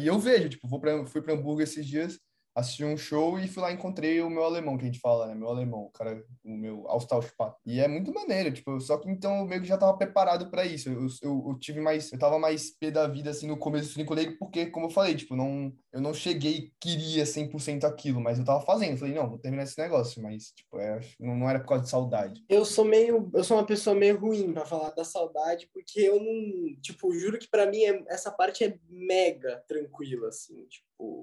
e 0.00 0.06
eu 0.06 0.18
vejo, 0.18 0.50
tipo, 0.50 0.68
vou 0.68 0.80
pra, 0.80 1.04
fui 1.06 1.22
pra 1.22 1.34
Hamburgo 1.34 1.62
esses 1.62 1.86
dias, 1.86 2.20
assisti 2.54 2.84
um 2.84 2.96
show 2.96 3.38
e 3.38 3.48
fui 3.48 3.62
lá 3.62 3.72
encontrei 3.72 4.20
o 4.20 4.30
meu 4.30 4.44
alemão, 4.44 4.76
que 4.76 4.84
a 4.84 4.86
gente 4.86 5.00
fala, 5.00 5.26
né? 5.26 5.34
Meu 5.34 5.48
alemão, 5.48 5.84
o 5.84 5.90
cara, 5.90 6.22
o 6.44 6.56
meu 6.56 6.86
Austauschpaar. 6.88 7.56
E 7.64 7.80
é 7.80 7.88
muito 7.88 8.12
maneiro, 8.12 8.52
tipo, 8.52 8.78
só 8.80 8.98
que 8.98 9.10
então 9.10 9.38
eu 9.38 9.46
meio 9.46 9.62
que 9.62 9.68
já 9.68 9.78
tava 9.78 9.96
preparado 9.96 10.50
para 10.50 10.64
isso. 10.64 10.88
Eu, 10.88 11.06
eu, 11.22 11.44
eu, 11.48 11.58
tive 11.58 11.80
mais, 11.80 12.12
eu 12.12 12.18
tava 12.18 12.38
mais 12.38 12.70
pé 12.70 12.90
da 12.90 13.06
vida, 13.06 13.30
assim, 13.30 13.46
no 13.46 13.56
começo 13.56 13.88
do 13.88 13.94
Cinco 13.94 14.14
porque, 14.38 14.66
como 14.66 14.86
eu 14.86 14.90
falei, 14.90 15.14
tipo, 15.14 15.34
não, 15.34 15.72
eu 15.92 16.00
não 16.00 16.12
cheguei 16.12 16.72
queria 16.80 17.24
100% 17.24 17.84
aquilo, 17.84 18.20
mas 18.20 18.38
eu 18.38 18.44
tava 18.44 18.64
fazendo. 18.64 18.98
Falei, 18.98 19.14
não, 19.14 19.28
vou 19.28 19.38
terminar 19.38 19.62
esse 19.64 19.78
negócio, 19.78 20.22
mas, 20.22 20.52
tipo, 20.52 20.78
é, 20.78 21.00
não, 21.18 21.36
não 21.36 21.48
era 21.48 21.60
por 21.60 21.68
causa 21.68 21.84
de 21.84 21.90
saudade. 21.90 22.44
Eu 22.48 22.64
sou 22.64 22.84
meio, 22.84 23.30
eu 23.34 23.44
sou 23.44 23.56
uma 23.56 23.66
pessoa 23.66 23.94
meio 23.94 24.18
ruim 24.18 24.52
para 24.52 24.66
falar 24.66 24.90
da 24.90 25.04
saudade, 25.04 25.68
porque 25.72 26.00
eu 26.00 26.20
não, 26.20 26.80
tipo, 26.80 27.12
juro 27.12 27.38
que 27.38 27.48
para 27.48 27.66
mim 27.66 27.82
é, 27.82 28.02
essa 28.08 28.30
parte 28.30 28.64
é 28.64 28.78
mega 28.88 29.62
tranquila, 29.66 30.28
assim, 30.28 30.66
tipo 30.66 31.21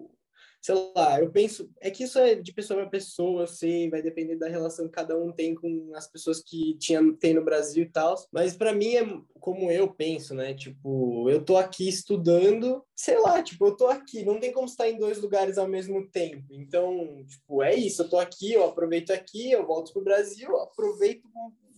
sei 0.61 0.75
lá, 0.95 1.19
eu 1.19 1.31
penso, 1.31 1.69
é 1.79 1.89
que 1.89 2.03
isso 2.03 2.19
é 2.19 2.35
de 2.35 2.53
pessoa 2.53 2.81
para 2.81 2.89
pessoa, 2.89 3.47
sei, 3.47 3.89
vai 3.89 4.01
depender 4.01 4.35
da 4.35 4.47
relação 4.47 4.85
que 4.85 4.93
cada 4.93 5.17
um 5.17 5.31
tem 5.31 5.55
com 5.55 5.91
as 5.95 6.07
pessoas 6.07 6.41
que 6.41 6.77
tinha, 6.77 7.01
tem 7.13 7.33
no 7.33 7.43
Brasil 7.43 7.83
e 7.83 7.89
tal, 7.89 8.15
mas 8.31 8.55
para 8.55 8.73
mim 8.73 8.95
é 8.95 9.05
como 9.39 9.71
eu 9.71 9.87
penso, 9.87 10.33
né? 10.33 10.53
Tipo, 10.53 11.29
eu 11.29 11.43
tô 11.43 11.55
aqui 11.55 11.87
estudando, 11.87 12.83
sei 12.95 13.17
lá, 13.19 13.41
tipo, 13.41 13.65
eu 13.65 13.77
tô 13.77 13.87
aqui, 13.87 14.23
não 14.25 14.39
tem 14.39 14.51
como 14.51 14.65
estar 14.65 14.89
em 14.89 14.97
dois 14.97 15.19
lugares 15.21 15.57
ao 15.57 15.67
mesmo 15.67 16.05
tempo. 16.09 16.45
Então, 16.51 17.23
tipo, 17.25 17.63
é 17.63 17.73
isso, 17.73 18.01
eu 18.01 18.09
tô 18.09 18.17
aqui, 18.17 18.53
eu 18.53 18.65
aproveito 18.65 19.11
aqui, 19.11 19.51
eu 19.51 19.65
volto 19.65 19.93
pro 19.93 20.03
Brasil, 20.03 20.57
aproveito 20.57 21.23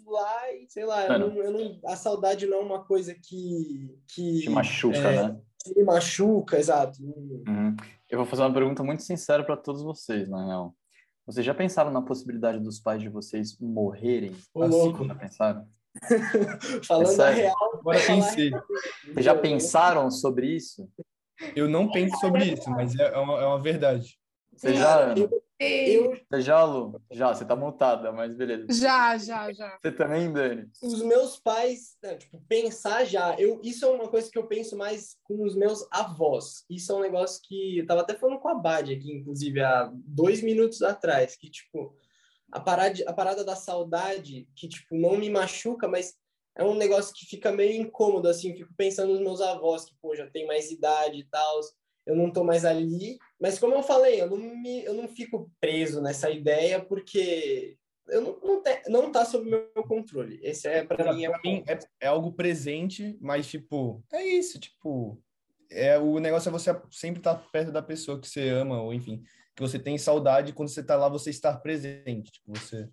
lá 0.07 0.53
e 0.53 0.65
sei 0.67 0.85
lá, 0.85 1.05
eu 1.07 1.19
não, 1.19 1.37
eu 1.37 1.51
não, 1.51 1.79
a 1.85 1.95
saudade 1.95 2.45
não 2.45 2.57
é 2.57 2.61
uma 2.61 2.83
coisa 2.83 3.13
que 3.15 3.95
que 4.07 4.41
te 4.41 4.49
machuca, 4.49 4.97
é, 4.97 5.27
né? 5.27 5.41
Me 5.75 5.83
machuca, 5.83 6.57
exato. 6.57 7.01
Uhum. 7.01 7.75
Eu 8.11 8.17
vou 8.17 8.25
fazer 8.25 8.41
uma 8.41 8.53
pergunta 8.53 8.83
muito 8.83 9.03
sincera 9.03 9.41
para 9.41 9.55
todos 9.55 9.81
vocês, 9.81 10.27
na 10.27 10.45
real. 10.45 10.75
Vocês 11.25 11.45
já 11.45 11.53
pensaram 11.53 11.89
na 11.89 12.01
possibilidade 12.01 12.59
dos 12.59 12.77
pais 12.77 13.01
de 13.01 13.07
vocês 13.07 13.57
morrerem? 13.57 14.35
Ô, 14.53 14.63
assim, 14.63 14.71
louco. 14.71 15.05
Já 15.05 15.15
pensaram? 15.15 15.65
Falando 16.85 17.21
é 17.21 17.25
a 17.25 17.29
real. 17.29 17.79
Agora 17.79 17.99
pensei. 18.05 18.51
Vocês 19.05 19.25
já 19.25 19.33
pensaram 19.33 20.11
sobre 20.11 20.47
isso? 20.47 20.89
Eu 21.55 21.69
não 21.69 21.89
penso 21.89 22.17
sobre 22.19 22.53
isso, 22.53 22.69
mas 22.69 22.93
é 22.99 23.17
uma, 23.17 23.41
é 23.41 23.45
uma 23.45 23.61
verdade. 23.61 24.19
Você 24.53 24.73
já, 24.75 25.13
eu, 25.15 25.43
eu... 25.59 26.17
Você 26.29 26.41
já, 26.41 26.63
Lu? 26.63 27.01
Já, 27.11 27.33
você 27.33 27.45
tá 27.45 27.55
montada, 27.55 28.11
mas 28.11 28.35
beleza. 28.35 28.65
Já, 28.69 29.17
já, 29.17 29.51
já. 29.53 29.77
Você 29.81 29.91
também, 29.91 30.31
Dani? 30.31 30.69
Os 30.81 31.01
meus 31.01 31.39
pais, 31.39 31.97
né, 32.01 32.15
tipo, 32.15 32.41
pensar 32.47 33.05
já, 33.05 33.35
eu, 33.39 33.59
isso 33.63 33.85
é 33.85 33.89
uma 33.89 34.07
coisa 34.07 34.29
que 34.29 34.37
eu 34.37 34.47
penso 34.47 34.77
mais 34.77 35.17
com 35.23 35.43
os 35.43 35.55
meus 35.55 35.87
avós. 35.91 36.65
Isso 36.69 36.91
é 36.91 36.95
um 36.95 37.01
negócio 37.01 37.41
que 37.43 37.79
eu 37.79 37.85
tava 37.85 38.01
até 38.01 38.15
falando 38.15 38.39
com 38.39 38.49
a 38.49 38.55
Bad 38.55 38.93
aqui, 38.93 39.11
inclusive, 39.11 39.61
há 39.61 39.89
dois 39.93 40.41
minutos 40.41 40.81
atrás, 40.81 41.35
que, 41.35 41.49
tipo, 41.49 41.95
a 42.51 42.59
parada, 42.59 43.03
a 43.07 43.13
parada 43.13 43.43
da 43.43 43.55
saudade, 43.55 44.47
que, 44.55 44.67
tipo, 44.67 44.95
não 44.95 45.17
me 45.17 45.29
machuca, 45.29 45.87
mas 45.87 46.15
é 46.57 46.63
um 46.63 46.75
negócio 46.75 47.13
que 47.15 47.25
fica 47.25 47.51
meio 47.51 47.81
incômodo, 47.81 48.27
assim, 48.27 48.53
fico 48.53 48.73
pensando 48.75 49.13
nos 49.13 49.21
meus 49.21 49.41
avós, 49.41 49.85
que, 49.85 49.95
pô, 50.01 50.15
já 50.15 50.29
tem 50.29 50.45
mais 50.45 50.69
idade 50.69 51.19
e 51.19 51.23
tal, 51.23 51.61
eu 52.05 52.15
não 52.15 52.31
tô 52.31 52.43
mais 52.43 52.65
ali, 52.65 53.17
mas 53.41 53.57
como 53.57 53.73
eu 53.73 53.81
falei, 53.81 54.21
eu 54.21 54.29
não, 54.29 54.37
me, 54.37 54.83
eu 54.83 54.93
não 54.93 55.07
fico 55.07 55.51
preso 55.59 55.99
nessa 55.99 56.29
ideia 56.29 56.79
porque 56.79 57.75
eu 58.07 58.21
não, 58.21 58.39
não, 58.39 58.61
te, 58.61 58.89
não 58.89 59.11
tá 59.11 59.25
sob 59.25 59.49
meu 59.49 59.83
controle. 59.87 60.39
Esse 60.43 60.67
é 60.67 60.83
para 60.83 61.11
mim, 61.11 61.25
é, 61.25 61.41
mim 61.43 61.63
é, 61.67 61.79
é, 62.01 62.07
algo 62.07 62.33
presente, 62.33 63.17
mas 63.19 63.47
tipo, 63.47 64.03
é 64.13 64.23
isso, 64.23 64.59
tipo, 64.59 65.19
é 65.71 65.97
o 65.97 66.19
negócio 66.19 66.49
é 66.49 66.51
você 66.51 66.71
sempre 66.91 67.19
estar 67.19 67.35
tá 67.35 67.45
perto 67.51 67.71
da 67.71 67.81
pessoa 67.81 68.19
que 68.19 68.27
você 68.27 68.47
ama 68.49 68.79
ou 68.79 68.93
enfim, 68.93 69.23
que 69.55 69.61
você 69.61 69.79
tem 69.79 69.97
saudade 69.97 70.53
quando 70.53 70.69
você 70.69 70.83
tá 70.83 70.95
lá, 70.95 71.09
você 71.09 71.31
estar 71.31 71.57
presente, 71.57 72.31
tipo, 72.33 72.51
você 72.55 72.87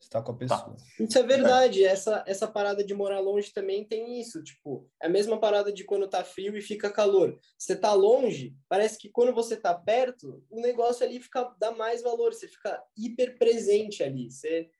estar 0.00 0.22
com 0.22 0.32
a 0.32 0.34
tá. 0.34 0.38
pessoa. 0.38 0.76
Tá. 0.76 1.04
Isso 1.04 1.18
é 1.18 1.22
verdade. 1.22 1.84
Essa, 1.84 2.24
essa 2.26 2.46
parada 2.46 2.84
de 2.84 2.94
morar 2.94 3.20
longe 3.20 3.52
também 3.52 3.84
tem 3.84 4.20
isso. 4.20 4.42
Tipo, 4.42 4.88
é 5.02 5.06
a 5.06 5.10
mesma 5.10 5.38
parada 5.38 5.72
de 5.72 5.84
quando 5.84 6.08
tá 6.08 6.24
frio 6.24 6.56
e 6.56 6.62
fica 6.62 6.90
calor. 6.90 7.38
Você 7.58 7.76
tá 7.76 7.92
longe, 7.92 8.56
parece 8.68 8.98
que 8.98 9.08
quando 9.08 9.32
você 9.34 9.56
tá 9.56 9.74
perto, 9.74 10.42
o 10.50 10.60
negócio 10.60 11.04
ali 11.04 11.20
fica 11.20 11.54
dá 11.58 11.70
mais 11.70 12.02
valor. 12.02 12.32
Você 12.32 12.48
fica 12.48 12.82
hiper 12.96 13.38
presente 13.38 14.02
ali. 14.02 14.30
Você, 14.30 14.70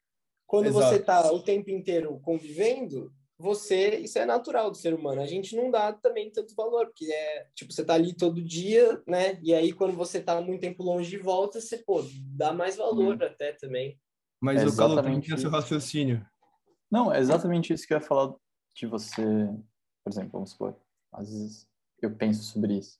quando 0.46 0.66
Exato. 0.66 0.86
você 0.86 0.98
tá 0.98 1.32
o 1.32 1.42
tempo 1.42 1.70
inteiro 1.70 2.18
convivendo, 2.22 3.12
você, 3.38 3.98
isso 3.98 4.18
é 4.18 4.26
natural 4.26 4.70
do 4.70 4.76
ser 4.76 4.92
humano. 4.92 5.20
A 5.20 5.26
gente 5.26 5.54
não 5.54 5.70
dá 5.70 5.92
também 5.92 6.30
tanto 6.30 6.56
valor, 6.56 6.86
porque 6.86 7.04
é, 7.04 7.46
tipo, 7.54 7.72
você 7.72 7.84
tá 7.84 7.94
ali 7.94 8.12
todo 8.12 8.42
dia, 8.42 9.00
né? 9.06 9.38
E 9.42 9.54
aí 9.54 9.72
quando 9.72 9.94
você 9.94 10.20
tá 10.20 10.40
muito 10.40 10.60
tempo 10.60 10.82
longe 10.82 11.08
de 11.08 11.18
volta, 11.18 11.60
você, 11.60 11.78
pô, 11.78 12.04
dá 12.36 12.52
mais 12.52 12.76
valor 12.76 13.14
hum. 13.14 13.24
até 13.24 13.52
também. 13.52 13.96
Mas 14.40 14.62
é 14.62 14.66
o 14.66 14.76
Calo 14.76 14.98
é 15.00 15.36
seu 15.36 15.50
raciocínio. 15.50 16.24
Não, 16.90 17.12
é 17.12 17.18
exatamente 17.18 17.72
isso 17.72 17.86
que 17.86 17.92
eu 17.92 17.98
ia 17.98 18.04
falar 18.04 18.34
de 18.74 18.86
você, 18.86 19.22
por 20.04 20.12
exemplo, 20.12 20.30
vamos 20.32 20.50
supor, 20.50 20.76
às 21.12 21.28
vezes 21.28 21.68
eu 22.00 22.14
penso 22.14 22.42
sobre 22.44 22.78
isso. 22.78 22.98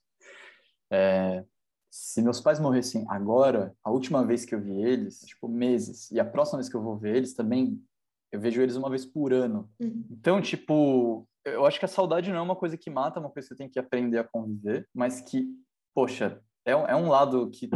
É, 0.91 1.45
se 1.89 2.21
meus 2.21 2.39
pais 2.39 2.59
morressem 2.59 3.05
agora, 3.09 3.75
a 3.83 3.89
última 3.89 4.23
vez 4.23 4.45
que 4.45 4.53
eu 4.53 4.61
vi 4.61 4.81
eles, 4.81 5.21
tipo, 5.21 5.47
meses, 5.47 6.11
e 6.11 6.19
a 6.19 6.25
próxima 6.25 6.59
vez 6.59 6.69
que 6.69 6.75
eu 6.75 6.83
vou 6.83 6.97
ver 6.97 7.15
eles 7.15 7.33
também, 7.33 7.81
eu 8.31 8.39
vejo 8.39 8.61
eles 8.61 8.75
uma 8.75 8.89
vez 8.89 9.05
por 9.05 9.33
ano. 9.33 9.71
Uhum. 9.79 10.05
Então, 10.11 10.41
tipo, 10.41 11.27
eu 11.45 11.65
acho 11.65 11.79
que 11.79 11.85
a 11.85 11.89
saudade 11.89 12.29
não 12.29 12.37
é 12.37 12.41
uma 12.41 12.55
coisa 12.55 12.77
que 12.77 12.89
mata, 12.89 13.19
é 13.19 13.21
uma 13.21 13.31
coisa 13.31 13.47
que 13.47 13.55
você 13.55 13.57
tem 13.57 13.69
que 13.69 13.79
aprender 13.79 14.19
a 14.19 14.23
conviver, 14.23 14.87
mas 14.93 15.21
que, 15.21 15.47
poxa, 15.95 16.41
é, 16.65 16.71
é 16.71 16.95
um 16.95 17.09
lado 17.09 17.49
que 17.49 17.67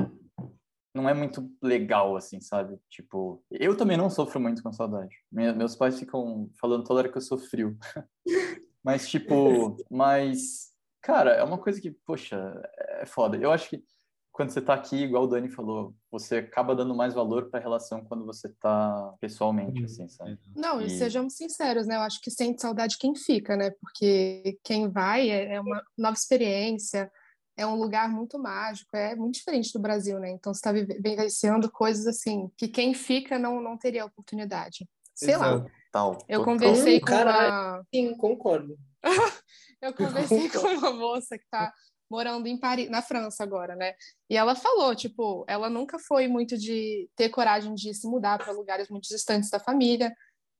não 0.94 1.10
é 1.10 1.14
muito 1.14 1.50
legal, 1.62 2.16
assim, 2.16 2.40
sabe? 2.40 2.78
Tipo, 2.90 3.44
eu 3.50 3.76
também 3.76 3.98
não 3.98 4.10
sofro 4.10 4.40
muito 4.40 4.62
com 4.62 4.72
saudade. 4.72 5.16
meus 5.32 5.76
pais 5.76 6.00
ficam 6.00 6.50
falando 6.60 6.84
toda 6.84 7.00
hora 7.00 7.12
que 7.12 7.18
eu 7.18 7.22
sou 7.22 7.38
frio. 7.38 7.78
mas, 8.84 9.10
tipo, 9.10 9.76
mas, 9.90 10.72
cara, 11.02 11.32
é 11.32 11.44
uma 11.44 11.58
coisa 11.58 11.82
que, 11.82 11.92
poxa, 11.92 12.62
é 13.00 13.06
foda. 13.06 13.38
Eu 13.38 13.52
acho 13.52 13.70
que 13.70 13.84
quando 14.32 14.50
você 14.50 14.62
tá 14.62 14.74
aqui, 14.74 14.98
igual 14.98 15.24
o 15.24 15.28
Dani 15.28 15.48
falou, 15.48 15.96
você 16.12 16.38
acaba 16.38 16.76
dando 16.76 16.96
mais 16.96 17.14
valor 17.14 17.50
para 17.50 17.60
a 17.60 17.64
relação 17.64 18.04
quando 18.04 18.26
você 18.26 18.50
tá 18.50 19.14
pessoalmente, 19.22 19.80
uhum. 19.80 19.86
assim, 19.86 20.08
sabe? 20.10 20.40
Não, 20.56 20.82
e... 20.82 20.88
e... 20.88 20.90
sejamos 20.90 21.36
sinceros, 21.36 21.86
né? 21.86 21.96
Eu 21.96 22.02
acho 22.02 22.20
que 22.20 22.32
sente 22.32 22.60
saudade 22.60 22.98
quem 22.98 23.16
fica, 23.16 23.56
né? 23.56 23.70
Porque 23.80 24.60
quem 24.64 24.90
vai 24.90 25.30
é, 25.30 25.54
é 25.56 25.62
uma 25.62 25.84
nova 25.96 26.16
experiência, 26.16 27.12
é 27.56 27.66
um 27.66 27.76
lugar 27.76 28.10
muito 28.10 28.40
mágico, 28.40 28.96
é 28.96 29.16
muito 29.16 29.36
diferente 29.36 29.72
do 29.74 29.80
Brasil, 29.80 30.20
né? 30.20 30.32
Então 30.32 30.54
você 30.54 30.60
está 30.60 30.72
vivenciando 30.72 31.72
coisas 31.72 32.08
assim 32.08 32.50
que 32.58 32.68
quem 32.68 32.94
fica 32.94 33.38
não, 33.38 33.62
não 33.62 33.78
teria 33.78 34.06
oportunidade. 34.06 34.88
Sei 35.14 35.34
Exato. 35.34 35.64
lá. 35.64 35.72
Tal. 35.92 36.18
Eu 36.28 36.44
conversei 36.44 37.00
com 37.00 37.06
cara, 37.06 37.76
uma... 37.76 37.86
Sim, 37.94 38.18
concordo. 38.18 38.76
eu 39.80 39.94
conversei 39.94 40.50
com 40.50 40.60
uma 40.60 40.92
moça 40.92 41.38
que 41.38 41.44
está 41.44 41.72
morando 42.10 42.48
em 42.48 42.60
Paris, 42.60 42.90
na 42.90 43.02
França 43.02 43.44
agora, 43.44 43.76
né? 43.76 43.94
E 44.30 44.36
ela 44.36 44.56
falou, 44.56 44.96
tipo, 44.96 45.46
ela 45.48 45.70
nunca 45.70 46.00
foi 46.00 46.28
muito 46.28 46.58
de 46.58 47.08
ter 47.16 47.30
coragem 47.30 47.76
de 47.76 47.94
se 47.94 48.08
mudar 48.08 48.40
para 48.40 48.54
lugares 48.54 48.90
muito 48.90 49.08
distantes 49.08 49.50
da 49.50 49.60
família, 49.60 50.12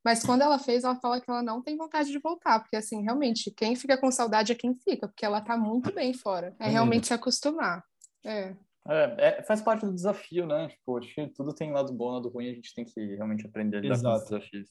mas 0.04 0.24
quando 0.24 0.42
ela 0.42 0.60
fez, 0.60 0.84
ela 0.84 0.96
fala 0.96 1.22
que 1.22 1.30
ela 1.30 1.42
não 1.42 1.62
tem 1.62 1.78
vontade 1.78 2.12
de 2.12 2.20
voltar, 2.20 2.60
porque 2.60 2.76
assim, 2.76 3.02
realmente, 3.04 3.52
quem 3.52 3.76
fica 3.76 3.98
com 3.98 4.12
saudade 4.12 4.52
é 4.52 4.56
quem 4.56 4.76
fica, 4.76 5.08
porque 5.08 5.26
ela 5.26 5.40
tá 5.40 5.58
muito 5.58 5.94
bem 5.94 6.14
fora. 6.14 6.56
É 6.60 6.68
realmente 6.68 7.08
se 7.08 7.14
acostumar. 7.14 7.84
É. 8.26 8.56
É, 8.86 9.16
é, 9.40 9.44
faz 9.44 9.62
parte 9.62 9.86
do 9.86 9.94
desafio, 9.94 10.46
né? 10.46 10.68
Tipo, 10.68 10.98
acho 10.98 11.14
que 11.14 11.28
tudo 11.30 11.54
tem 11.54 11.72
lado 11.72 11.94
bom, 11.94 12.12
lado 12.12 12.28
ruim, 12.28 12.50
a 12.50 12.54
gente 12.54 12.74
tem 12.74 12.84
que 12.84 13.16
realmente 13.16 13.46
aprender 13.46 13.78
a 13.78 13.80
lidar 13.80 14.02
com 14.02 14.14
os 14.14 14.24
desafios. 14.24 14.70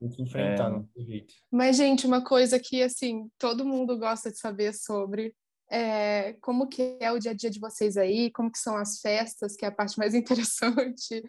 Tem 0.00 0.08
que 0.08 0.22
enfrentar, 0.22 0.68
é... 0.68 0.70
não 0.70 0.82
tem 0.94 1.04
jeito. 1.04 1.34
Mas, 1.52 1.76
gente, 1.76 2.06
uma 2.06 2.24
coisa 2.24 2.58
que, 2.58 2.82
assim, 2.82 3.28
todo 3.38 3.66
mundo 3.66 3.98
gosta 3.98 4.30
de 4.30 4.38
saber 4.38 4.72
sobre 4.72 5.34
é, 5.70 6.32
como 6.40 6.68
que 6.68 6.96
é 7.00 7.12
o 7.12 7.18
dia 7.18 7.32
a 7.32 7.34
dia 7.34 7.50
de 7.50 7.60
vocês 7.60 7.98
aí, 7.98 8.30
como 8.30 8.50
que 8.50 8.58
são 8.58 8.76
as 8.76 9.00
festas, 9.00 9.56
que 9.56 9.64
é 9.66 9.68
a 9.68 9.72
parte 9.72 9.98
mais 9.98 10.14
interessante, 10.16 11.22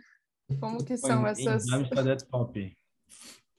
como 0.61 0.83
que 0.85 0.95
são 0.95 1.27
essas... 1.27 1.65
Pop. 2.29 2.77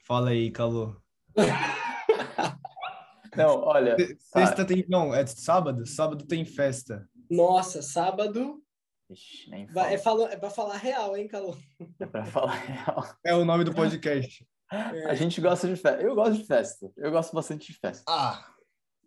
Fala 0.06 0.30
aí, 0.30 0.52
Calô. 0.52 0.94
Não, 3.36 3.60
olha... 3.62 3.96
Sexta 4.20 4.64
tem... 4.64 4.86
Não, 4.88 5.12
é 5.12 5.26
sábado? 5.26 5.84
Sábado 5.84 6.24
tem 6.24 6.44
festa. 6.44 7.04
Nossa, 7.28 7.82
sábado... 7.82 8.62
Ixi, 9.10 9.50
nem 9.50 9.66
fala. 9.66 9.90
É, 9.90 9.98
falo, 9.98 10.22
é 10.26 10.36
pra 10.36 10.48
falar 10.48 10.76
real, 10.76 11.16
hein, 11.16 11.26
Calô? 11.26 11.56
É 11.98 12.06
pra 12.06 12.24
falar 12.24 12.52
real. 12.52 13.04
É 13.24 13.34
o 13.34 13.44
nome 13.44 13.64
do 13.64 13.74
podcast. 13.74 14.46
É. 14.68 15.04
A 15.04 15.14
gente 15.14 15.40
gosta 15.40 15.68
de 15.68 15.76
festa. 15.76 16.02
Eu 16.02 16.16
gosto 16.16 16.38
de 16.38 16.44
festa. 16.44 16.90
Eu 16.96 17.12
gosto 17.12 17.32
bastante 17.32 17.72
de 17.72 17.78
festa. 17.78 18.02
Ah, 18.08 18.52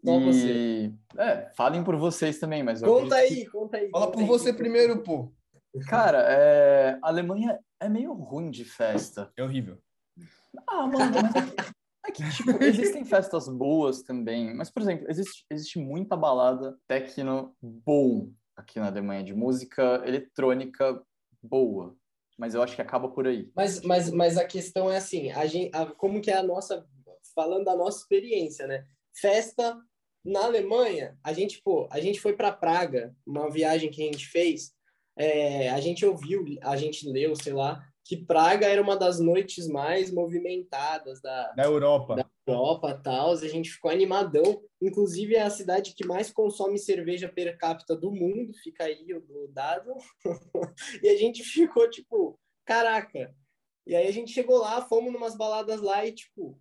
só 0.06 0.18
e... 0.18 0.24
você. 0.24 0.93
É, 1.18 1.52
falem 1.54 1.84
por 1.84 1.97
vocês 1.97 2.39
também, 2.39 2.64
mas. 2.64 2.82
Conta 2.82 3.16
aí, 3.16 3.43
que... 3.43 3.45
conta 3.47 3.76
aí. 3.76 3.89
Fala 3.89 4.06
conta 4.06 4.18
por 4.18 4.24
aí, 4.24 4.30
você 4.30 4.54
primeiro, 4.54 5.04
pô. 5.04 5.34
Cara, 5.89 6.20
é... 6.30 6.97
a 7.04 7.10
Alemanha 7.10 7.60
é 7.78 7.89
meio 7.89 8.14
ruim 8.14 8.50
de 8.50 8.64
festa. 8.64 9.34
É 9.36 9.43
horrível. 9.43 9.78
Ah, 10.68 10.88
mano, 10.88 11.16
é 12.05 12.12
que, 12.12 12.24
tipo, 12.32 12.64
existem 12.64 13.05
festas 13.05 13.47
boas 13.47 14.01
também. 14.01 14.53
Mas, 14.53 14.70
por 14.70 14.82
exemplo, 14.82 15.10
existe, 15.10 15.45
existe 15.49 15.80
muita 15.80 16.16
balada 16.16 16.78
techno 16.88 17.55
bom 17.62 18.32
aqui 18.55 18.80
na 18.80 18.88
Alemanha, 18.88 19.24
de 19.24 19.34
música 19.34 20.01
eletrônica 20.05 21.01
boa. 21.41 21.95
Mas 22.38 22.55
eu 22.55 22.62
acho 22.62 22.76
que 22.76 22.82
acaba 22.82 23.10
por 23.10 23.28
aí. 23.28 23.49
Mas, 23.55 23.82
mas, 23.82 24.10
mas 24.12 24.38
a 24.38 24.45
questão 24.45 24.89
é 24.89 24.97
assim, 24.97 25.32
a 25.32 25.45
gente, 25.45 25.76
a, 25.76 25.86
como 25.86 26.22
que 26.22 26.32
é 26.32 26.38
a 26.38 26.43
nossa, 26.43 26.86
falando 27.36 27.66
da 27.66 27.76
nossa 27.76 27.99
experiência, 27.99 28.68
né? 28.68 28.86
Festa 29.14 29.78
na 30.24 30.45
Alemanha, 30.45 31.18
a 31.24 31.34
gente, 31.34 31.62
pô, 31.62 31.88
a 31.91 31.99
gente 31.99 32.20
foi 32.20 32.34
para 32.34 32.51
Praga, 32.51 33.16
uma 33.26 33.49
viagem 33.49 33.89
que 33.89 34.01
a 34.01 34.05
gente 34.05 34.28
fez, 34.28 34.74
é, 35.18 35.70
a 35.70 35.80
gente 35.80 36.05
ouviu, 36.05 36.45
a 36.62 36.78
gente 36.78 37.10
leu, 37.10 37.36
sei 37.36 37.53
lá, 37.53 37.86
que 38.10 38.18
Praga 38.18 38.66
era 38.66 38.82
uma 38.82 38.97
das 38.97 39.20
noites 39.20 39.68
mais 39.68 40.12
movimentadas 40.12 41.22
da, 41.22 41.51
da 41.51 41.64
Europa. 41.64 42.16
Da 42.16 42.28
Europa, 42.47 42.99
tal, 43.03 43.34
a 43.34 43.47
gente 43.47 43.70
ficou 43.70 43.91
animadão. 43.91 44.64
Inclusive 44.82 45.36
é 45.36 45.43
a 45.43 45.49
cidade 45.51 45.93
que 45.93 46.03
mais 46.03 46.32
consome 46.32 46.80
cerveja 46.80 47.30
per 47.30 47.55
capita 47.60 47.95
do 47.95 48.12
mundo, 48.12 48.51
fica 48.64 48.86
aí 48.86 49.14
o, 49.14 49.43
o 49.43 49.47
dado. 49.49 49.93
e 51.03 51.07
a 51.07 51.16
gente 51.18 51.43
ficou 51.43 51.88
tipo, 51.88 52.39
caraca. 52.66 53.32
E 53.86 53.95
aí 53.95 54.07
a 54.07 54.12
gente 54.12 54.32
chegou 54.32 54.57
lá, 54.57 54.82
fomos 54.82 55.14
numas 55.14 55.38
baladas 55.38 55.80
lá 55.80 56.03
e 56.03 56.12
tipo, 56.12 56.60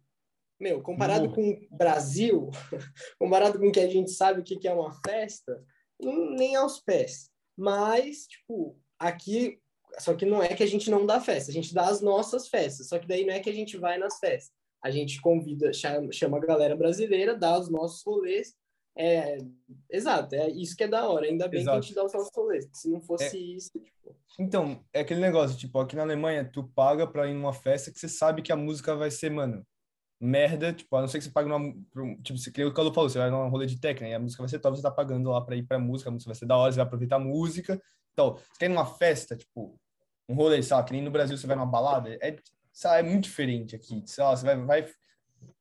meu, 0.61 0.82
comparado 0.82 1.32
com 1.32 1.53
o 1.53 1.76
Brasil, 1.78 2.51
comparado 3.18 3.59
com 3.59 3.68
o 3.68 3.72
que 3.72 3.80
a 3.80 3.88
gente 3.88 4.11
sabe 4.11 4.42
o 4.42 4.44
que 4.44 4.68
é 4.68 4.74
uma 4.74 4.92
festa, 5.01 5.64
nem 5.99 6.57
aos 6.57 6.78
pés. 6.78 7.30
Mas, 7.57 8.26
tipo, 8.26 8.78
aqui, 8.99 9.59
só 9.99 10.14
que 10.14 10.26
não 10.26 10.42
é 10.42 10.49
que 10.49 10.62
a 10.62 10.66
gente 10.66 10.90
não 10.90 11.07
dá 11.07 11.20
festa, 11.20 11.51
a 11.51 11.55
gente 11.55 11.74
dá 11.74 11.86
as 11.86 12.01
nossas 12.01 12.49
festas, 12.49 12.88
só 12.88 12.99
que 12.99 13.07
daí 13.07 13.24
não 13.24 13.34
é 13.34 13.40
que 13.40 13.51
a 13.51 13.55
gente 13.55 13.76
vai 13.76 13.99
nas 13.99 14.18
festas. 14.18 14.53
A 14.82 14.90
gente 14.90 15.20
convida, 15.20 15.72
chama, 15.72 16.12
chama 16.12 16.38
a 16.38 16.40
galera 16.40 16.76
brasileira, 16.76 17.36
dá 17.36 17.59
os 17.59 17.68
nossos 17.68 18.03
rolês. 18.05 18.55
É, 18.96 19.38
exato, 19.90 20.34
é 20.34 20.49
isso 20.51 20.76
que 20.76 20.84
é 20.84 20.88
da 20.88 21.09
hora. 21.09 21.26
Ainda 21.26 21.49
bem 21.49 21.61
exato. 21.61 21.78
que 21.78 21.78
a 21.78 21.86
gente 21.86 21.94
dá 21.94 22.05
os 22.05 22.12
nossos 22.12 22.30
rolês. 22.34 22.68
Se 22.72 22.88
não 22.88 23.01
fosse 23.01 23.36
é. 23.36 23.40
isso, 23.40 23.70
tipo... 23.72 24.16
Então, 24.38 24.84
é 24.92 25.01
aquele 25.01 25.20
negócio, 25.20 25.57
tipo, 25.57 25.78
aqui 25.80 25.96
na 25.96 26.03
Alemanha, 26.03 26.49
tu 26.49 26.68
paga 26.74 27.07
pra 27.07 27.28
ir 27.28 27.34
numa 27.34 27.53
festa 27.53 27.90
que 27.90 27.99
você 27.99 28.09
sabe 28.09 28.42
que 28.42 28.53
a 28.53 28.57
música 28.57 28.94
vai 28.94 29.11
ser, 29.11 29.30
mano, 29.30 29.64
merda, 30.20 30.72
tipo, 30.72 30.94
a 30.96 31.01
não 31.01 31.09
ser 31.09 31.18
que 31.18 31.24
você 31.24 31.30
pague 31.30 31.49
numa, 31.49 31.72
tipo, 32.22 32.38
que 32.53 32.64
o 32.64 32.72
Carlos 32.72 32.94
falou, 32.94 33.09
você 33.09 33.18
vai 33.18 33.30
num 33.30 33.49
rolê 33.49 33.66
de 33.66 33.80
técnica, 33.80 34.09
e 34.11 34.14
a 34.14 34.18
música 34.18 34.42
vai 34.42 34.49
ser 34.49 34.59
top, 34.59 34.76
você 34.76 34.82
tá 34.82 34.90
pagando 34.90 35.30
lá 35.30 35.40
para 35.40 35.57
ir 35.57 35.64
pra 35.64 35.78
música, 35.78 36.11
a 36.11 36.12
música 36.12 36.30
vai 36.30 36.36
ser 36.36 36.46
da 36.46 36.57
hora, 36.57 36.72
você 36.72 36.76
vai 36.76 36.86
aproveitar 36.86 37.16
a 37.16 37.20
música. 37.20 37.80
Então, 38.12 38.36
você 38.36 38.59
quer 38.59 38.66
ir 38.66 38.68
numa 38.70 38.86
festa, 38.86 39.36
tipo, 39.36 39.78
um 40.29 40.35
rolê, 40.35 40.62
sabe, 40.62 40.89
que 40.89 40.93
nem 40.93 41.03
no 41.03 41.11
Brasil 41.11 41.37
você 41.37 41.47
vai 41.47 41.57
numa 41.57 41.66
balada, 41.66 42.16
é, 42.20 42.37
sabe, 42.72 43.01
é 43.01 43.11
muito 43.11 43.24
diferente 43.24 43.74
aqui, 43.74 44.03
sei 44.07 44.22
lá, 44.22 44.37
você 44.37 44.45
vai, 44.45 44.57
vai, 44.57 44.89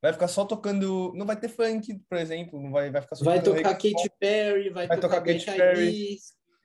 vai 0.01 0.13
ficar 0.13 0.27
só 0.27 0.45
tocando, 0.45 1.13
não 1.15 1.25
vai 1.25 1.37
ter 1.37 1.47
funk, 1.47 1.99
por 2.09 2.17
exemplo, 2.17 2.61
não 2.61 2.71
vai, 2.71 2.91
vai 2.91 3.01
ficar 3.01 3.15
só 3.15 3.23
Vai 3.23 3.41
tocar 3.41 3.73
Katy 3.73 4.11
Perry, 4.19 4.69
vai, 4.69 4.87
vai 4.87 4.99
tocar, 4.99 5.21
tocar 5.21 5.33
Katy 5.33 5.45
Perry. 5.45 6.17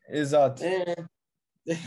Exato. 0.09 0.65
É. 0.65 0.97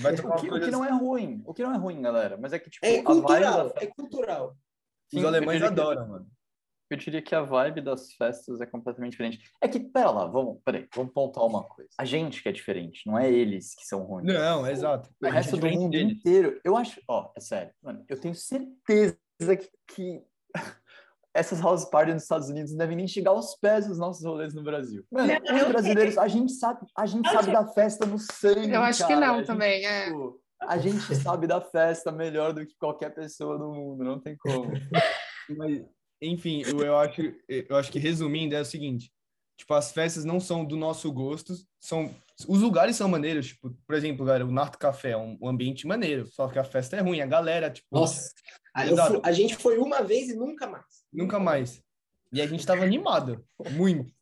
Vai 0.02 0.16
tocar 0.16 0.36
o, 0.36 0.42
que, 0.42 0.50
o 0.50 0.62
que 0.62 0.72
não 0.72 0.86
é 0.86 0.92
ruim, 0.92 1.44
o 1.46 1.54
que 1.54 1.62
não 1.62 1.74
é 1.74 1.78
ruim, 1.78 2.02
galera, 2.02 2.38
mas 2.38 2.54
é 2.54 2.60
que, 2.60 2.70
tipo, 2.70 2.86
é 2.86 3.02
cultural, 3.02 3.74
é 3.76 3.88
cultural. 3.88 4.56
Sim, 5.10 5.20
Os 5.20 5.26
alemães 5.26 5.62
adoram, 5.62 6.04
que, 6.04 6.10
mano. 6.12 6.28
Eu 6.90 6.98
diria 6.98 7.22
que 7.22 7.34
a 7.34 7.42
vibe 7.42 7.82
das 7.82 8.14
festas 8.14 8.62
é 8.62 8.66
completamente 8.66 9.12
diferente. 9.12 9.40
É 9.60 9.68
que, 9.68 9.80
pera 9.80 10.12
lá, 10.12 10.26
vamos, 10.28 10.62
peraí, 10.64 10.88
vamos 10.94 11.14
pontuar 11.14 11.48
uma 11.48 11.64
coisa. 11.64 11.90
A 11.98 12.06
gente 12.06 12.44
que 12.44 12.50
é 12.50 12.52
diferente, 12.52 13.08
não 13.08 13.18
é 13.18 13.32
eles 13.32 13.74
que 13.74 13.86
são 13.86 14.04
ruins. 14.04 14.26
Não, 14.26 14.68
exato. 14.68 15.10
O, 15.22 15.28
resto 15.28 15.56
é 15.56 15.60
do 15.60 15.70
mundo 15.70 15.92
deles. 15.92 16.14
inteiro, 16.14 16.60
eu 16.64 16.78
acho, 16.78 17.02
ó, 17.08 17.32
é 17.36 17.40
sério, 17.40 17.74
mano, 17.82 18.06
eu 18.08 18.20
tenho 18.20 18.36
certeza 18.36 19.18
que, 19.36 19.70
que 19.88 20.24
essas 21.34 21.60
house 21.60 21.86
parties 21.86 22.14
nos 22.14 22.24
Estados 22.24 22.50
Unidos 22.50 22.72
não 22.72 22.78
devem 22.78 22.96
nem 22.96 23.08
chegar 23.08 23.32
aos 23.32 23.56
pés 23.56 23.88
dos 23.88 23.98
nossos 23.98 24.24
rolês 24.24 24.54
no 24.54 24.64
Brasil. 24.64 25.04
Mano, 25.12 25.34
não, 25.44 25.56
os 25.56 25.68
brasileiros, 25.68 26.18
a 26.20 26.28
gente 26.28 26.52
sabe, 26.54 26.86
a 26.96 27.06
gente 27.08 27.30
sabe 27.30 27.52
da 27.52 27.68
festa 27.68 28.06
no 28.06 28.20
sangue. 28.20 28.72
Eu 28.72 28.82
acho 28.84 29.02
cara. 29.02 29.14
que 29.14 29.20
não 29.20 29.38
gente, 29.38 29.48
também, 29.48 29.86
é. 29.86 30.06
Tipo, 30.06 30.40
a 30.62 30.78
gente 30.78 31.16
sabe 31.16 31.48
da 31.48 31.62
festa 31.62 32.12
melhor 32.12 32.54
do 32.54 32.66
que 32.66 32.76
qualquer 32.78 33.14
pessoa 33.14 33.58
no 33.58 33.74
mundo, 33.74 34.04
não 34.04 34.20
tem 34.20 34.38
como. 34.38 34.72
Mas, 35.58 35.84
enfim, 36.22 36.64
eu, 36.66 36.80
eu, 36.82 36.98
acho, 36.98 37.22
eu 37.48 37.76
acho 37.76 37.92
que 37.92 38.00
resumindo 38.00 38.56
é 38.56 38.62
o 38.62 38.66
seguinte: 38.66 39.12
tipo, 39.58 39.74
as 39.74 39.92
festas 39.92 40.26
não 40.26 40.40
são 40.40 40.66
do 40.66 40.76
nosso 40.76 41.12
gosto, 41.12 41.54
são 41.80 42.14
os 42.48 42.62
lugares 42.62 42.98
são 42.98 43.08
maneiros, 43.08 43.48
tipo, 43.48 43.72
por 43.88 43.96
exemplo, 43.96 44.26
galera, 44.26 44.46
o 44.46 44.52
Narto 44.52 44.78
Café 44.78 45.12
é 45.12 45.18
um, 45.18 45.38
um, 45.42 45.48
ambiente 45.48 45.88
maneiro, 45.88 46.28
só 46.28 46.50
que 46.50 46.60
a 46.60 46.64
festa 46.66 46.98
é 46.98 47.02
ruim, 47.02 47.22
a 47.22 47.26
galera, 47.26 47.70
tipo. 47.70 47.88
Nossa, 47.92 48.34
a, 48.74 48.86
fui, 48.86 49.22
a 49.24 49.32
gente 49.32 49.56
foi 49.56 49.78
uma 49.78 50.02
vez 50.02 50.30
e 50.30 50.36
nunca 50.36 50.68
mais. 50.68 51.06
Nunca 51.14 51.40
mais. 51.40 51.82
E 52.34 52.42
a 52.42 52.48
gente 52.48 52.66
tava 52.66 52.84
animado, 52.84 53.46
muito. 53.72 54.14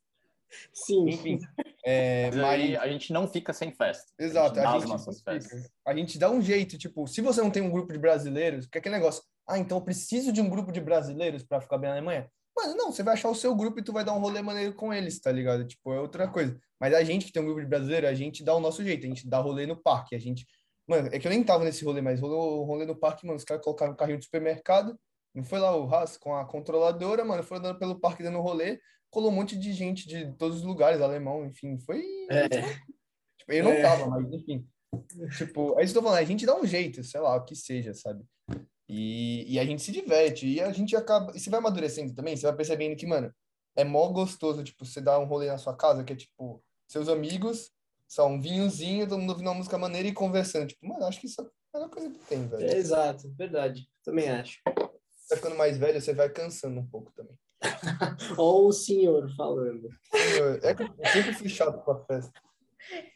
Sim. 0.72 1.10
Enfim. 1.10 1.40
É, 1.86 2.32
mas 2.32 2.78
a 2.78 2.88
gente 2.88 3.12
não 3.12 3.28
fica 3.28 3.52
sem 3.52 3.70
festa. 3.70 4.10
Exato. 4.18 4.58
A 4.58 4.80
gente, 4.80 4.94
a 5.26 5.34
gente, 5.38 5.70
a 5.86 5.94
gente 5.94 6.18
dá 6.18 6.32
um 6.32 6.42
jeito, 6.42 6.78
tipo, 6.78 7.06
se 7.08 7.20
você 7.20 7.42
não 7.42 7.52
tem 7.52 7.62
um 7.62 7.70
grupo 7.70 7.92
de 7.92 8.00
brasileiros, 8.00 8.66
que 8.68 8.78
é 8.78 8.80
aquele 8.80 8.96
negócio, 8.96 9.22
ah, 9.48 9.58
então 9.58 9.78
eu 9.78 9.82
preciso 9.84 10.32
de 10.32 10.42
um 10.42 10.50
grupo 10.50 10.72
de 10.72 10.80
brasileiros 10.82 11.44
para 11.44 11.62
ficar 11.62 11.78
bem 11.78 11.90
na 11.90 11.96
Alemanha? 11.96 12.30
Mano, 12.56 12.76
não, 12.76 12.92
você 12.92 13.02
vai 13.02 13.16
achar 13.16 13.30
o 13.30 13.36
seu 13.36 13.56
grupo 13.56 13.80
e 13.80 13.84
tu 13.84 13.92
vai 13.92 14.06
dar 14.06 14.14
um 14.14 14.20
rolê 14.20 14.42
maneiro 14.42 14.74
com 14.76 14.94
eles, 14.94 15.20
tá 15.20 15.32
ligado? 15.32 15.66
Tipo, 15.66 15.92
é 15.94 16.00
outra 16.00 16.28
coisa. 16.28 16.58
Mas 16.80 16.94
a 16.94 17.04
gente 17.04 17.26
que 17.26 17.32
tem 17.32 17.42
um 17.42 17.46
grupo 17.46 17.62
de 17.62 17.68
brasileiro, 17.68 18.08
a 18.08 18.14
gente 18.14 18.44
dá 18.44 18.54
o 18.54 18.60
nosso 18.60 18.84
jeito, 18.84 19.06
a 19.06 19.10
gente 19.10 19.28
dá 19.28 19.40
rolê 19.40 19.66
no 19.66 19.76
parque, 19.76 20.16
a 20.16 20.20
gente... 20.20 20.46
Mano, 20.88 21.10
é 21.12 21.18
que 21.18 21.26
eu 21.26 21.32
nem 21.32 21.44
tava 21.44 21.64
nesse 21.64 21.84
rolê, 21.84 22.02
mas 22.02 22.20
rolou 22.20 22.64
rolê 22.64 22.86
no 22.86 22.96
parque, 22.96 23.26
mano, 23.26 23.38
os 23.38 23.44
caras 23.44 23.64
colocaram 23.64 23.94
um 23.94 23.96
carrinho 23.96 24.20
de 24.20 24.26
supermercado, 24.26 25.00
não 25.34 25.44
foi 25.44 25.58
lá 25.58 25.76
o 25.76 25.92
Haas 25.92 26.18
com 26.18 26.36
a 26.36 26.46
controladora, 26.46 27.26
mano, 27.26 27.42
foi 27.42 27.58
andando 27.58 27.80
pelo 27.80 28.00
parque 28.00 28.22
dando 28.22 28.40
rolê, 28.40 28.80
colou 29.10 29.32
um 29.32 29.36
monte 29.36 29.58
de 29.58 29.74
gente 29.74 30.08
de 30.08 30.32
todos 30.38 30.58
os 30.58 30.64
lugares, 30.64 31.02
alemão, 31.02 31.46
enfim, 31.46 31.80
foi... 31.80 32.04
É. 32.30 32.50
Tipo, 32.50 33.52
eu 33.52 33.64
não 33.64 33.72
É. 33.72 33.82
tava, 33.82 34.08
mas 34.08 34.32
enfim. 34.32 34.68
Tipo, 35.38 35.80
é 35.80 35.84
isso 35.84 35.94
que 35.94 35.98
eu 35.98 36.04
tô 36.04 36.08
falando, 36.08 36.22
a 36.22 36.26
gente 36.26 36.46
dá 36.46 36.56
um 36.56 36.68
jeito, 36.68 37.04
sei 37.04 37.20
lá, 37.20 37.36
o 37.36 37.46
que 37.46 37.56
seja, 37.56 37.94
sabe? 37.94 38.24
E, 38.88 39.54
e 39.54 39.60
a 39.60 39.66
gente 39.66 39.82
se 39.82 39.92
diverte, 39.92 40.48
e 40.48 40.60
a 40.62 40.72
gente 40.72 40.96
acaba. 40.96 41.32
E 41.36 41.40
você 41.40 41.50
vai 41.50 41.60
amadurecendo 41.60 42.14
também, 42.14 42.36
você 42.36 42.46
vai 42.46 42.56
percebendo 42.56 42.96
que, 42.96 43.08
mano, 43.08 43.34
é 43.76 43.84
mó 43.84 44.08
gostoso, 44.10 44.64
tipo, 44.64 44.86
você 44.86 45.02
dar 45.02 45.20
um 45.20 45.26
rolê 45.26 45.48
na 45.48 45.58
sua 45.58 45.76
casa, 45.76 46.04
que 46.04 46.14
é 46.14 46.16
tipo, 46.16 46.64
seus 46.88 47.08
amigos, 47.08 47.72
só 48.08 48.28
um 48.28 48.40
vinhozinho, 48.40 49.08
todo 49.08 49.20
mundo 49.20 49.32
ouvindo 49.32 49.48
uma 49.48 49.56
música 49.56 49.78
maneira 49.78 50.08
e 50.08 50.14
conversando. 50.14 50.68
Tipo, 50.68 50.88
mano, 50.88 51.06
acho 51.06 51.20
que 51.20 51.28
isso 51.28 51.42
é 51.42 51.46
a 51.46 51.78
melhor 51.80 51.90
coisa 51.90 52.10
que 52.10 52.20
tem, 52.26 52.48
velho. 52.48 52.64
É, 52.64 52.78
exato, 52.78 53.34
verdade. 53.36 53.88
Também 54.04 54.30
acho. 54.30 54.60
Você 54.66 55.30
vai 55.30 55.38
ficando 55.38 55.56
mais 55.56 55.78
velho, 55.78 56.00
você 56.00 56.14
vai 56.14 56.30
cansando 56.30 56.80
um 56.80 56.86
pouco 56.86 57.12
também. 57.14 57.36
Ó 58.38 58.68
o 58.68 58.72
senhor 58.74 59.34
falando. 59.36 59.90
É 60.62 60.76
que 60.76 60.84
eu 60.84 61.12
sempre 61.12 61.34
fui 61.34 61.50
chato 61.50 61.82
com 61.84 61.92
a 61.92 62.06
festa. 62.06 62.40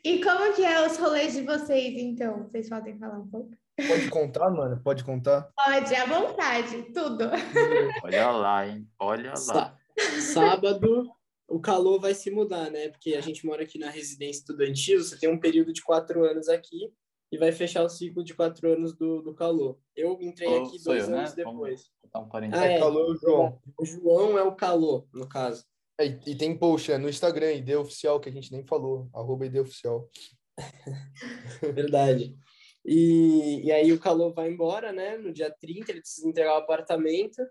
E 0.04 0.24
como 0.24 0.56
que 0.56 0.64
é 0.64 0.88
os 0.88 0.98
rolês 0.98 1.34
de 1.34 1.44
vocês, 1.44 1.96
então? 1.98 2.44
Vocês 2.44 2.70
podem 2.70 2.98
falar 2.98 3.20
um 3.20 3.28
pouco? 3.28 3.52
Pode 3.88 4.10
contar, 4.10 4.50
mano? 4.50 4.82
Pode 4.84 5.04
contar? 5.04 5.52
Pode, 5.56 5.94
à 5.96 6.06
vontade, 6.06 6.84
tudo. 6.94 7.26
Olha 8.04 8.32
lá, 8.32 8.68
hein? 8.68 8.88
Olha 9.00 9.30
lá. 9.32 9.36
Sá- 9.36 9.78
Sábado, 10.34 11.10
o 11.48 11.60
calor 11.60 12.00
vai 12.00 12.14
se 12.14 12.32
mudar, 12.32 12.70
né? 12.72 12.90
Porque 12.90 13.14
a 13.16 13.22
gente 13.22 13.46
mora 13.46 13.64
aqui 13.64 13.78
na 13.80 13.90
residência 13.90 14.40
estudantil, 14.42 15.04
você 15.04 15.18
tem 15.18 15.30
um 15.30 15.40
período 15.40 15.72
de 15.74 15.82
quatro 15.84 16.24
anos 16.24 16.50
aqui 16.50 16.92
e 17.32 17.38
vai 17.38 17.52
fechar 17.52 17.84
o 17.84 17.90
ciclo 17.90 18.24
de 18.24 18.34
quatro 18.34 18.72
anos 18.72 18.96
do, 18.96 19.22
do 19.22 19.34
calor. 19.36 19.78
Eu 19.96 20.18
entrei 20.22 20.48
Oh, 20.50 20.64
aqui 20.66 20.82
dois 20.84 21.04
eu, 21.06 21.10
né? 21.12 21.18
anos 21.20 21.34
depois. 21.34 21.90
Vamos 22.14 22.28
um 22.28 22.32
parênteses. 22.32 22.64
Ah, 22.64 22.68
É, 22.68 22.76
é. 22.76 22.80
calor, 22.80 23.18
João. 23.22 23.60
O 23.78 23.86
João 23.86 24.38
é 24.38 24.44
o 24.44 24.56
calor, 24.56 25.06
no 25.14 25.28
caso. 25.28 25.64
É, 26.00 26.06
e, 26.08 26.20
e 26.28 26.36
tem 26.36 26.58
post 26.58 26.92
é, 26.92 26.98
no 26.98 27.10
Instagram, 27.10 27.54
ID 27.54 27.76
Oficial, 27.76 28.20
que 28.20 28.30
a 28.30 28.32
gente 28.32 28.52
nem 28.52 28.64
falou. 28.66 29.10
Arroba 29.14 29.46
ID 29.46 29.58
Oficial. 29.58 30.10
Verdade. 31.74 32.36
E, 32.88 33.66
e 33.66 33.72
aí 33.72 33.92
o 33.92 34.00
calor 34.00 34.34
vai 34.34 34.50
embora, 34.50 34.94
né? 34.94 35.18
No 35.18 35.34
dia 35.34 35.52
30 35.52 35.92
ele 35.92 36.00
precisa 36.00 36.28
entregar 36.28 36.54
o 36.54 36.60
apartamento. 36.60 37.46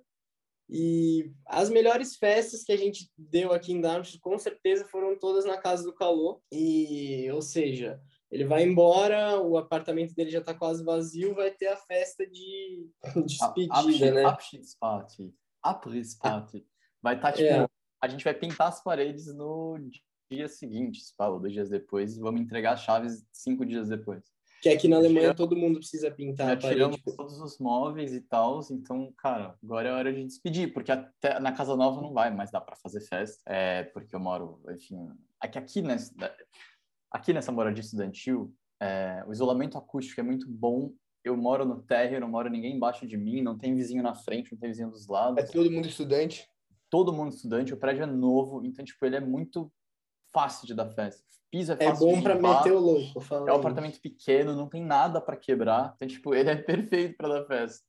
E 0.68 1.30
as 1.47 1.68
melhores 1.68 2.16
festas 2.16 2.64
que 2.64 2.72
a 2.72 2.76
gente 2.76 3.09
deu 3.16 3.53
aqui 3.53 3.72
em 3.72 3.80
Darmstadt, 3.80 4.18
com 4.18 4.37
certeza, 4.39 4.87
foram 4.87 5.16
todas 5.16 5.45
na 5.45 5.59
casa 5.59 5.84
do 5.84 5.95
calor. 5.95 6.41
E, 6.51 7.30
ou 7.30 7.43
seja, 7.43 8.01
ele 8.30 8.45
vai 8.45 8.64
embora, 8.64 9.39
o 9.41 9.59
apartamento 9.59 10.14
dele 10.14 10.30
já 10.30 10.41
tá 10.41 10.55
quase 10.55 10.82
vazio, 10.82 11.34
vai 11.34 11.51
ter 11.51 11.68
a 11.68 11.76
festa 11.76 12.26
de 12.26 12.91
despedida, 13.26 14.12
né? 14.12 14.24
Abschiedsparty. 14.24 15.34
Abrissparty. 15.62 16.66
Vai 17.03 17.16
estar, 17.16 17.32
tipo, 17.32 17.49
É. 17.49 17.68
a 18.03 18.09
gente 18.09 18.24
vai 18.24 18.34
pintar 18.34 18.68
as 18.68 18.82
paredes 18.82 19.32
no 19.32 19.78
dia 20.32 20.49
seguinte, 20.49 21.01
se 21.01 21.14
fala, 21.14 21.39
dois 21.39 21.53
dias 21.53 21.68
depois, 21.68 22.16
e 22.16 22.20
vamos 22.20 22.41
entregar 22.41 22.72
as 22.72 22.80
chaves 22.80 23.24
cinco 23.30 23.64
dias 23.64 23.89
depois. 23.89 24.24
Que 24.63 24.71
aqui 24.71 24.89
na 24.89 24.97
Alemanha 24.97 25.33
Tiramos- 25.33 25.37
todo 25.37 25.57
mundo 25.57 25.79
precisa 25.79 26.11
pintar 26.11 26.49
Já 26.49 26.57
parede. 26.57 26.75
tiramos 26.75 27.17
todos 27.17 27.41
os 27.41 27.59
móveis 27.59 28.13
e 28.13 28.21
tal, 28.21 28.61
então, 28.71 29.13
cara, 29.19 29.55
agora 29.63 29.89
é 29.89 29.93
hora 29.93 30.13
de 30.13 30.25
despedir, 30.25 30.73
porque 30.73 30.91
até 30.91 31.39
na 31.39 31.53
casa 31.53 31.77
nova 31.77 32.01
não 32.01 32.13
vai 32.13 32.35
mais 32.35 32.51
dar 32.51 32.61
para 32.63 32.75
fazer 32.77 33.01
festa, 33.03 33.43
é, 33.47 33.85
porque 33.85 34.15
eu 34.15 34.21
moro, 34.21 34.61
enfim, 34.71 35.09
aqui, 35.41 35.59
aqui, 35.59 35.83
nessa, 35.83 36.13
aqui 37.11 37.33
nessa 37.33 37.53
moradia 37.53 37.83
estudantil, 37.83 38.53
é, 38.81 39.23
o 39.27 39.33
isolamento 39.33 39.77
acústico 39.79 40.21
é 40.21 40.25
muito 40.25 40.49
bom, 40.49 40.93
eu 41.23 41.37
moro 41.37 41.65
no 41.65 41.83
térreo, 41.83 42.21
não 42.21 42.29
mora 42.29 42.49
ninguém 42.49 42.77
embaixo 42.77 43.07
de 43.07 43.17
mim, 43.17 43.43
não 43.43 43.59
tem 43.59 43.75
vizinho 43.75 44.03
na 44.03 44.15
frente, 44.15 44.53
não 44.53 44.59
tem 44.59 44.71
vizinho 44.71 44.91
dos 44.91 45.07
lados, 45.07 45.43
É 45.43 45.47
todo 45.47 45.71
mundo 45.71 45.87
estudante. 45.89 46.49
todo 46.89 47.13
mundo 47.13 47.33
estudante, 47.33 47.75
o 47.75 47.77
prédio 47.77 48.05
é 48.05 48.07
novo, 48.07 48.65
então, 48.65 48.85
tipo, 48.85 49.05
ele 49.05 49.17
é 49.17 49.21
muito 49.21 49.71
fácil 50.37 50.66
de 50.66 50.74
dar 50.74 50.91
festa. 50.91 51.24
Piso 51.51 51.72
é 51.72 51.76
É 51.80 51.89
fácil 51.89 52.07
bom 52.07 52.16
de 52.16 52.22
para 52.22 52.34
meter 52.34 52.72
o 52.72 52.78
louco. 52.78 53.20
fala 53.22 53.49
É 53.49 53.53
um 53.55 53.57
apartamento 53.57 53.99
pequeno, 54.03 54.55
não 54.55 54.68
tem 54.68 54.84
nada 54.84 55.18
para 55.18 55.34
quebrar. 55.34 55.95
Então, 55.97 56.07
tipo, 56.07 56.34
ele 56.34 56.51
é 56.51 56.57
perfeito 56.61 57.16
para 57.16 57.28
dar 57.41 57.47
festa. 57.47 57.82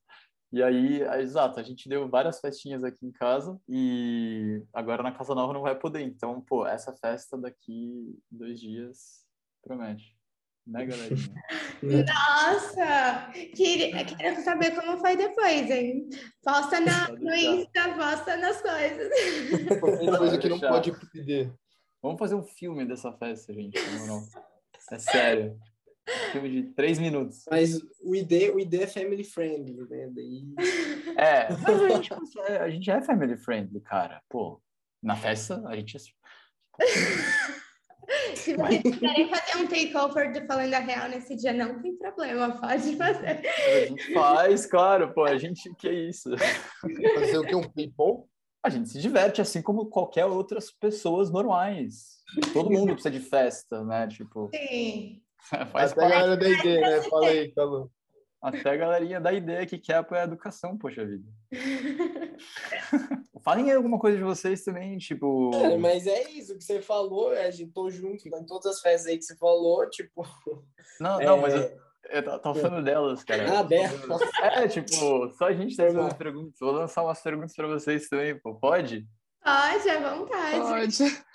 E 0.54 0.64
aí, 0.64 1.02
é, 1.02 1.22
exato, 1.22 1.60
a 1.60 1.64
gente 1.64 1.90
deu 1.90 2.08
várias 2.08 2.40
festinhas 2.40 2.82
aqui 2.86 3.06
em 3.06 3.12
casa 3.12 3.60
e 3.68 4.64
agora 4.74 5.04
na 5.04 5.12
casa 5.12 5.36
nova 5.36 5.52
não 5.52 5.62
vai 5.62 5.78
poder. 5.78 6.02
Então, 6.04 6.40
pô, 6.40 6.66
essa 6.66 6.94
festa 6.94 7.38
daqui 7.38 8.18
dois 8.32 8.58
dias 8.62 9.26
promete. 9.62 10.16
Né, 10.66 10.86
galerinha? 10.86 11.34
Nossa! 11.84 13.32
Queria, 13.56 14.06
quero 14.06 14.42
saber 14.42 14.72
como 14.76 14.98
foi 15.00 15.16
depois, 15.16 15.70
hein? 15.70 16.10
Posta 16.44 16.80
na, 16.80 17.10
no. 17.10 17.34
Insta, 17.34 17.94
posta 17.96 18.38
nas 18.38 18.62
coisas. 18.62 19.80
Qualquer 19.80 20.18
coisa 20.18 20.38
que 20.38 20.50
não 20.50 20.60
pode 20.60 20.92
perder. 21.12 21.54
Vamos 22.02 22.20
fazer 22.20 22.36
um 22.36 22.44
filme 22.44 22.86
dessa 22.86 23.12
festa, 23.14 23.54
gente, 23.54 23.80
na 23.80 24.00
moral. 24.00 24.24
É 24.92 25.00
sério. 25.00 25.60
Um 26.08 26.32
filme 26.32 26.50
de 26.50 26.64
três 26.74 27.00
minutos. 27.00 27.44
Mas 27.50 27.82
o 28.02 28.16
ID, 28.16 28.54
o 28.54 28.60
ID 28.60 28.74
é 28.76 28.88
family 28.88 29.24
friendly, 29.24 29.76
né? 29.90 30.10
Daí... 30.14 30.44
É, 31.18 31.52
mas 31.52 31.82
a 31.82 31.90
gente, 31.90 32.14
a 32.40 32.70
gente 32.70 32.92
é 32.92 33.02
family 33.02 33.38
friendly, 33.38 33.82
cara. 33.82 34.22
Pô, 34.30 34.62
na 35.02 35.16
festa 35.16 35.62
a 35.68 35.76
gente 35.76 35.98
é 35.98 36.00
Se 38.36 38.56
vocês 38.56 38.82
quiserem 38.82 39.30
fazer 39.30 39.58
um 39.58 39.68
takeover 39.68 40.32
do 40.32 40.46
Falando 40.48 40.74
a 40.74 40.80
Real 40.80 41.10
nesse 41.10 41.36
dia, 41.36 41.52
não 41.52 41.82
tem 41.82 41.98
problema, 41.98 42.58
pode 42.58 42.96
fazer. 42.96 43.42
A 43.46 43.86
gente 43.86 44.14
faz, 44.14 44.66
claro, 44.66 45.14
pô, 45.14 45.26
a 45.26 45.38
gente, 45.38 45.74
que 45.76 45.90
é 45.90 45.94
isso? 45.94 46.32
Fazer 46.38 47.38
o 47.38 47.44
quê? 47.44 47.56
Um 47.56 47.64
people? 47.64 48.30
A 48.68 48.70
gente 48.70 48.90
se 48.90 49.00
diverte 49.00 49.40
assim 49.40 49.62
como 49.62 49.86
qualquer 49.86 50.26
outras 50.26 50.70
pessoas 50.70 51.32
normais. 51.32 52.18
Todo 52.52 52.70
mundo 52.70 52.92
precisa 52.92 53.10
de 53.10 53.22
festa, 53.22 53.82
né? 53.82 54.06
Tipo, 54.10 54.50
Sim. 54.54 55.22
faz 55.72 55.94
Até 55.94 56.04
a 56.06 56.10
galera 56.10 56.36
da 56.36 56.50
ID, 56.50 56.66
né? 56.66 57.02
Fala 57.04 57.28
aí, 57.28 57.50
Calor. 57.54 57.90
Até 58.42 58.70
a 58.72 58.76
galerinha 58.76 59.22
da 59.22 59.32
ideia 59.32 59.66
que 59.66 59.78
quer 59.78 59.96
apoiar 59.96 60.24
a 60.24 60.26
educação, 60.26 60.78
poxa 60.78 61.06
vida. 61.06 61.24
Falem 63.42 63.72
aí 63.72 63.78
alguma 63.78 63.98
coisa 63.98 64.18
de 64.18 64.24
vocês 64.24 64.62
também, 64.66 64.98
tipo. 64.98 65.52
Cara, 65.52 65.78
mas 65.78 66.06
é 66.06 66.30
isso 66.32 66.58
que 66.58 66.64
você 66.66 66.82
falou, 66.82 67.30
a 67.30 67.50
gente 67.50 67.72
tô 67.72 67.90
junto 67.90 68.28
em 68.28 68.46
todas 68.46 68.66
as 68.66 68.82
festas 68.82 69.08
aí 69.10 69.18
que 69.18 69.24
você 69.24 69.38
falou, 69.38 69.90
tipo. 69.90 70.28
Não, 71.00 71.20
não, 71.20 71.38
é, 71.38 71.42
mas 71.42 71.54
eu, 71.54 71.78
eu 72.10 72.24
tava- 72.24 72.40
tava 72.40 72.60
falando 72.60 72.84
delas, 72.84 73.24
cara. 73.24 73.60
Ah, 73.60 73.64
delas. 73.64 74.22
É, 74.42 74.68
tipo, 74.68 75.30
só 75.38 75.46
a 75.46 75.54
gente 75.54 75.76
tá 75.76 75.84
fazendo 75.86 76.16
perguntas. 76.16 76.56
Vou 76.60 76.72
lançar 76.72 77.04
umas 77.04 77.22
perguntas 77.22 77.56
pra 77.56 77.68
vocês 77.68 78.08
também, 78.08 78.40
pô. 78.40 78.56
Pode? 78.56 79.08
Pode, 79.44 79.90
à 79.90 80.16
vontade. 80.16 80.60
Pode. 80.60 81.28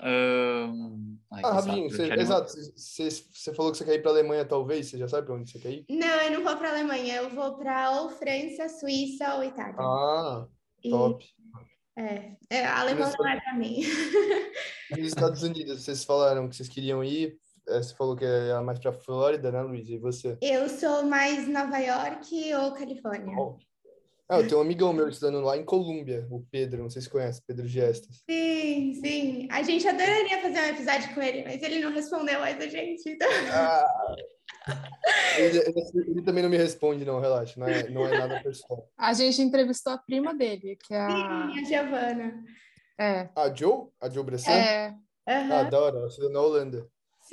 Ahn, 0.00 1.16
ai, 1.30 1.42
Ah, 1.44 1.58
eu 1.76 1.88
você- 1.90 2.12
exato. 2.14 2.50
Você 2.76 3.10
você 3.10 3.54
falou 3.54 3.72
que 3.72 3.78
você 3.78 3.84
quer 3.84 3.94
ir 3.94 4.02
pra 4.02 4.10
Alemanha, 4.10 4.44
talvez. 4.44 4.88
Você 4.88 4.96
já 4.98 5.06
sabe 5.06 5.26
pra 5.26 5.34
onde 5.34 5.50
você 5.50 5.58
quer 5.58 5.70
ir? 5.70 5.84
Não, 5.90 6.06
eu 6.22 6.30
não 6.30 6.42
vou 6.44 6.56
para 6.56 6.70
Alemanha, 6.70 7.16
eu 7.16 7.28
vou 7.30 7.56
para 7.58 7.90
ou 8.00 8.08
França, 8.08 8.68
Suíça 8.70 9.34
ou 9.34 9.44
Itália. 9.44 9.76
Ah, 9.78 10.46
E- 10.82 10.88
top. 10.90 11.26
é, 11.98 12.32
é, 12.48 12.64
alemão 12.66 13.10
não 13.18 13.28
é 13.28 13.40
para 13.40 13.54
mim. 13.54 13.80
E 14.94 15.00
os 15.00 15.08
Estados 15.08 15.42
Unidos, 15.42 15.82
vocês 15.82 16.04
falaram 16.04 16.46
que 16.48 16.54
vocês 16.56 16.68
queriam 16.68 17.02
ir. 17.02 17.38
É, 17.68 17.82
Você 17.82 17.94
falou 17.94 18.16
que 18.16 18.24
é 18.24 18.58
mais 18.60 18.78
pra 18.78 18.92
Flórida, 18.92 19.50
né, 19.52 19.60
Luiz? 19.62 19.88
E 19.88 19.98
você? 19.98 20.36
Eu 20.40 20.68
sou 20.68 21.04
mais 21.04 21.46
Nova 21.48 21.78
York 21.78 22.54
ou 22.54 22.72
Califórnia. 22.72 23.36
Ah, 24.28 24.38
eu 24.38 24.46
tenho 24.46 24.58
um 24.60 24.62
amigão 24.62 24.92
meu 24.94 25.08
estudando 25.08 25.40
lá 25.44 25.58
em 25.58 25.64
Colômbia, 25.64 26.26
o 26.30 26.42
Pedro, 26.50 26.82
não 26.82 26.88
sei 26.88 27.02
se 27.02 27.10
conhece, 27.10 27.42
Pedro 27.46 27.66
Gestas. 27.66 28.22
Sim, 28.30 28.94
sim. 28.94 29.48
A 29.50 29.62
gente 29.62 29.86
adoraria 29.86 30.40
fazer 30.40 30.58
um 30.60 30.66
episódio 30.74 31.14
com 31.14 31.20
ele, 31.20 31.42
mas 31.44 31.62
ele 31.62 31.80
não 31.80 31.92
respondeu 31.92 32.40
mais 32.40 32.58
a 32.58 32.66
gente. 32.66 33.10
Então... 33.10 33.28
Ah, 33.52 33.84
ele, 35.36 35.58
ele- 35.58 36.10
ele 36.12 36.22
também 36.22 36.42
não 36.42 36.48
me 36.48 36.56
responde, 36.56 37.04
não, 37.04 37.20
relaxa, 37.20 37.58
não 37.60 37.66
é, 37.66 37.88
não 37.90 38.06
é 38.06 38.16
nada 38.18 38.40
pessoal. 38.42 38.88
A 38.96 39.12
gente 39.12 39.42
entrevistou 39.42 39.92
a 39.92 39.98
prima 39.98 40.32
dele, 40.34 40.76
que 40.82 40.94
é 40.94 41.00
a. 41.00 41.10
Sim, 41.10 41.60
a 41.60 41.64
Giovana. 41.64 42.44
É, 42.98 43.28
A 43.36 43.52
Joe? 43.52 43.88
A 44.00 44.08
Joe 44.08 44.24
Bressan? 44.24 44.52
é, 44.52 44.94
Ah, 45.26 45.64
da 45.64 45.80
hora, 45.80 45.98
ela 45.98 46.06
estudou 46.06 46.30
na 46.30 46.40
Holanda. 46.40 46.86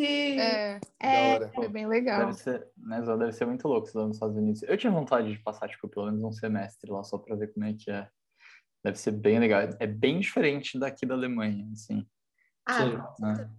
Sim. 0.06 0.39
é, 0.39 0.80
É, 1.00 1.47
foi 1.50 1.68
bem 1.68 1.88
legal. 1.88 2.20
Deve 2.28 2.34
ser, 2.34 2.68
né, 2.78 3.02
Zó, 3.04 3.16
deve 3.18 3.32
ser 3.32 3.45
muito 3.45 3.68
louco 3.68 3.88
estudar 3.88 4.06
nos 4.08 4.16
Estados 4.16 4.36
Unidos. 4.38 4.64
Eu 4.64 4.78
tinha 4.78 4.91
vontade 4.91 5.32
de 5.32 5.39
passar, 5.39 5.68
tipo, 5.68 5.88
pelo 5.88 6.06
menos 6.06 6.24
um 6.24 6.32
semestre 6.32 6.91
lá, 6.91 7.04
só 7.04 7.18
pra 7.18 7.36
ver 7.36 7.54
como 7.54 7.66
é 7.66 7.74
que 7.74 7.89
é. 7.91 8.08
Deve 8.84 8.97
ser 8.97 9.12
bem 9.12 9.39
legal. 9.39 9.62
É 9.80 9.88
bem 9.88 10.20
diferente 10.20 10.80
daqui 10.80 11.06
da 11.06 11.14
Alemanha, 11.14 11.68
assim. 11.74 12.06
ah, 12.66 13.14
né? 13.20 13.50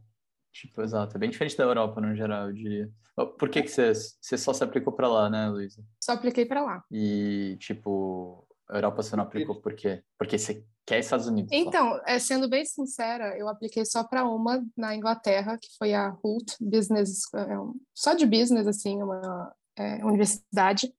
Tipo, 0.53 0.83
exato. 0.83 1.17
É 1.17 1.21
bem 1.21 1.31
diferente 1.31 1.57
da 1.57 1.65
Europa, 1.65 2.01
no 2.01 2.15
geral, 2.17 2.49
eu 2.49 2.53
diria. 2.53 2.91
Por 3.39 3.49
que 3.51 3.63
que 3.63 3.69
você, 3.69 3.93
você 3.93 4.39
só 4.39 4.53
se 4.53 4.65
aplicou 4.65 4.93
pra 4.93 5.09
lá, 5.09 5.29
né, 5.29 5.49
Luísa? 5.49 5.85
Só 6.03 6.13
apliquei 6.13 6.47
pra 6.47 6.63
lá. 6.63 6.83
E, 6.91 7.57
tipo, 7.61 8.47
Europa 8.77 9.03
você 9.03 9.17
não 9.17 9.25
aplicou 9.25 9.61
por 9.61 9.75
quê? 9.75 10.03
Porque 10.19 10.39
você 10.39 10.65
quer 10.87 10.99
Estados 10.99 11.27
Unidos. 11.27 11.51
Então, 11.53 12.01
é, 12.07 12.19
sendo 12.19 12.49
bem 12.49 12.65
sincera, 12.65 13.37
eu 13.39 13.49
apliquei 13.49 13.85
só 13.85 14.05
para 14.05 14.25
uma 14.25 14.65
na 14.77 14.95
Inglaterra, 14.95 15.59
que 15.59 15.69
foi 15.79 15.95
a 15.95 16.17
Hult 16.23 16.57
Business, 16.61 17.23
é, 17.35 17.47
só 17.95 18.15
de 18.15 18.27
business, 18.27 18.67
assim, 18.67 19.03
uma 19.03 19.55
é, 19.77 20.05
universidade. 20.05 20.93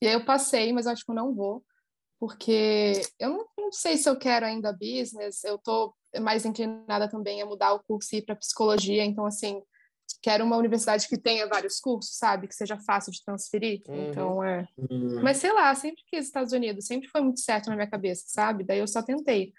E 0.00 0.06
aí 0.06 0.14
eu 0.14 0.24
passei, 0.24 0.72
mas 0.72 0.86
acho 0.86 1.04
que 1.04 1.10
eu 1.10 1.14
não 1.14 1.34
vou, 1.34 1.64
porque 2.20 3.00
eu 3.18 3.30
não, 3.30 3.46
não 3.58 3.72
sei 3.72 3.96
se 3.96 4.08
eu 4.08 4.16
quero 4.16 4.46
ainda 4.46 4.72
business, 4.72 5.42
eu 5.44 5.58
tô 5.58 5.94
mais 6.20 6.44
inclinada 6.44 7.08
também 7.08 7.42
a 7.42 7.46
mudar 7.46 7.72
o 7.72 7.82
curso 7.84 8.14
e 8.14 8.18
ir 8.18 8.22
para 8.22 8.36
psicologia, 8.36 9.04
então, 9.04 9.26
assim, 9.26 9.62
quero 10.22 10.44
uma 10.44 10.56
universidade 10.56 11.08
que 11.08 11.18
tenha 11.18 11.46
vários 11.46 11.78
cursos, 11.78 12.16
sabe? 12.16 12.48
Que 12.48 12.54
seja 12.54 12.78
fácil 12.78 13.12
de 13.12 13.24
transferir. 13.24 13.82
Uhum. 13.88 14.10
Então, 14.10 14.44
é. 14.44 14.66
Uhum. 14.76 15.22
Mas 15.22 15.38
sei 15.38 15.52
lá, 15.52 15.74
sempre 15.74 16.02
quis 16.06 16.26
Estados 16.26 16.52
Unidos, 16.52 16.86
sempre 16.86 17.08
foi 17.08 17.20
muito 17.20 17.40
certo 17.40 17.68
na 17.68 17.76
minha 17.76 17.90
cabeça, 17.90 18.24
sabe? 18.26 18.64
Daí 18.64 18.78
eu 18.78 18.88
só 18.88 19.02
tentei. 19.02 19.52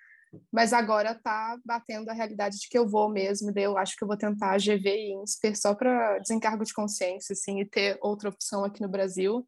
Mas 0.51 0.73
agora 0.73 1.15
tá 1.15 1.57
batendo 1.65 2.09
a 2.09 2.13
realidade 2.13 2.59
de 2.59 2.67
que 2.67 2.77
eu 2.77 2.87
vou 2.87 3.09
mesmo, 3.09 3.53
daí 3.53 3.63
eu 3.63 3.77
acho 3.77 3.95
que 3.95 4.03
eu 4.03 4.07
vou 4.07 4.17
tentar 4.17 4.51
a 4.51 4.57
GV 4.57 4.89
e 4.89 5.13
INSPER 5.13 5.57
só 5.57 5.73
para 5.73 6.19
desencargo 6.19 6.65
de 6.65 6.73
consciência, 6.73 7.33
assim, 7.33 7.61
e 7.61 7.65
ter 7.65 7.97
outra 8.01 8.29
opção 8.29 8.63
aqui 8.63 8.81
no 8.81 8.89
Brasil. 8.89 9.47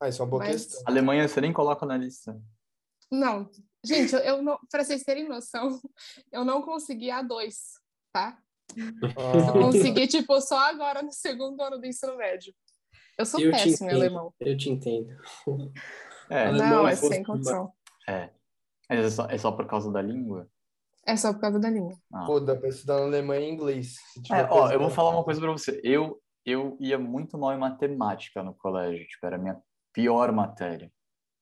Ah, 0.00 0.08
isso 0.08 0.22
é 0.22 0.24
uma 0.24 0.30
boa 0.30 0.44
Mas... 0.44 0.66
questão. 0.66 0.82
Alemanha 0.86 1.26
você 1.26 1.40
nem 1.40 1.52
coloca 1.52 1.84
na 1.84 1.96
lista. 1.96 2.40
Não. 3.10 3.50
Gente, 3.84 4.14
eu, 4.14 4.20
eu 4.20 4.42
não, 4.42 4.58
para 4.70 4.84
vocês 4.84 5.02
terem 5.02 5.28
noção, 5.28 5.80
eu 6.32 6.44
não 6.44 6.62
consegui 6.62 7.10
a 7.10 7.20
dois, 7.20 7.72
tá? 8.74 9.08
Eu 9.34 9.52
consegui, 9.52 10.06
tipo, 10.06 10.40
só 10.40 10.58
agora 10.58 11.02
no 11.02 11.12
segundo 11.12 11.60
ano 11.62 11.78
do 11.78 11.86
ensino 11.86 12.16
médio. 12.16 12.54
Eu 13.18 13.26
sou 13.26 13.40
eu 13.40 13.50
péssimo 13.50 13.90
em 13.90 13.94
alemão. 13.94 14.32
Eu 14.40 14.56
te 14.56 14.70
entendo. 14.70 15.14
É, 16.30 16.50
não, 16.50 16.88
é 16.88 16.94
sem 16.96 17.22
condição. 17.22 17.72
É. 18.08 18.30
É 18.88 19.08
só, 19.10 19.26
é 19.26 19.38
só 19.38 19.52
por 19.52 19.66
causa 19.66 19.90
da 19.90 20.02
língua? 20.02 20.48
É 21.06 21.16
só 21.16 21.32
por 21.32 21.40
causa 21.40 21.58
da 21.58 21.68
língua. 21.68 21.94
Ah. 22.12 22.24
Pô, 22.26 22.40
dá 22.40 22.54
pra 22.54 22.68
estudar 22.68 22.98
alemão 23.02 23.36
e 23.36 23.48
inglês. 23.48 23.96
É, 24.30 24.44
ó, 24.50 24.70
eu 24.70 24.78
vou 24.78 24.90
falar 24.90 25.10
uma 25.10 25.24
coisa 25.24 25.40
pra 25.40 25.50
você. 25.50 25.80
Eu, 25.82 26.20
eu 26.44 26.76
ia 26.80 26.98
muito 26.98 27.36
mal 27.36 27.52
em 27.52 27.58
matemática 27.58 28.42
no 28.42 28.54
colégio. 28.54 29.06
Tipo, 29.06 29.26
era 29.26 29.36
a 29.36 29.38
minha 29.38 29.60
pior 29.92 30.30
matéria. 30.32 30.92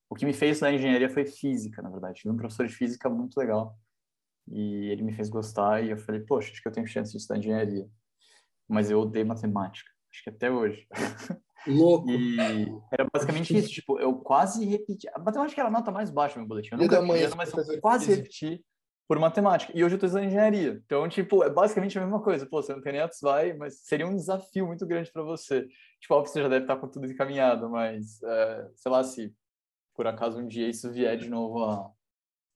O 0.09 0.15
que 0.15 0.27
me 0.27 0.33
fez 0.33 0.61
na 0.61 0.73
engenharia 0.73 1.09
foi 1.09 1.25
física, 1.25 1.83
na 1.83 1.91
verdade. 1.91 2.21
Tive 2.21 2.35
um 2.35 2.37
professor 2.37 2.67
de 2.67 2.75
física 2.75 3.09
muito 3.09 3.37
legal. 3.37 3.77
E 4.51 4.91
ele 4.91 5.03
me 5.03 5.13
fez 5.13 5.29
gostar 5.29 5.83
e 5.83 5.91
eu 5.91 5.97
falei, 5.97 6.21
poxa, 6.21 6.51
acho 6.51 6.61
que 6.61 6.69
eu 6.69 6.73
tenho 6.73 6.87
chance 6.87 7.13
de 7.13 7.19
estudar 7.19 7.39
engenharia. 7.39 7.89
Mas 8.69 8.91
eu 8.91 9.01
odeio 9.01 9.27
matemática, 9.27 9.91
acho 10.13 10.25
que 10.25 10.31
até 10.31 10.51
hoje. 10.51 10.87
Louco. 11.67 12.11
E 12.11 12.67
era 12.91 13.07
basicamente 13.13 13.57
isso, 13.57 13.69
tipo, 13.69 13.99
eu 13.99 14.15
quase 14.15 14.65
repeti. 14.65 15.07
A 15.15 15.19
matemática 15.19 15.61
era 15.61 15.69
a 15.69 15.73
nota 15.73 15.91
mais 15.91 16.11
baixa 16.11 16.37
no 16.37 16.43
meu 16.43 16.49
boletim. 16.49 16.71
Eu 16.73 16.79
nunca 16.79 17.03
manhã, 17.03 17.31
mas 17.37 17.53
eu 17.53 17.81
quase 17.81 18.15
repeti 18.15 18.65
por 19.07 19.19
matemática. 19.19 19.73
E 19.77 19.85
hoje 19.85 19.95
eu 19.95 19.97
estou 19.97 20.07
estudando 20.07 20.29
engenharia. 20.29 20.81
Então, 20.85 21.09
tipo, 21.09 21.43
é 21.43 21.51
basicamente 21.51 21.99
a 21.99 22.01
mesma 22.01 22.23
coisa. 22.23 22.47
Pô, 22.47 22.63
você 22.63 22.73
não 22.73 22.81
tem 22.81 22.93
nem 22.93 23.03
vai, 23.21 23.53
mas 23.55 23.81
seria 23.81 24.07
um 24.07 24.15
desafio 24.15 24.67
muito 24.67 24.87
grande 24.87 25.11
para 25.13 25.23
você. 25.23 25.67
Tipo, 26.01 26.15
óbvio, 26.15 26.33
você 26.33 26.43
já 26.43 26.49
deve 26.49 26.65
estar 26.65 26.77
com 26.77 26.89
tudo 26.89 27.07
encaminhado, 27.07 27.69
mas, 27.69 28.23
é, 28.23 28.69
sei 28.77 28.91
lá, 28.91 29.03
se 29.03 29.35
por 29.95 30.07
acaso 30.07 30.39
um 30.39 30.47
dia 30.47 30.69
isso 30.69 30.91
vier 30.91 31.19
de 31.19 31.29
novo 31.29 31.65
a, 31.65 31.91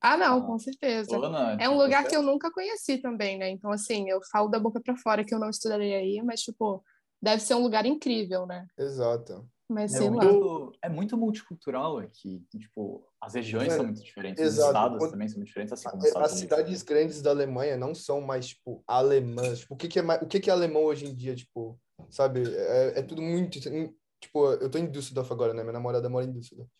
ah, 0.05 0.19
não, 0.19 0.39
ah, 0.39 0.43
com 0.43 0.59
certeza. 0.59 1.17
é 1.59 1.67
um 1.67 1.79
lugar 1.79 2.07
que 2.07 2.15
eu 2.15 2.23
nunca 2.23 2.51
conheci 2.53 2.99
também, 2.99 3.39
né? 3.39 3.49
Então, 3.49 3.71
assim, 3.71 4.11
eu 4.11 4.21
falo 4.31 4.49
da 4.49 4.59
boca 4.59 4.79
para 4.79 4.95
fora 4.97 5.25
que 5.25 5.35
eu 5.35 5.39
não 5.39 5.49
estudarei 5.49 5.95
aí, 5.95 6.23
mas, 6.23 6.43
tipo, 6.43 6.85
deve 7.23 7.41
ser 7.43 7.55
um 7.55 7.63
lugar 7.63 7.87
incrível, 7.87 8.45
né? 8.45 8.67
Exato. 8.79 9.49
Mas, 9.67 9.95
é 9.95 9.99
sei 9.99 10.11
muito, 10.11 10.39
lá. 10.39 10.73
É 10.83 10.89
muito 10.91 11.17
multicultural 11.17 11.97
aqui. 11.97 12.45
Tipo, 12.51 13.03
as 13.19 13.33
regiões 13.33 13.73
é, 13.73 13.77
são 13.77 13.85
muito 13.87 14.03
diferentes, 14.03 14.45
exato. 14.45 14.61
os 14.61 14.67
estados 14.67 14.99
Quando, 14.99 15.11
também 15.13 15.29
são 15.29 15.39
muito 15.39 15.49
diferentes, 15.49 15.73
assim 15.73 15.89
como 15.89 16.07
As, 16.07 16.17
as 16.17 16.33
cidades 16.33 16.83
grandes 16.83 17.23
da 17.23 17.31
Alemanha 17.31 17.79
não 17.79 17.95
são 17.95 18.21
mais, 18.21 18.49
tipo, 18.49 18.85
alemãs. 18.87 19.61
Tipo, 19.61 19.73
o 19.73 19.77
que, 19.79 19.89
que 19.89 19.99
é, 19.99 20.03
o 20.03 20.27
que, 20.27 20.39
que 20.39 20.51
é 20.51 20.53
alemão 20.53 20.85
hoje 20.85 21.07
em 21.07 21.15
dia, 21.15 21.35
tipo, 21.35 21.81
sabe? 22.11 22.43
É, 22.47 22.99
é 22.99 23.03
tudo 23.03 23.23
muito... 23.23 23.59
Tipo, 23.59 24.53
eu 24.53 24.71
tô 24.71 24.77
em 24.77 24.91
Düsseldorf 24.91 25.33
agora, 25.33 25.55
né? 25.55 25.63
Minha 25.63 25.73
namorada 25.73 26.11
mora 26.11 26.27
em 26.27 26.33
Düsseldorf. 26.33 26.71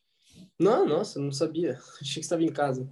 Não, 0.61 0.87
nossa, 0.87 1.19
não 1.19 1.33
sabia. 1.33 1.79
Achei 2.03 2.17
que 2.17 2.21
estava 2.21 2.43
em 2.43 2.53
casa. 2.53 2.87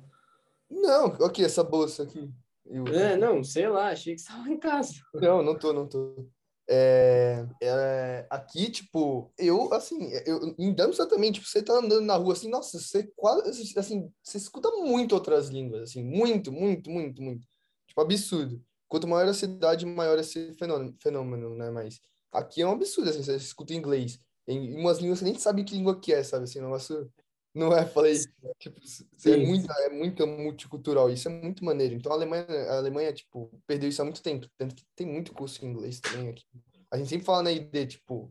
Não, 0.73 1.07
aqui, 1.25 1.45
essa 1.45 1.63
bolsa 1.63 2.05
aqui. 2.05 2.31
Eu... 2.65 2.87
É, 2.87 3.17
não, 3.17 3.45
sei 3.45 3.69
lá, 3.69 3.91
achei 3.91 4.15
que 4.15 4.21
estava 4.21 4.49
em 4.49 4.59
casa. 4.59 4.95
Não, 5.15 5.43
não 5.43 5.59
tô, 5.59 5.73
não 5.73 5.87
tô. 5.87 6.27
É, 6.69 7.45
é, 7.61 8.27
aqui, 8.31 8.71
tipo, 8.71 9.31
eu, 9.37 9.75
assim, 9.75 10.11
eu, 10.25 10.55
em 10.59 10.73
Damsa 10.73 11.07
também, 11.07 11.31
tipo, 11.31 11.47
você 11.47 11.61
tá 11.61 11.75
andando 11.75 12.07
na 12.07 12.17
rua, 12.17 12.33
assim, 12.33 12.49
nossa, 12.49 12.79
você 12.79 13.11
quase, 13.15 13.79
assim, 13.79 14.11
você 14.23 14.39
escuta 14.39 14.71
muito 14.71 15.15
outras 15.15 15.49
línguas, 15.49 15.83
assim, 15.83 16.03
muito, 16.03 16.51
muito, 16.51 16.89
muito, 16.89 17.21
muito. 17.21 17.47
Tipo, 17.87 18.01
absurdo. 18.01 18.65
Quanto 18.89 19.09
maior 19.09 19.29
a 19.29 19.35
cidade, 19.35 19.85
maior 19.85 20.19
esse 20.19 20.55
fenômeno, 20.55 20.95
fenômeno 21.03 21.55
né? 21.57 21.71
Mas 21.71 22.01
aqui 22.33 22.63
é 22.63 22.67
um 22.67 22.73
absurdo, 22.73 23.11
assim, 23.11 23.23
você 23.23 23.37
escuta 23.37 23.75
inglês. 23.75 24.19
Em, 24.47 24.73
em 24.73 24.81
umas 24.81 24.99
línguas 24.99 25.19
você 25.19 25.25
nem 25.25 25.39
sabe 25.39 25.65
que 25.65 25.75
língua 25.75 26.01
que 26.01 26.13
é, 26.13 26.23
sabe, 26.23 26.45
assim, 26.45 26.61
um 26.61 26.65
negócio 26.65 27.13
não 27.55 27.77
é? 27.77 27.85
Falei, 27.87 28.15
tipo, 28.59 28.81
é 29.27 29.37
muito, 29.37 29.71
é 29.71 29.89
muito 29.91 30.27
multicultural, 30.27 31.11
isso 31.11 31.29
é 31.29 31.31
muito 31.31 31.65
maneiro. 31.65 31.95
Então 31.95 32.13
a 32.13 32.15
Alemanha, 32.15 32.47
a 32.69 32.79
Alemanha, 32.79 33.13
tipo, 33.13 33.51
perdeu 33.67 33.89
isso 33.89 34.01
há 34.01 34.05
muito 34.05 34.23
tempo, 34.23 34.47
tanto 34.57 34.75
que 34.75 34.85
tem 34.97 35.07
muito 35.07 35.33
curso 35.33 35.65
em 35.65 35.69
inglês 35.69 36.01
também 36.01 36.31
aqui. 36.31 36.45
A 36.91 36.97
gente 36.97 37.09
sempre 37.09 37.25
fala 37.25 37.43
na 37.43 37.53
ID, 37.53 37.87
tipo, 37.87 38.31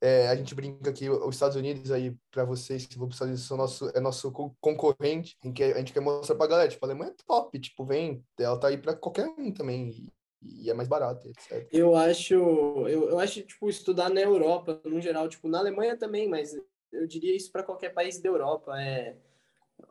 é, 0.00 0.28
a 0.28 0.34
gente 0.34 0.54
brinca 0.54 0.92
que 0.92 1.10
os 1.10 1.34
Estados 1.34 1.56
Unidos 1.56 1.90
aí, 1.90 2.16
para 2.30 2.44
vocês 2.44 2.86
que 2.86 2.96
vão 2.96 3.06
para 3.06 3.12
os 3.12 3.16
Estados 3.16 3.30
Unidos, 3.32 3.46
são 3.46 3.56
nosso, 3.56 3.90
é 3.94 4.00
nosso 4.00 4.32
concorrente, 4.60 5.36
em 5.44 5.52
que 5.52 5.62
a 5.62 5.78
gente 5.78 5.92
quer 5.92 6.00
mostrar 6.00 6.36
pra 6.36 6.46
galera, 6.46 6.70
tipo, 6.70 6.84
a 6.84 6.88
Alemanha 6.88 7.10
é 7.12 7.24
top, 7.26 7.58
tipo, 7.58 7.84
vem, 7.84 8.24
ela 8.38 8.58
tá 8.58 8.68
aí 8.68 8.78
para 8.78 8.94
qualquer 8.94 9.26
um 9.26 9.52
também, 9.52 9.90
e, 9.90 10.64
e, 10.64 10.70
é 10.70 10.74
mais 10.74 10.88
barato, 10.88 11.28
etc. 11.28 11.68
Eu 11.70 11.94
acho, 11.94 12.34
eu, 12.34 13.10
eu 13.10 13.18
acho, 13.18 13.42
tipo, 13.42 13.68
estudar 13.68 14.08
na 14.08 14.22
Europa, 14.22 14.80
no 14.84 15.00
geral, 15.00 15.28
tipo, 15.28 15.48
na 15.48 15.58
Alemanha 15.58 15.96
também, 15.98 16.26
mas 16.28 16.56
eu 16.92 17.06
diria 17.06 17.34
isso 17.34 17.50
para 17.50 17.62
qualquer 17.62 17.90
país 17.90 18.20
da 18.20 18.28
Europa. 18.28 18.80
É 18.80 19.16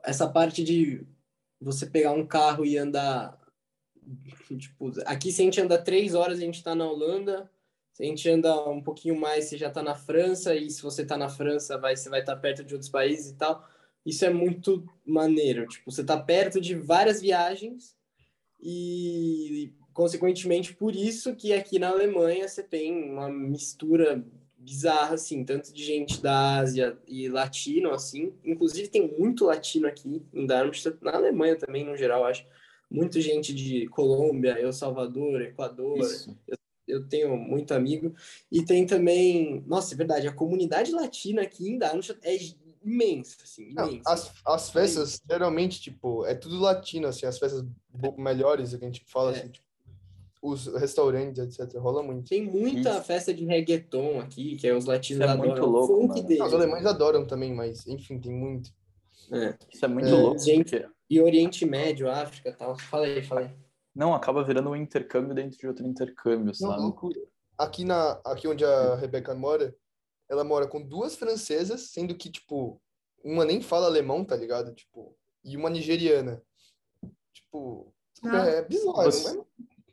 essa 0.03 0.27
parte 0.27 0.63
de 0.63 1.05
você 1.59 1.85
pegar 1.85 2.11
um 2.11 2.25
carro 2.25 2.65
e 2.65 2.77
andar. 2.77 3.37
Tipo, 4.57 4.91
aqui 5.05 5.31
se 5.31 5.41
a 5.41 5.45
gente 5.45 5.61
anda 5.61 5.77
três 5.77 6.15
horas, 6.15 6.37
a 6.37 6.41
gente 6.41 6.55
está 6.55 6.73
na 6.75 6.89
Holanda. 6.89 7.49
Se 7.93 8.03
a 8.03 8.05
gente 8.05 8.29
anda 8.29 8.69
um 8.69 8.81
pouquinho 8.81 9.19
mais, 9.19 9.45
você 9.45 9.57
já 9.57 9.67
está 9.67 9.83
na 9.83 9.95
França. 9.95 10.55
E 10.55 10.69
se 10.69 10.81
você 10.81 11.01
está 11.01 11.17
na 11.17 11.29
França, 11.29 11.77
vai, 11.77 11.95
você 11.95 12.09
vai 12.09 12.21
estar 12.21 12.35
tá 12.35 12.41
perto 12.41 12.63
de 12.63 12.73
outros 12.73 12.89
países 12.89 13.31
e 13.31 13.35
tal. 13.35 13.67
Isso 14.05 14.25
é 14.25 14.29
muito 14.29 14.85
maneiro. 15.05 15.67
Tipo, 15.67 15.91
você 15.91 16.01
está 16.01 16.17
perto 16.17 16.61
de 16.61 16.75
várias 16.75 17.21
viagens 17.21 17.95
e, 18.61 19.73
consequentemente, 19.93 20.73
por 20.73 20.95
isso 20.95 21.35
que 21.35 21.53
aqui 21.53 21.77
na 21.77 21.89
Alemanha 21.89 22.47
você 22.47 22.63
tem 22.63 23.11
uma 23.11 23.29
mistura 23.29 24.25
bizarra, 24.59 25.15
assim, 25.15 25.43
tanto 25.43 25.73
de 25.73 25.83
gente 25.83 26.21
da 26.21 26.57
Ásia 26.57 26.97
e 27.07 27.29
latino, 27.29 27.91
assim. 27.91 28.33
Inclusive 28.43 28.89
tem 28.89 29.07
muito 29.17 29.45
latino 29.45 29.87
aqui 29.87 30.21
em 30.33 30.45
Darmstadt, 30.45 30.97
na 31.01 31.13
Alemanha 31.13 31.55
também, 31.55 31.85
no 31.85 31.95
geral, 31.95 32.25
acho. 32.25 32.45
Muita 32.91 33.21
gente 33.21 33.53
de 33.53 33.87
Colômbia, 33.87 34.59
El 34.59 34.73
Salvador, 34.73 35.41
Equador. 35.41 35.99
Eu, 36.47 36.57
eu, 36.87 37.07
tenho 37.07 37.37
muito 37.37 37.73
amigo. 37.73 38.13
E 38.51 38.63
tem 38.65 38.85
também... 38.85 39.63
Nossa, 39.65 39.93
é 39.93 39.97
verdade, 39.97 40.27
a 40.27 40.33
comunidade 40.33 40.91
latina 40.91 41.43
aqui 41.43 41.69
em 41.69 41.77
Darmstadt 41.77 42.19
é 42.23 42.35
imensa, 42.83 43.37
assim, 43.43 43.69
imensa. 43.69 44.01
As, 44.07 44.33
as 44.45 44.69
festas, 44.69 45.21
geralmente, 45.29 45.79
tipo, 45.79 46.25
é 46.25 46.33
tudo 46.33 46.59
latino, 46.59 47.07
assim, 47.07 47.25
as 47.25 47.37
festas 47.37 47.63
melhores, 48.17 48.71
que 48.75 48.83
a 48.83 48.87
gente 48.87 49.03
fala, 49.05 49.31
é. 49.31 49.39
assim, 49.39 49.49
tipo, 49.49 49.68
os 50.41 50.67
restaurantes, 50.67 51.59
etc. 51.59 51.77
Rola 51.77 52.01
muito. 52.01 52.29
Tem 52.29 52.43
muita 52.43 52.91
Isso. 52.91 53.03
festa 53.03 53.33
de 53.33 53.45
reggaeton 53.45 54.19
aqui, 54.19 54.55
que 54.55 54.67
é 54.67 54.73
os 54.73 54.85
latinos 54.85 55.21
Isso 55.21 55.29
é 55.29 55.33
adoram. 55.33 55.49
muito 55.49 55.65
louco, 55.65 56.21
Deles, 56.23 56.45
os 56.45 56.53
alemães 56.53 56.83
né? 56.83 56.89
adoram 56.89 57.25
também, 57.25 57.53
mas 57.53 57.85
enfim, 57.87 58.19
tem 58.19 58.31
muito. 58.31 58.71
É. 59.31 59.55
Isso 59.71 59.85
é 59.85 59.87
muito 59.87 60.07
é, 60.07 60.11
louco. 60.11 60.39
Gente. 60.39 60.87
E 61.09 61.21
Oriente 61.21 61.65
Médio, 61.65 62.09
África 62.09 62.53
tal. 62.53 62.77
Fala 62.77 63.05
aí, 63.05 63.21
fala 63.21 63.41
aí. 63.41 63.51
Não, 63.95 64.13
acaba 64.13 64.43
virando 64.43 64.69
um 64.69 64.75
intercâmbio 64.75 65.35
dentro 65.35 65.57
de 65.57 65.67
outro 65.67 65.85
intercâmbio, 65.85 66.53
sabe? 66.53 66.81
Não, 66.81 66.95
aqui, 67.57 67.83
na, 67.83 68.11
aqui 68.23 68.47
onde 68.47 68.63
a 68.63 68.95
Rebeca 68.95 69.35
mora, 69.35 69.75
ela 70.29 70.43
mora 70.43 70.67
com 70.67 70.81
duas 70.81 71.15
francesas, 71.15 71.89
sendo 71.89 72.15
que, 72.15 72.29
tipo, 72.29 72.81
uma 73.23 73.43
nem 73.43 73.61
fala 73.61 73.87
alemão, 73.87 74.23
tá 74.23 74.35
ligado? 74.35 74.73
Tipo, 74.73 75.17
e 75.43 75.57
uma 75.57 75.69
nigeriana. 75.69 76.41
Tipo, 77.33 77.93
ah. 78.23 78.45
é 78.45 78.61
bizarro, 78.63 79.03
Você... 79.03 79.37
é 79.37 79.43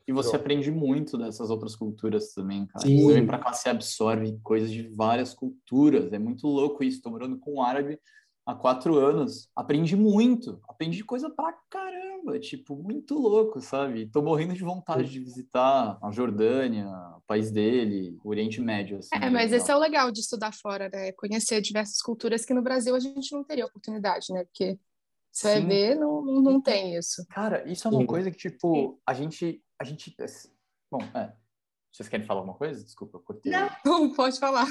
e 0.07 0.13
você 0.13 0.37
aprende 0.37 0.71
muito 0.71 1.19
dessas 1.19 1.51
outras 1.51 1.75
culturas 1.75 2.33
também, 2.33 2.67
cara. 2.67 2.87
Sim. 2.87 3.03
Você 3.03 3.15
vem 3.15 3.27
pra 3.27 3.39
cá, 3.39 3.53
você 3.53 3.69
absorve 3.69 4.39
coisas 4.43 4.71
de 4.71 4.89
várias 4.89 5.35
culturas. 5.35 6.13
É 6.13 6.19
muito 6.19 6.47
louco 6.47 6.85
isso. 6.85 7.03
Tô 7.03 7.11
morando 7.11 7.39
com 7.39 7.55
um 7.55 7.63
árabe 7.63 7.99
há 8.47 8.55
quatro 8.55 8.97
anos, 8.97 9.51
aprendi 9.57 9.97
muito, 9.97 10.61
aprendi 10.69 11.03
coisa 11.03 11.29
pra 11.29 11.53
caramba, 11.69 12.39
tipo, 12.39 12.77
muito 12.77 13.19
louco, 13.19 13.61
sabe? 13.61 14.07
Tô 14.07 14.23
morrendo 14.23 14.55
de 14.55 14.63
vontade 14.63 15.11
de 15.11 15.19
visitar 15.19 15.99
a 16.01 16.11
Jordânia, 16.13 16.87
o 17.17 17.23
país 17.27 17.51
dele, 17.51 18.17
o 18.23 18.29
Oriente 18.29 18.61
Médio. 18.61 18.99
Assim, 18.99 19.17
é, 19.21 19.29
mas 19.29 19.53
esse 19.53 19.69
é 19.69 19.75
o 19.75 19.81
legal 19.81 20.13
de 20.13 20.21
estudar 20.21 20.53
fora, 20.55 20.89
né? 20.89 21.11
Conhecer 21.13 21.61
diversas 21.61 22.01
culturas 22.01 22.45
que 22.45 22.55
no 22.55 22.63
Brasil 22.63 22.95
a 22.95 23.01
gente 23.01 23.33
não 23.33 23.43
teria 23.43 23.67
oportunidade, 23.67 24.33
né? 24.33 24.45
Porque 24.45 24.79
você 25.33 25.61
vai 25.61 25.67
ver, 25.67 25.97
não, 25.97 26.25
não, 26.25 26.41
não 26.41 26.61
tem 26.61 26.97
isso. 26.97 27.27
Cara, 27.29 27.69
isso 27.71 27.87
é 27.89 27.91
uma 27.91 28.01
Sim. 28.01 28.07
coisa 28.07 28.31
que, 28.31 28.39
tipo, 28.39 28.99
a 29.05 29.13
gente, 29.13 29.61
a 29.81 29.85
gente... 29.85 30.15
Bom, 30.91 31.01
é. 31.15 31.33
Vocês 31.93 32.09
querem 32.09 32.27
falar 32.27 32.41
alguma 32.41 32.57
coisa? 32.57 32.85
Desculpa, 32.85 33.17
eu 33.17 33.23
cortei. 33.23 33.53
Não, 33.85 34.13
pode 34.13 34.39
falar. 34.39 34.67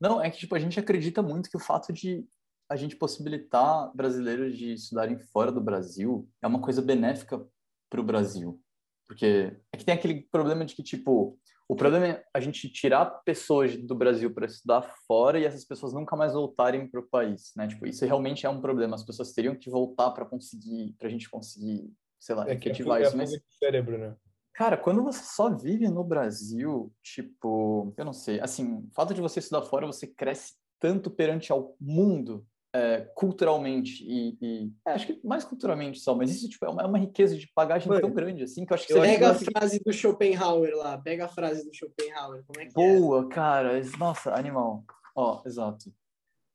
Não, 0.00 0.22
é 0.22 0.30
que, 0.30 0.38
tipo, 0.38 0.54
a 0.54 0.58
gente 0.58 0.80
acredita 0.80 1.22
muito 1.22 1.50
que 1.50 1.56
o 1.56 1.60
fato 1.60 1.92
de 1.92 2.26
a 2.68 2.76
gente 2.76 2.96
possibilitar 2.96 3.94
brasileiros 3.94 4.56
de 4.56 4.72
estudarem 4.72 5.18
fora 5.18 5.52
do 5.52 5.60
Brasil 5.60 6.28
é 6.40 6.46
uma 6.46 6.60
coisa 6.60 6.80
benéfica 6.80 7.46
para 7.90 8.00
o 8.00 8.04
Brasil. 8.04 8.60
Porque 9.06 9.54
é 9.70 9.76
que 9.76 9.84
tem 9.84 9.94
aquele 9.94 10.22
problema 10.22 10.64
de 10.64 10.74
que, 10.74 10.82
tipo, 10.82 11.38
o 11.68 11.76
problema 11.76 12.06
é 12.06 12.24
a 12.32 12.40
gente 12.40 12.68
tirar 12.70 13.06
pessoas 13.24 13.76
do 13.76 13.94
Brasil 13.94 14.32
para 14.32 14.46
estudar 14.46 14.82
fora 15.06 15.38
e 15.38 15.44
essas 15.44 15.64
pessoas 15.64 15.92
nunca 15.92 16.16
mais 16.16 16.32
voltarem 16.32 16.88
para 16.88 17.00
o 17.00 17.08
país, 17.08 17.52
né? 17.54 17.68
Tipo, 17.68 17.86
isso 17.86 18.04
realmente 18.06 18.46
é 18.46 18.48
um 18.48 18.60
problema. 18.60 18.94
As 18.94 19.04
pessoas 19.04 19.32
teriam 19.32 19.54
que 19.54 19.68
voltar 19.68 20.10
para 20.12 20.24
conseguir, 20.24 20.94
para 20.98 21.08
a 21.08 21.10
gente 21.10 21.28
conseguir, 21.28 21.92
sei 22.18 22.34
lá, 22.34 22.48
é 22.48 22.54
efetivar 22.54 23.00
é 23.00 23.04
isso. 23.04 23.16
Mas, 23.16 23.30
cérebro, 23.58 23.98
né? 23.98 24.16
Cara, 24.54 24.76
quando 24.76 25.02
você 25.02 25.24
só 25.24 25.50
vive 25.50 25.88
no 25.88 26.04
Brasil, 26.04 26.92
tipo, 27.02 27.92
eu 27.96 28.04
não 28.04 28.12
sei, 28.12 28.38
assim, 28.40 28.74
o 28.74 28.90
fato 28.94 29.14
de 29.14 29.20
você 29.20 29.38
estudar 29.38 29.62
fora, 29.62 29.86
você 29.86 30.06
cresce 30.06 30.54
tanto 30.78 31.10
perante 31.10 31.50
ao 31.50 31.74
mundo 31.80 32.46
é, 32.74 33.00
culturalmente 33.14 34.02
e, 34.02 34.36
e 34.40 34.72
é, 34.86 34.92
acho 34.92 35.06
que 35.06 35.20
mais 35.26 35.44
culturalmente 35.44 36.00
só, 36.00 36.14
mas 36.14 36.30
isso 36.30 36.48
tipo, 36.48 36.64
é, 36.64 36.70
uma, 36.70 36.82
é 36.82 36.86
uma 36.86 36.98
riqueza 36.98 37.36
de 37.36 37.50
bagagem 37.54 37.88
Mano, 37.88 38.00
tão 38.00 38.10
grande 38.10 38.42
assim 38.42 38.64
que 38.64 38.72
eu 38.72 38.74
acho 38.74 38.86
que 38.86 38.94
você 38.94 39.00
pega 39.00 39.30
a 39.30 39.34
frase 39.34 39.80
do 39.84 39.92
Schopenhauer 39.92 40.74
lá, 40.76 40.96
pega 40.98 41.26
a 41.26 41.28
frase 41.28 41.64
do 41.64 41.74
Schopenhauer, 41.74 42.42
como 42.46 42.60
é 42.60 42.64
que 42.64 42.70
é? 42.70 42.72
Boa, 42.72 43.28
cara, 43.28 43.80
nossa, 43.98 44.34
animal. 44.34 44.84
Ó, 45.14 45.42
exato. 45.44 45.92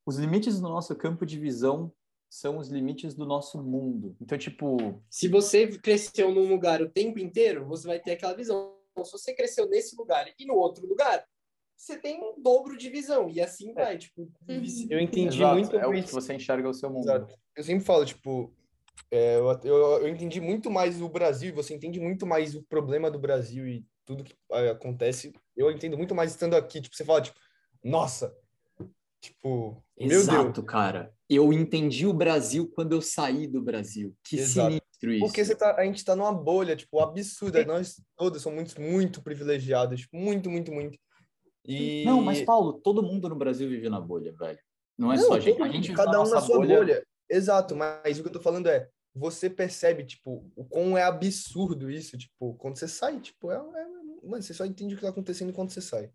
Os 0.06 0.18
limites 0.18 0.60
do 0.60 0.68
nosso 0.68 0.96
campo 0.96 1.26
de 1.26 1.40
visão 1.40 1.92
são 2.30 2.58
os 2.58 2.70
limites 2.70 3.14
do 3.14 3.26
nosso 3.26 3.62
mundo. 3.62 4.16
Então, 4.22 4.38
tipo, 4.38 5.02
se 5.10 5.28
você 5.28 5.68
cresceu 5.68 6.32
num 6.34 6.48
lugar 6.48 6.82
o 6.82 6.90
tempo 6.90 7.20
inteiro, 7.20 7.66
você 7.66 7.88
vai 7.88 8.00
ter 8.00 8.12
aquela 8.12 8.34
visão. 8.34 8.76
Então, 8.92 9.06
se 9.06 9.12
você 9.12 9.34
cresceu 9.34 9.68
nesse 9.68 9.96
lugar 9.96 10.26
e 10.38 10.46
no 10.46 10.56
outro 10.56 10.86
lugar, 10.88 11.24
você 11.76 11.98
tem 11.98 12.22
um 12.22 12.42
dobro 12.42 12.78
de 12.78 12.90
visão. 12.90 13.30
E 13.30 13.40
assim 13.40 13.72
é. 13.72 13.74
vai, 13.74 13.98
tipo. 13.98 14.24
Uhum. 14.48 14.88
Eu 14.90 15.00
entendi 15.00 15.38
Exato, 15.38 15.54
muito 15.54 15.76
é 15.78 15.88
o 15.88 15.92
que 15.92 16.12
você 16.12 16.34
enxerga 16.34 16.68
o 16.68 16.74
seu 16.74 16.90
mundo. 16.90 17.04
Exato. 17.04 17.36
Eu 17.56 17.64
sempre 17.64 17.86
falo, 17.86 18.06
tipo, 18.06 18.54
é, 19.12 19.38
eu, 19.38 19.60
eu, 19.64 19.78
eu, 20.02 20.08
entendi 20.08 20.42
muito 20.42 20.70
mais 20.70 21.02
o 21.02 21.08
Brasil, 21.08 21.54
você 21.54 21.74
entende 21.76 22.00
muito 22.00 22.26
mais 22.26 22.56
o 22.56 22.64
problema 22.64 23.10
do 23.10 23.20
Brasil 23.20 23.68
e 23.68 23.86
tudo 24.06 24.24
que 24.24 24.36
é, 24.52 24.70
acontece. 24.70 25.32
Eu 25.56 25.72
entendo 25.72 25.98
muito 25.98 26.16
mais 26.16 26.32
estando 26.32 26.56
aqui. 26.56 26.82
Tipo, 26.82 26.96
você 26.96 27.06
fala, 27.06 27.22
tipo, 27.22 27.40
nossa, 27.84 28.36
tipo, 29.22 29.84
Exato, 29.98 30.44
meu 30.44 30.52
Deus. 30.52 30.66
cara. 30.66 31.17
Eu 31.30 31.52
entendi 31.52 32.06
o 32.08 32.14
Brasil 32.14 32.72
quando 32.74 32.94
eu 32.94 33.02
saí 33.02 33.48
do 33.48 33.62
Brasil. 33.62 34.16
Que 34.24 34.38
Exato. 34.38 34.70
sinistro 34.70 35.12
isso. 35.12 35.26
Porque 35.26 35.44
você 35.44 35.56
tá, 35.56 35.76
a 35.76 35.84
gente 35.84 36.04
tá 36.04 36.16
numa 36.16 36.34
bolha, 36.34 36.76
tipo, 36.76 37.00
absurda. 37.00 37.66
Nós 37.66 38.02
todos 38.16 38.42
somos 38.42 38.60
muito, 38.76 38.82
muito 38.82 39.22
privilegiados. 39.22 40.08
Muito, 40.14 40.50
muito, 40.50 40.72
muito. 40.72 40.98
E... 41.66 42.06
Não, 42.06 42.22
mas 42.22 42.42
Paulo, 42.42 42.74
todo 42.74 43.04
mundo 43.04 43.28
no 43.28 43.36
Brasil 43.36 43.68
vive 43.68 43.90
na 43.90 44.00
bolha, 44.00 44.34
velho. 44.34 44.60
Não 44.98 45.12
é 45.12 45.18
não, 45.18 45.24
só 45.24 45.34
a 45.34 45.40
gente. 45.40 45.62
A 45.62 45.68
gente 45.68 45.94
cada 45.94 46.22
um 46.22 46.30
na 46.30 46.42
sua 46.42 46.58
bolha... 46.58 46.78
bolha. 46.78 47.08
Exato, 47.30 47.76
mas 47.76 48.18
o 48.18 48.22
que 48.22 48.30
eu 48.30 48.34
tô 48.34 48.40
falando 48.40 48.68
é, 48.68 48.88
você 49.14 49.50
percebe, 49.50 50.06
tipo, 50.06 50.50
o 50.56 50.64
quão 50.64 50.98
é 50.98 51.04
absurdo 51.04 51.92
isso, 51.92 52.18
tipo, 52.18 52.54
quando 52.56 52.78
você 52.78 52.88
sai, 52.88 53.20
tipo, 53.20 53.52
é, 53.52 53.56
é 53.56 53.88
mano, 54.24 54.42
você 54.42 54.54
só 54.54 54.66
entende 54.66 54.94
o 54.94 54.98
que 54.98 55.04
tá 55.04 55.10
acontecendo 55.10 55.52
quando 55.52 55.72
você 55.72 55.82
sai. 55.82 56.10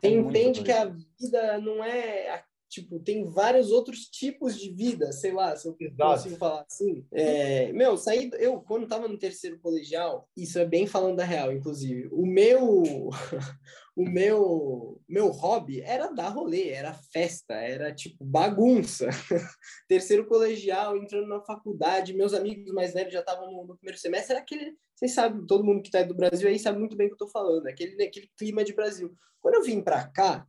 Você 0.00 0.08
é 0.08 0.10
entende 0.10 0.62
que 0.62 0.72
a 0.72 0.84
vida 0.86 1.58
não 1.58 1.84
é 1.84 2.44
tipo, 2.68 3.00
tem 3.00 3.24
vários 3.24 3.70
outros 3.70 4.00
tipos 4.04 4.58
de 4.58 4.70
vida, 4.70 5.10
sei 5.12 5.32
lá, 5.32 5.56
se 5.56 5.66
eu 5.66 5.76
Exato. 5.80 6.12
consigo 6.12 6.36
falar 6.36 6.64
assim. 6.68 7.06
É, 7.12 7.72
meu, 7.72 7.96
saí, 7.96 8.30
eu, 8.34 8.60
quando 8.60 8.86
tava 8.86 9.08
no 9.08 9.18
terceiro 9.18 9.58
colegial, 9.58 10.28
isso 10.36 10.58
é 10.58 10.64
bem 10.64 10.86
falando 10.86 11.16
da 11.16 11.24
real, 11.24 11.50
inclusive, 11.50 12.08
o 12.12 12.26
meu, 12.26 12.82
o 13.96 14.04
meu, 14.04 15.00
meu 15.08 15.28
hobby 15.28 15.80
era 15.80 16.12
dar 16.12 16.28
rolê, 16.28 16.68
era 16.68 16.92
festa, 16.92 17.54
era, 17.54 17.92
tipo, 17.94 18.22
bagunça. 18.24 19.08
terceiro 19.88 20.26
colegial, 20.26 20.96
entrando 20.96 21.26
na 21.26 21.40
faculdade, 21.40 22.14
meus 22.14 22.34
amigos 22.34 22.72
mais 22.72 22.92
velhos 22.92 23.12
já 23.12 23.20
estavam 23.20 23.50
no, 23.50 23.66
no, 23.66 23.76
primeiro 23.76 23.98
semestre, 23.98 24.32
era 24.34 24.42
aquele, 24.42 24.76
vocês 24.94 25.12
sabem, 25.12 25.46
todo 25.46 25.64
mundo 25.64 25.82
que 25.82 25.90
tá 25.90 26.02
do 26.02 26.14
Brasil 26.14 26.48
aí 26.48 26.58
sabe 26.58 26.78
muito 26.78 26.96
bem 26.96 27.06
o 27.06 27.10
que 27.10 27.14
eu 27.14 27.26
tô 27.26 27.28
falando, 27.28 27.66
aquele, 27.66 28.02
aquele 28.02 28.30
clima 28.36 28.62
de 28.62 28.74
Brasil. 28.74 29.14
Quando 29.40 29.54
eu 29.54 29.62
vim 29.62 29.80
para 29.80 30.06
cá, 30.08 30.46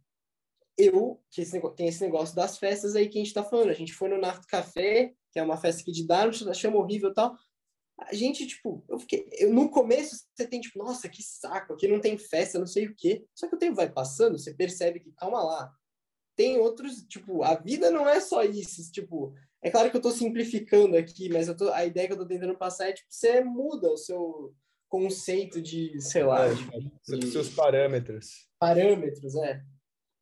eu, 0.80 1.21
que 1.30 1.41
esse, 1.41 1.59
tem 1.75 1.88
esse 1.88 2.01
negócio 2.01 2.36
das 2.36 2.57
festas 2.57 2.95
aí 2.95 3.09
que 3.09 3.19
a 3.19 3.23
gente 3.23 3.34
tá 3.34 3.43
falando. 3.43 3.69
A 3.69 3.73
gente 3.73 3.93
foi 3.93 4.07
no 4.09 4.17
Naft 4.17 4.47
Café, 4.47 5.13
que 5.32 5.39
é 5.39 5.43
uma 5.43 5.57
festa 5.57 5.82
aqui 5.82 5.91
de 5.91 6.07
Darmstadt, 6.07 6.57
chama 6.57 6.77
horrível 6.77 7.11
e 7.11 7.13
tal. 7.13 7.36
A 7.99 8.13
gente, 8.13 8.47
tipo, 8.47 8.84
eu 8.88 8.97
fiquei. 8.97 9.27
Eu, 9.34 9.53
no 9.53 9.69
começo 9.69 10.15
você 10.34 10.47
tem, 10.47 10.61
tipo, 10.61 10.80
nossa, 10.80 11.09
que 11.09 11.21
saco, 11.21 11.73
aqui 11.73 11.88
não 11.88 11.99
tem 11.99 12.17
festa, 12.17 12.57
não 12.57 12.65
sei 12.65 12.88
o 12.88 12.95
quê. 12.95 13.25
Só 13.36 13.47
que 13.47 13.55
o 13.55 13.59
tempo 13.59 13.75
vai 13.75 13.91
passando, 13.91 14.39
você 14.39 14.53
percebe 14.53 15.01
que, 15.01 15.11
calma 15.11 15.43
lá, 15.43 15.71
tem 16.36 16.57
outros, 16.57 17.03
tipo, 17.09 17.43
a 17.43 17.55
vida 17.55 17.91
não 17.91 18.07
é 18.07 18.21
só 18.21 18.43
isso. 18.43 18.89
Tipo, 18.91 19.34
é 19.61 19.69
claro 19.69 19.91
que 19.91 19.97
eu 19.97 20.01
tô 20.01 20.11
simplificando 20.11 20.95
aqui, 20.95 21.27
mas 21.27 21.49
eu 21.49 21.57
tô, 21.57 21.69
a 21.73 21.86
ideia 21.86 22.07
que 22.07 22.13
eu 22.13 22.17
tô 22.17 22.25
tentando 22.25 22.57
passar 22.57 22.88
é, 22.88 22.93
tipo, 22.93 23.07
você 23.11 23.43
muda 23.43 23.91
o 23.91 23.97
seu 23.97 24.55
conceito 24.88 25.61
de, 25.61 25.99
sei 26.01 26.23
lá, 26.23 26.47
é, 26.47 26.53
de, 26.53 27.19
de, 27.19 27.32
seus 27.32 27.49
parâmetros. 27.49 28.47
Parâmetros, 28.57 29.36
é. 29.36 29.61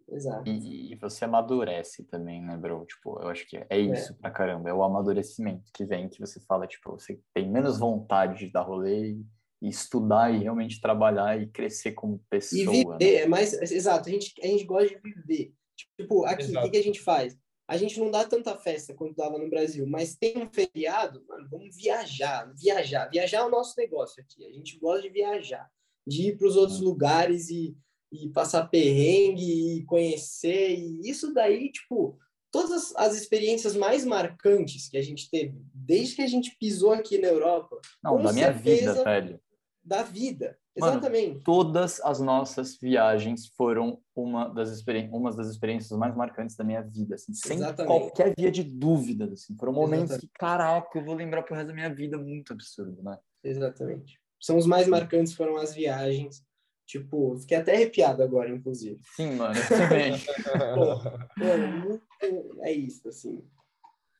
Exato. 0.09 0.49
E, 0.49 0.93
e, 0.93 0.95
você 0.95 1.25
amadurece 1.25 2.03
também, 2.05 2.41
né, 2.41 2.55
bro? 2.55 2.85
Tipo, 2.85 3.19
eu 3.21 3.27
acho 3.27 3.45
que 3.47 3.57
é 3.69 3.77
isso 3.77 4.13
é. 4.13 4.15
pra 4.15 4.31
caramba. 4.31 4.69
É 4.69 4.73
o 4.73 4.83
amadurecimento 4.83 5.69
que 5.73 5.85
vem, 5.85 6.07
que 6.07 6.19
você 6.19 6.39
fala, 6.41 6.65
tipo, 6.65 6.91
você 6.91 7.19
tem 7.33 7.49
menos 7.51 7.77
vontade 7.77 8.39
de 8.39 8.51
dar 8.51 8.61
rolê 8.61 9.11
e, 9.11 9.25
e 9.61 9.69
estudar 9.69 10.33
e 10.33 10.39
realmente 10.39 10.79
trabalhar 10.79 11.41
e 11.41 11.47
crescer 11.47 11.91
como 11.91 12.23
pessoa. 12.29 12.61
E 12.61 12.65
viver, 12.65 12.99
né? 12.99 13.13
é 13.15 13.27
mais... 13.27 13.53
Exato, 13.53 14.07
a 14.07 14.11
gente, 14.11 14.33
a 14.41 14.47
gente 14.47 14.63
gosta 14.63 14.87
de 14.87 15.01
viver. 15.01 15.53
Tipo, 15.97 16.25
aqui, 16.25 16.57
o 16.57 16.61
que, 16.61 16.69
que 16.69 16.77
a 16.77 16.83
gente 16.83 17.01
faz? 17.01 17.37
A 17.67 17.75
gente 17.75 17.99
não 17.99 18.09
dá 18.09 18.25
tanta 18.25 18.55
festa 18.55 18.95
quanto 18.95 19.15
dava 19.15 19.37
no 19.37 19.49
Brasil, 19.49 19.85
mas 19.85 20.15
tem 20.15 20.37
um 20.37 20.49
feriado, 20.49 21.21
mano, 21.27 21.49
vamos 21.51 21.75
viajar, 21.75 22.49
viajar. 22.55 23.09
Viajar 23.09 23.39
é 23.39 23.43
o 23.43 23.49
nosso 23.49 23.73
negócio 23.77 24.23
aqui. 24.23 24.45
A 24.45 24.53
gente 24.53 24.79
gosta 24.79 25.01
de 25.01 25.09
viajar, 25.09 25.69
de 26.07 26.29
ir 26.29 26.37
para 26.37 26.47
os 26.47 26.55
outros 26.55 26.79
lugares 26.79 27.49
e 27.49 27.75
e 28.11 28.29
passar 28.29 28.67
perrengue 28.67 29.77
e 29.77 29.83
conhecer. 29.83 30.77
E 30.77 31.09
isso 31.09 31.33
daí, 31.33 31.71
tipo, 31.71 32.17
todas 32.51 32.95
as 32.95 33.15
experiências 33.15 33.75
mais 33.75 34.05
marcantes 34.05 34.89
que 34.89 34.97
a 34.97 35.01
gente 35.01 35.29
teve, 35.29 35.55
desde 35.73 36.15
que 36.15 36.21
a 36.21 36.27
gente 36.27 36.55
pisou 36.59 36.91
aqui 36.91 37.17
na 37.17 37.27
Europa. 37.27 37.79
Não, 38.03 38.21
da 38.21 38.33
minha 38.33 38.51
vida, 38.51 39.03
velho. 39.03 39.39
Da 39.83 40.03
vida, 40.03 40.59
exatamente. 40.75 41.29
Mano, 41.29 41.43
todas 41.45 42.01
as 42.01 42.19
nossas 42.19 42.77
viagens 42.77 43.47
foram 43.55 44.01
uma 44.13 44.49
das, 44.49 44.69
experi 44.69 45.07
uma 45.13 45.33
das 45.33 45.47
experiências 45.47 45.97
mais 45.97 46.13
marcantes 46.13 46.57
da 46.57 46.63
minha 46.65 46.81
vida, 46.81 47.15
assim, 47.15 47.33
sem 47.33 47.59
qualquer 47.85 48.33
via 48.37 48.51
de 48.51 48.63
dúvida. 48.63 49.31
Assim. 49.31 49.55
Foram 49.55 49.71
momentos 49.71 50.11
exatamente. 50.11 50.27
que, 50.27 50.33
caraca, 50.37 50.99
eu 50.99 51.05
vou 51.05 51.15
lembrar 51.15 51.43
pro 51.43 51.55
resto 51.55 51.69
da 51.69 51.73
minha 51.73 51.93
vida, 51.93 52.17
muito 52.17 52.51
absurdo, 52.51 53.01
né? 53.01 53.17
Exatamente. 53.41 54.19
São 54.41 54.57
os 54.57 54.65
mais 54.65 54.87
marcantes, 54.87 55.33
foram 55.33 55.55
as 55.55 55.73
viagens. 55.73 56.45
Tipo, 56.87 57.37
fiquei 57.37 57.57
até 57.57 57.75
arrepiado 57.75 58.23
agora, 58.23 58.49
inclusive. 58.49 58.97
Sim, 59.13 59.35
mano, 59.35 59.53
eu 59.59 59.77
também. 59.77 60.13
mano, 61.37 61.85
muito, 61.85 62.61
é 62.61 62.71
isso, 62.71 63.09
assim. 63.09 63.43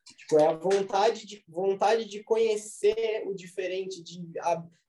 Tipo, 0.05 0.37
é 0.37 0.47
a 0.47 0.53
vontade 0.53 1.25
de, 1.25 1.41
vontade 1.47 2.05
de 2.05 2.21
conhecer 2.23 3.23
o 3.25 3.33
diferente, 3.33 4.03
de, 4.03 4.21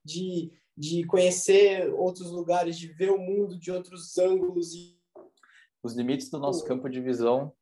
de, 0.03 0.51
de 0.77 1.05
conhecer 1.05 1.89
outros 1.93 2.29
lugares, 2.31 2.77
de 2.77 2.87
ver 2.87 3.11
o 3.11 3.17
mundo 3.17 3.57
de 3.57 3.71
outros 3.71 4.17
ângulos. 4.17 4.73
E... 4.73 4.99
Os 5.81 5.95
limites 5.95 6.29
do 6.29 6.37
nosso 6.37 6.65
campo 6.65 6.89
de 6.89 6.99
visão 6.99 7.53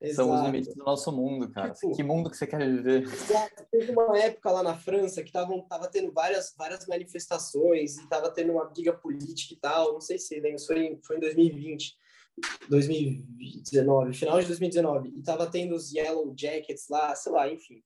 Exato. 0.00 0.28
São 0.28 0.34
os 0.34 0.46
limites 0.46 0.74
do 0.74 0.82
nosso 0.82 1.12
mundo, 1.12 1.50
cara. 1.50 1.72
Tipo, 1.74 1.94
que 1.94 2.02
mundo 2.02 2.30
que 2.30 2.36
você 2.36 2.46
quer 2.46 2.58
viver? 2.58 3.02
Exato. 3.02 3.66
Teve 3.70 3.92
uma 3.92 4.18
época 4.18 4.50
lá 4.50 4.62
na 4.62 4.74
França 4.74 5.22
que 5.22 5.30
tava, 5.30 5.52
tava 5.68 5.88
tendo 5.88 6.10
várias, 6.10 6.54
várias 6.56 6.86
manifestações 6.86 7.98
e 7.98 8.08
tava 8.08 8.30
tendo 8.30 8.52
uma 8.52 8.64
briga 8.64 8.94
política 8.94 9.52
e 9.52 9.58
tal. 9.58 9.92
Não 9.92 10.00
sei 10.00 10.18
se 10.18 10.40
lembra, 10.40 10.58
foi, 10.58 10.86
em, 10.86 11.00
foi 11.02 11.16
em 11.16 11.20
2020, 11.20 11.94
2019, 12.70 14.14
final 14.14 14.40
de 14.40 14.46
2019. 14.46 15.12
E 15.14 15.22
tava 15.22 15.46
tendo 15.50 15.74
os 15.74 15.92
Yellow 15.92 16.32
Jackets 16.34 16.88
lá, 16.88 17.14
sei 17.14 17.32
lá, 17.32 17.52
enfim. 17.52 17.82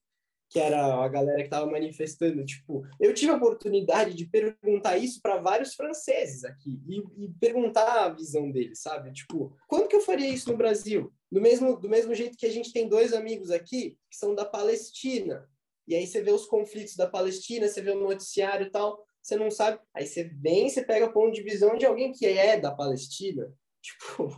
que 0.49 0.57
era 0.57 1.03
a 1.03 1.07
galera 1.09 1.39
que 1.39 1.47
estava 1.47 1.69
manifestando. 1.69 2.45
Tipo, 2.45 2.87
eu 2.97 3.13
tive 3.13 3.33
a 3.33 3.35
oportunidade 3.35 4.13
de 4.13 4.25
perguntar 4.25 4.97
isso 4.97 5.21
para 5.21 5.41
vários 5.41 5.73
franceses 5.73 6.45
aqui 6.45 6.81
e, 6.87 7.25
e, 7.25 7.29
perguntar 7.41 8.05
a 8.05 8.09
visão 8.09 8.49
deles, 8.49 8.81
sabe? 8.81 9.11
Tipo, 9.11 9.53
quando 9.67 9.89
que 9.89 9.97
eu 9.97 10.01
faria 10.01 10.29
isso 10.29 10.49
no 10.49 10.57
Brasil? 10.57 11.11
Do 11.35 11.41
mesmo, 11.41 11.75
do 11.77 11.89
mesmo 11.89 12.15
jeito 12.15 12.37
que 12.37 12.45
a 12.45 12.49
gente 12.49 12.71
tem 12.71 12.87
dois 12.87 13.11
amigos 13.11 13.51
aqui 13.51 13.97
que 14.09 14.15
são 14.15 14.33
da 14.33 14.45
Palestina. 14.45 15.45
E 15.85 15.93
aí 15.93 16.07
você 16.07 16.21
vê 16.21 16.31
os 16.31 16.45
conflitos 16.45 16.95
da 16.95 17.09
Palestina, 17.09 17.67
você 17.67 17.81
vê 17.81 17.91
o 17.91 17.99
noticiário 17.99 18.67
e 18.67 18.69
tal, 18.69 19.05
você 19.21 19.35
não 19.35 19.51
sabe. 19.51 19.77
Aí 19.93 20.07
você 20.07 20.23
vem, 20.23 20.69
você 20.69 20.81
pega 20.81 21.11
ponto 21.11 21.33
de 21.33 21.43
visão 21.43 21.77
de 21.77 21.85
alguém 21.85 22.13
que 22.13 22.25
é 22.25 22.57
da 22.57 22.71
Palestina. 22.71 23.51
Tipo, 23.83 24.33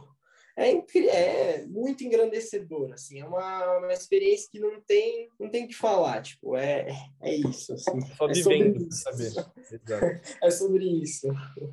é, 0.57 0.71
é 0.71 1.67
muito 1.67 2.03
engrandecedor, 2.03 2.91
assim, 2.91 3.21
é 3.21 3.25
uma, 3.25 3.77
uma 3.77 3.93
experiência 3.93 4.49
que 4.51 4.59
não 4.59 4.81
tem 4.81 5.29
não 5.39 5.49
tem 5.49 5.67
que 5.67 5.73
falar, 5.73 6.21
tipo, 6.21 6.57
é, 6.57 6.87
é 7.21 7.35
isso, 7.35 7.73
assim, 7.73 8.01
Só 8.17 8.27
é 8.27 8.33
vivendo, 8.33 8.87
isso. 8.89 9.03
saber. 9.03 9.45
é 10.43 10.51
sobre 10.51 10.83
isso. 10.83 11.27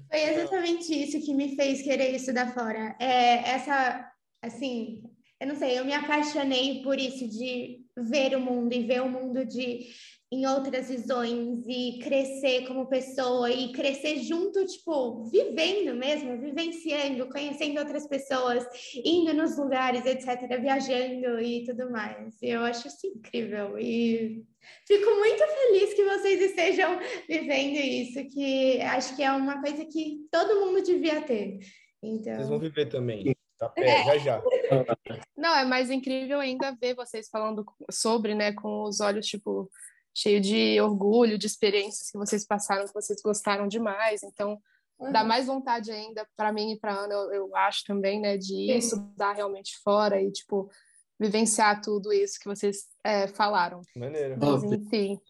Foi 0.08 0.20
exatamente 0.20 0.92
isso 0.92 1.20
que 1.20 1.34
me 1.34 1.56
fez 1.56 1.82
querer 1.82 2.10
estudar 2.14 2.54
fora. 2.54 2.94
É 3.00 3.50
essa, 3.50 4.08
assim, 4.40 5.02
eu 5.44 5.48
não 5.48 5.56
sei, 5.56 5.78
eu 5.78 5.84
me 5.84 5.92
apaixonei 5.92 6.82
por 6.82 6.98
isso 6.98 7.28
de 7.28 7.78
ver 7.96 8.34
o 8.34 8.40
mundo 8.40 8.72
e 8.72 8.82
ver 8.82 9.02
o 9.02 9.10
mundo 9.10 9.44
de 9.44 9.86
em 10.32 10.46
outras 10.46 10.88
visões 10.88 11.64
e 11.68 12.00
crescer 12.02 12.66
como 12.66 12.88
pessoa 12.88 13.48
e 13.52 13.70
crescer 13.72 14.16
junto, 14.20 14.66
tipo, 14.66 15.26
vivendo 15.26 15.94
mesmo, 15.94 16.40
vivenciando, 16.40 17.28
conhecendo 17.28 17.78
outras 17.78 18.08
pessoas, 18.08 18.66
indo 19.04 19.32
nos 19.34 19.56
lugares, 19.56 20.04
etc., 20.06 20.60
viajando 20.60 21.38
e 21.38 21.62
tudo 21.64 21.88
mais. 21.90 22.34
Eu 22.42 22.62
acho 22.62 22.88
isso 22.88 23.06
incrível 23.06 23.78
e 23.78 24.42
fico 24.88 25.10
muito 25.10 25.44
feliz 25.46 25.94
que 25.94 26.04
vocês 26.04 26.40
estejam 26.40 26.98
vivendo 27.28 27.76
isso, 27.76 28.26
que 28.30 28.80
acho 28.80 29.14
que 29.14 29.22
é 29.22 29.30
uma 29.30 29.60
coisa 29.60 29.84
que 29.84 30.26
todo 30.32 30.66
mundo 30.66 30.82
devia 30.82 31.20
ter. 31.20 31.58
Então... 32.02 32.34
Vocês 32.34 32.48
vão 32.48 32.58
viver 32.58 32.86
também. 32.86 33.33
Tá 33.68 33.74
pé, 33.74 34.04
já 34.04 34.18
já. 34.18 34.42
Não, 35.36 35.54
é 35.56 35.64
mais 35.64 35.90
incrível 35.90 36.40
ainda 36.40 36.76
ver 36.80 36.94
vocês 36.94 37.28
falando 37.28 37.64
sobre, 37.90 38.34
né, 38.34 38.52
com 38.52 38.82
os 38.84 39.00
olhos, 39.00 39.26
tipo, 39.26 39.70
cheio 40.14 40.40
de 40.40 40.80
orgulho, 40.80 41.36
de 41.36 41.46
experiências 41.46 42.10
que 42.10 42.18
vocês 42.18 42.46
passaram, 42.46 42.86
que 42.86 42.94
vocês 42.94 43.20
gostaram 43.20 43.66
demais. 43.66 44.22
Então, 44.22 44.58
uhum. 44.98 45.12
dá 45.12 45.24
mais 45.24 45.46
vontade 45.46 45.90
ainda 45.90 46.26
para 46.36 46.52
mim 46.52 46.72
e 46.72 46.78
para 46.78 46.94
Ana, 46.94 47.14
eu, 47.14 47.32
eu, 47.32 47.56
acho 47.56 47.84
também, 47.84 48.20
né, 48.20 48.38
de 48.38 48.54
ir 48.54 48.76
estudar 48.76 49.32
realmente 49.32 49.76
fora 49.82 50.22
e, 50.22 50.30
tipo, 50.30 50.70
vivenciar 51.18 51.80
tudo 51.80 52.12
isso 52.12 52.38
que 52.38 52.46
vocês 52.46 52.86
é, 53.02 53.26
falaram. 53.26 53.80
Maneiro. 53.96 54.36
Mas, 54.38 54.62
enfim. 54.64 55.20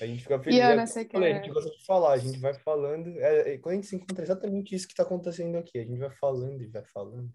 A 0.00 0.06
gente 0.06 0.22
fica 0.22 0.38
feliz. 0.38 0.58
E 0.58 0.60
Ana, 0.60 0.86
você 0.86 1.04
quer... 1.04 1.18
A 1.18 1.34
gente 1.34 1.50
gosta 1.50 1.70
de 1.70 1.84
falar, 1.84 2.12
a 2.12 2.18
gente 2.18 2.38
vai 2.38 2.54
falando. 2.54 3.08
É, 3.18 3.54
é, 3.54 3.58
quando 3.58 3.72
a 3.72 3.76
gente 3.76 3.86
se 3.86 3.96
encontra, 3.96 4.22
é 4.22 4.24
exatamente 4.24 4.74
isso 4.74 4.86
que 4.86 4.92
está 4.92 5.02
acontecendo 5.02 5.56
aqui. 5.56 5.78
A 5.78 5.84
gente 5.84 5.98
vai 5.98 6.10
falando 6.10 6.62
e 6.62 6.66
vai 6.66 6.84
falando. 6.84 7.30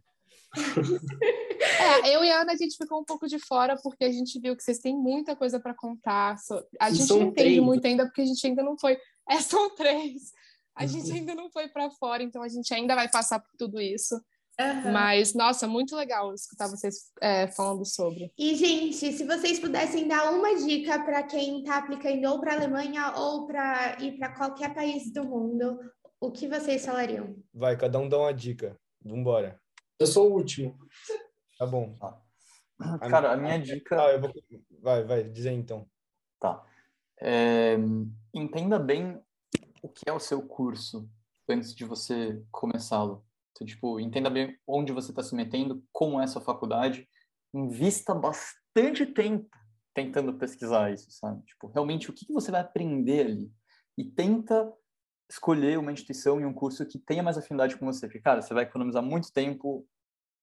É, 1.79 2.15
eu 2.15 2.23
e 2.23 2.31
a 2.31 2.41
Ana, 2.41 2.53
a 2.53 2.55
gente 2.55 2.77
ficou 2.77 2.99
um 2.99 3.03
pouco 3.03 3.27
de 3.27 3.39
fora 3.39 3.75
porque 3.81 4.03
a 4.03 4.11
gente 4.11 4.39
viu 4.39 4.55
que 4.55 4.63
vocês 4.63 4.79
têm 4.79 4.95
muita 4.95 5.35
coisa 5.35 5.59
para 5.59 5.73
contar. 5.73 6.35
A 6.79 6.91
gente 6.91 7.09
não 7.09 7.21
entende 7.21 7.33
três. 7.33 7.59
muito 7.59 7.85
ainda 7.85 8.05
porque 8.05 8.21
a 8.21 8.25
gente 8.25 8.45
ainda 8.45 8.63
não 8.63 8.77
foi. 8.77 8.97
É, 9.29 9.39
são 9.41 9.73
três. 9.75 10.31
A 10.75 10.85
gente 10.85 11.09
uhum. 11.09 11.15
ainda 11.15 11.35
não 11.35 11.49
foi 11.51 11.67
para 11.67 11.89
fora, 11.91 12.23
então 12.23 12.41
a 12.41 12.47
gente 12.47 12.73
ainda 12.73 12.95
vai 12.95 13.09
passar 13.09 13.39
por 13.39 13.51
tudo 13.57 13.79
isso. 13.79 14.15
Uhum. 14.59 14.91
Mas, 14.91 15.33
nossa, 15.33 15.67
muito 15.67 15.95
legal 15.95 16.33
escutar 16.33 16.67
vocês 16.67 17.11
é, 17.21 17.47
falando 17.47 17.85
sobre. 17.85 18.31
E, 18.37 18.55
gente, 18.55 19.11
se 19.11 19.23
vocês 19.25 19.59
pudessem 19.59 20.07
dar 20.07 20.31
uma 20.31 20.55
dica 20.55 20.99
para 21.03 21.23
quem 21.23 21.59
está 21.59 21.77
aplicando 21.77 22.25
ou 22.25 22.39
para 22.39 22.53
a 22.53 22.55
Alemanha 22.55 23.13
ou 23.17 23.47
para 23.47 23.97
ir 23.99 24.17
para 24.17 24.35
qualquer 24.35 24.73
país 24.73 25.11
do 25.11 25.23
mundo, 25.23 25.79
o 26.19 26.31
que 26.31 26.47
vocês 26.47 26.85
falariam? 26.85 27.35
Vai, 27.53 27.75
cada 27.77 27.97
um 27.99 28.07
dá 28.07 28.19
uma 28.19 28.33
dica. 28.33 28.77
Vambora. 29.03 29.59
Eu 29.99 30.07
sou 30.07 30.29
o 30.29 30.33
último. 30.33 30.77
Tá 31.57 31.65
bom. 31.65 31.95
Tá. 31.97 32.21
Cara, 33.09 33.31
a 33.31 33.37
minha 33.37 33.57
dica. 33.59 34.01
Ah, 34.01 34.11
eu 34.11 34.21
vou... 34.21 34.33
Vai, 34.81 35.03
vai, 35.03 35.23
dizer 35.23 35.51
então. 35.51 35.87
Tá. 36.39 36.65
É... 37.21 37.75
Entenda 38.33 38.79
bem 38.79 39.21
o 39.81 39.89
que 39.89 40.03
é 40.07 40.13
o 40.13 40.19
seu 40.19 40.41
curso 40.41 41.09
antes 41.47 41.73
de 41.75 41.85
você 41.85 42.43
começá-lo. 42.51 43.25
Então, 43.51 43.67
tipo, 43.67 43.99
entenda 43.99 44.29
bem 44.29 44.57
onde 44.67 44.91
você 44.91 45.11
está 45.11 45.21
se 45.21 45.35
metendo, 45.35 45.83
como 45.91 46.19
é 46.19 46.23
a 46.23 46.27
sua 46.27 46.41
faculdade. 46.41 47.07
Invista 47.53 48.15
bastante 48.15 49.05
tempo 49.05 49.49
tentando 49.93 50.33
pesquisar 50.33 50.91
isso, 50.91 51.11
sabe? 51.11 51.43
Tipo, 51.45 51.67
realmente, 51.67 52.09
o 52.09 52.13
que 52.13 52.31
você 52.33 52.49
vai 52.49 52.61
aprender 52.61 53.27
ali? 53.27 53.51
E 53.95 54.03
tenta 54.03 54.73
escolher 55.34 55.79
uma 55.79 55.91
instituição 55.91 56.39
e 56.39 56.45
um 56.45 56.53
curso 56.53 56.86
que 56.86 56.99
tenha 56.99 57.23
mais 57.23 57.38
afinidade 57.38 57.75
com 57.75 57.86
você. 57.86 58.07
Porque, 58.07 58.19
cara, 58.19 58.41
você 58.41 58.53
vai 58.53 58.63
economizar 58.63 59.01
muito 59.01 59.31
tempo 59.34 59.88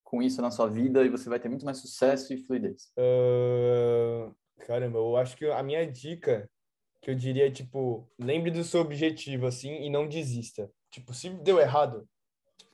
com 0.03 0.20
isso 0.20 0.43
na 0.43 0.51
sua 0.51 0.68
vida 0.68 1.05
e 1.05 1.09
você 1.09 1.28
vai 1.28 1.38
ter 1.38 1.49
muito 1.49 1.64
mais 1.64 1.78
sucesso 1.78 2.32
e 2.32 2.45
fluidez? 2.45 2.93
Uh, 2.99 4.34
caramba, 4.66 4.99
eu 4.99 5.16
acho 5.16 5.36
que 5.36 5.47
a 5.47 5.62
minha 5.62 5.86
dica 5.86 6.51
que 7.01 7.11
eu 7.11 7.14
diria 7.14 7.47
é, 7.47 7.51
tipo, 7.51 8.11
lembre 8.18 8.51
do 8.51 8.64
seu 8.64 8.80
objetivo, 8.80 9.47
assim, 9.47 9.70
e 9.84 9.88
não 9.88 10.09
desista. 10.09 10.70
Tipo, 10.91 11.14
se 11.14 11.30
deu 11.30 11.59
errado, 11.59 12.07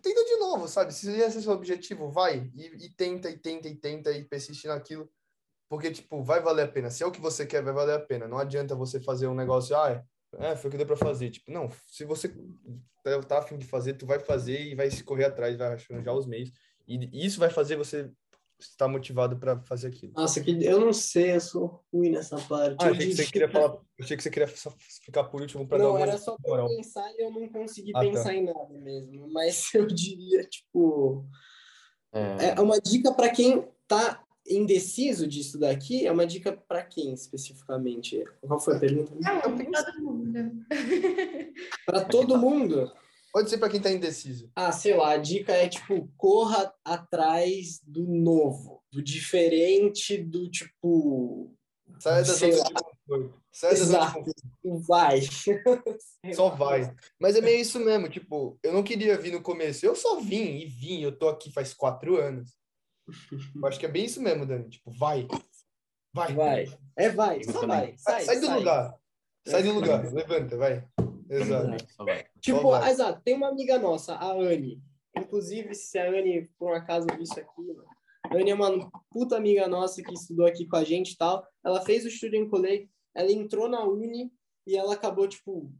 tenta 0.02 0.24
de 0.24 0.36
novo, 0.36 0.66
sabe? 0.66 0.92
Se 0.92 1.10
esse 1.10 1.38
é 1.38 1.40
seu 1.40 1.52
objetivo, 1.52 2.10
vai 2.10 2.50
e, 2.54 2.86
e, 2.86 2.90
tenta, 2.90 3.30
e 3.30 3.38
tenta, 3.38 3.68
e 3.68 3.76
tenta, 3.76 4.10
e 4.10 4.24
persiste 4.24 4.66
naquilo. 4.66 5.08
Porque, 5.68 5.90
tipo, 5.90 6.22
vai 6.22 6.40
valer 6.40 6.62
a 6.62 6.68
pena. 6.68 6.90
Se 6.90 7.02
é 7.02 7.06
o 7.06 7.12
que 7.12 7.20
você 7.20 7.44
quer, 7.44 7.62
vai 7.62 7.74
valer 7.74 7.96
a 7.96 8.00
pena. 8.00 8.26
Não 8.26 8.38
adianta 8.38 8.74
você 8.74 9.00
fazer 9.00 9.26
um 9.26 9.34
negócio, 9.34 9.76
ah, 9.76 10.02
é, 10.34 10.56
foi 10.56 10.68
o 10.68 10.70
que 10.70 10.76
deu 10.76 10.86
pra 10.86 10.96
fazer. 10.96 11.30
Tipo, 11.30 11.50
não, 11.50 11.70
se 11.86 12.04
você 12.04 12.28
tá, 13.02 13.20
tá 13.22 13.38
afim 13.38 13.56
de 13.56 13.66
fazer, 13.66 13.94
tu 13.94 14.06
vai 14.06 14.18
fazer 14.18 14.60
e 14.60 14.74
vai 14.74 14.90
se 14.90 15.04
correr 15.04 15.24
atrás, 15.24 15.56
vai 15.56 15.68
arranjar 15.68 16.14
os 16.14 16.26
meios. 16.26 16.50
E 16.86 17.26
isso 17.26 17.40
vai 17.40 17.50
fazer 17.50 17.76
você 17.76 18.10
estar 18.58 18.88
motivado 18.88 19.36
para 19.38 19.60
fazer 19.62 19.88
aquilo. 19.88 20.12
Nossa, 20.16 20.40
que 20.40 20.64
eu 20.64 20.80
não 20.80 20.92
sei, 20.92 21.34
eu 21.34 21.40
sou 21.40 21.84
ruim 21.92 22.10
nessa 22.10 22.38
parte. 22.38 22.76
Ah, 22.84 22.90
achei 22.90 23.08
que 23.08 23.16
você 23.16 23.26
queria 23.26 23.48
falar, 23.48 23.78
achei 24.00 24.16
que 24.16 24.22
você 24.22 24.30
queria 24.30 24.48
ficar 24.48 25.24
por 25.24 25.40
último 25.40 25.66
para 25.66 25.78
dar 25.78 25.90
uma 25.90 25.98
Não, 25.98 26.02
era 26.02 26.18
só 26.18 26.36
para 26.42 26.66
pensar 26.66 27.10
e 27.12 27.22
eu 27.22 27.30
não 27.30 27.48
consegui 27.48 27.92
ah, 27.94 28.00
tá. 28.00 28.06
pensar 28.06 28.24
tá. 28.24 28.34
em 28.34 28.44
nada 28.44 28.78
mesmo, 28.78 29.28
mas 29.30 29.68
eu 29.74 29.86
diria 29.86 30.44
tipo 30.44 31.26
é, 32.12 32.54
é 32.56 32.60
uma 32.60 32.80
dica 32.80 33.12
para 33.12 33.28
quem 33.28 33.68
tá 33.86 34.22
indeciso 34.48 35.26
de 35.26 35.40
estudar 35.40 35.70
aqui, 35.70 36.06
é 36.06 36.12
uma 36.12 36.26
dica 36.26 36.52
para 36.52 36.82
quem 36.82 37.12
especificamente? 37.12 38.24
Qual 38.40 38.60
foi 38.60 38.76
a 38.76 38.80
pergunta? 38.80 39.14
Para 39.20 39.84
todo 39.84 40.02
mundo. 40.02 40.66
para 41.86 42.04
todo 42.04 42.38
mundo? 42.38 42.92
Pode 43.36 43.50
ser 43.50 43.58
para 43.58 43.68
quem 43.68 43.76
está 43.76 43.90
indeciso. 43.90 44.50
Ah, 44.56 44.72
sei 44.72 44.96
lá, 44.96 45.10
a 45.10 45.16
dica 45.18 45.52
é 45.52 45.68
tipo, 45.68 46.08
corra 46.16 46.72
atrás 46.82 47.82
do 47.86 48.02
novo, 48.02 48.82
do 48.90 49.02
diferente, 49.02 50.16
do 50.16 50.50
tipo. 50.50 51.54
Sai 51.98 52.24
da 52.24 52.32
zona 52.32 52.52
de 52.52 52.72
conforto. 52.72 53.42
Sai 53.52 53.70
da 53.70 53.84
zona 53.84 54.06
de 54.06 54.12
conforto. 54.62 54.86
Vai. 54.88 55.20
Só 56.34 56.48
vai. 56.48 56.94
Mas 57.20 57.36
é 57.36 57.42
meio 57.42 57.60
isso 57.60 57.78
mesmo, 57.78 58.08
tipo, 58.08 58.58
eu 58.62 58.72
não 58.72 58.82
queria 58.82 59.18
vir 59.18 59.32
no 59.32 59.42
começo. 59.42 59.84
Eu 59.84 59.94
só 59.94 60.18
vim 60.18 60.56
e 60.56 60.64
vim, 60.64 61.02
eu 61.02 61.12
tô 61.12 61.28
aqui 61.28 61.52
faz 61.52 61.74
quatro 61.74 62.16
anos. 62.16 62.56
Eu 63.54 63.66
acho 63.66 63.78
que 63.78 63.86
é 63.86 63.90
bem 63.90 64.04
isso 64.04 64.20
mesmo, 64.20 64.46
Dani. 64.46 64.68
Tipo, 64.68 64.90
vai. 64.90 65.26
Vai. 66.12 66.34
Vai. 66.34 66.78
É, 66.96 67.08
vai. 67.10 67.42
Só 67.44 67.66
vai. 67.66 67.94
Sai, 67.98 68.22
sai 68.22 68.40
do 68.40 68.46
sai. 68.46 68.58
lugar. 68.58 68.94
Sai 69.46 69.62
do 69.62 69.72
lugar. 69.72 70.12
Levanta, 70.12 70.56
vai. 70.56 70.88
Exato. 71.28 71.76
tipo, 72.40 72.76
exato. 72.76 73.20
Tem 73.22 73.34
uma 73.34 73.48
amiga 73.48 73.78
nossa, 73.78 74.14
a 74.14 74.32
Anne. 74.32 74.82
Inclusive, 75.16 75.74
se 75.74 75.98
a 75.98 76.08
Anne, 76.08 76.48
por 76.58 76.72
um 76.72 76.74
acaso, 76.74 77.06
viu 77.12 77.22
isso 77.22 77.38
aqui, 77.38 77.62
mano. 77.62 77.84
A 78.24 78.34
Anne 78.34 78.50
é 78.50 78.54
uma 78.54 78.90
puta 79.10 79.36
amiga 79.36 79.68
nossa 79.68 80.02
que 80.02 80.12
estudou 80.12 80.46
aqui 80.46 80.66
com 80.66 80.76
a 80.76 80.84
gente 80.84 81.12
e 81.12 81.16
tal. 81.16 81.46
Ela 81.64 81.80
fez 81.80 82.04
o 82.04 82.10
Student 82.10 82.48
College, 82.48 82.88
ela 83.14 83.30
entrou 83.30 83.68
na 83.68 83.84
Uni 83.84 84.32
e 84.66 84.76
ela 84.76 84.94
acabou, 84.94 85.28
tipo, 85.28 85.72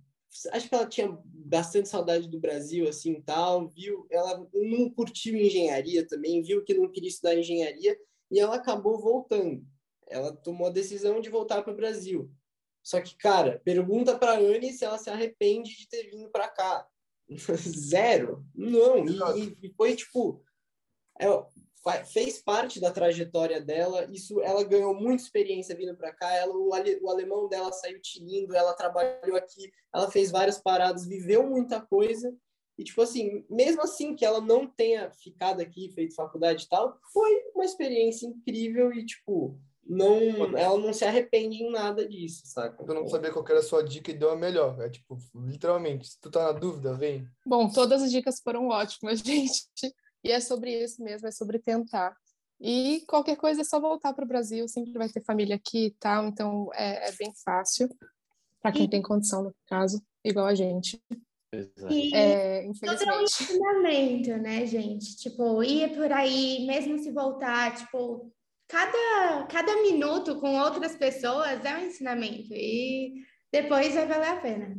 acho 0.52 0.68
que 0.68 0.74
ela 0.74 0.86
tinha 0.86 1.18
bastante 1.24 1.88
saudade 1.88 2.28
do 2.28 2.40
Brasil, 2.40 2.88
assim, 2.88 3.20
tal, 3.20 3.68
viu, 3.68 4.06
ela 4.10 4.46
não 4.52 4.90
curtiu 4.90 5.36
engenharia 5.36 6.06
também, 6.06 6.42
viu 6.42 6.64
que 6.64 6.74
não 6.74 6.90
queria 6.90 7.08
estudar 7.08 7.36
engenharia, 7.36 7.96
e 8.30 8.40
ela 8.40 8.56
acabou 8.56 8.98
voltando. 8.98 9.64
Ela 10.08 10.32
tomou 10.32 10.68
a 10.68 10.72
decisão 10.72 11.20
de 11.20 11.30
voltar 11.30 11.62
para 11.62 11.72
o 11.72 11.76
Brasil. 11.76 12.30
Só 12.82 13.00
que, 13.00 13.16
cara, 13.16 13.60
pergunta 13.64 14.16
para 14.16 14.38
Anne 14.38 14.72
se 14.72 14.84
ela 14.84 14.98
se 14.98 15.10
arrepende 15.10 15.76
de 15.76 15.88
ter 15.88 16.08
vindo 16.08 16.28
para 16.30 16.48
cá. 16.48 16.86
Zero. 17.58 18.44
Não. 18.54 19.36
E, 19.36 19.56
e 19.62 19.74
foi 19.74 19.96
tipo. 19.96 20.44
É, 21.20 21.26
fez 22.04 22.42
parte 22.42 22.80
da 22.80 22.90
trajetória 22.90 23.60
dela. 23.60 24.06
Isso, 24.10 24.40
ela 24.40 24.64
ganhou 24.64 24.94
muita 24.94 25.22
experiência 25.22 25.76
vindo 25.76 25.96
para 25.96 26.12
cá. 26.12 26.32
Ela, 26.32 26.56
o, 26.56 26.74
ale, 26.74 26.98
o 27.02 27.10
alemão 27.10 27.48
dela 27.48 27.72
saiu 27.72 28.00
tinindo. 28.00 28.54
Ela 28.54 28.74
trabalhou 28.74 29.36
aqui. 29.36 29.70
Ela 29.94 30.10
fez 30.10 30.30
várias 30.30 30.58
paradas, 30.58 31.06
viveu 31.06 31.48
muita 31.48 31.80
coisa. 31.80 32.34
E, 32.78 32.84
tipo 32.84 33.00
assim, 33.00 33.44
mesmo 33.48 33.82
assim 33.82 34.14
que 34.14 34.24
ela 34.24 34.40
não 34.40 34.66
tenha 34.66 35.10
ficado 35.10 35.60
aqui, 35.60 35.90
feito 35.94 36.14
faculdade 36.14 36.64
e 36.64 36.68
tal, 36.68 36.98
foi 37.12 37.30
uma 37.54 37.64
experiência 37.64 38.26
incrível 38.26 38.92
e, 38.92 39.06
tipo, 39.06 39.58
não, 39.88 40.56
ela 40.58 40.78
não 40.78 40.92
se 40.92 41.04
arrepende 41.04 41.62
em 41.62 41.70
nada 41.70 42.06
disso, 42.06 42.42
saca? 42.44 42.84
Tu 42.84 42.92
não 42.92 43.06
sabia 43.06 43.32
qual 43.32 43.44
era 43.48 43.60
a 43.60 43.62
sua 43.62 43.82
dica 43.82 44.10
e 44.10 44.14
deu 44.14 44.30
a 44.30 44.36
melhor. 44.36 44.78
É 44.80 44.90
tipo, 44.90 45.16
literalmente, 45.34 46.08
se 46.08 46.20
tu 46.20 46.30
tá 46.30 46.52
na 46.52 46.52
dúvida, 46.52 46.92
vem. 46.94 47.26
Bom, 47.46 47.70
todas 47.70 48.02
as 48.02 48.10
dicas 48.10 48.40
foram 48.40 48.68
ótimas, 48.68 49.20
gente. 49.24 49.64
E 50.26 50.32
é 50.32 50.40
sobre 50.40 50.82
isso 50.82 51.02
mesmo, 51.04 51.28
é 51.28 51.30
sobre 51.30 51.60
tentar. 51.60 52.16
E 52.60 53.04
qualquer 53.06 53.36
coisa 53.36 53.60
é 53.60 53.64
só 53.64 53.78
voltar 53.78 54.12
para 54.12 54.24
o 54.24 54.28
Brasil, 54.28 54.66
sempre 54.66 54.92
vai 54.92 55.08
ter 55.08 55.22
família 55.22 55.54
aqui 55.54 55.86
e 55.86 55.90
tal, 56.00 56.26
então 56.26 56.68
é, 56.74 57.08
é 57.08 57.12
bem 57.12 57.32
fácil 57.44 57.88
para 58.60 58.72
quem 58.72 58.86
e... 58.86 58.90
tem 58.90 59.00
condição, 59.00 59.44
no 59.44 59.54
caso, 59.68 60.02
igual 60.24 60.46
a 60.46 60.54
gente. 60.54 61.00
E 61.88 62.12
é, 62.12 62.66
infelizmente. 62.66 63.04
Tudo 63.04 63.14
é 63.14 63.18
um 63.18 63.22
ensinamento, 63.22 64.30
né, 64.38 64.66
gente? 64.66 65.16
Tipo, 65.16 65.62
ir 65.62 65.94
por 65.94 66.10
aí, 66.10 66.66
mesmo 66.66 66.98
se 66.98 67.12
voltar, 67.12 67.76
tipo, 67.76 68.32
cada, 68.66 69.46
cada 69.46 69.80
minuto 69.82 70.40
com 70.40 70.58
outras 70.58 70.96
pessoas 70.96 71.64
é 71.64 71.76
um 71.76 71.86
ensinamento. 71.86 72.52
E 72.52 73.14
depois 73.52 73.94
vai 73.94 74.06
valer 74.06 74.28
a 74.28 74.40
pena. 74.40 74.76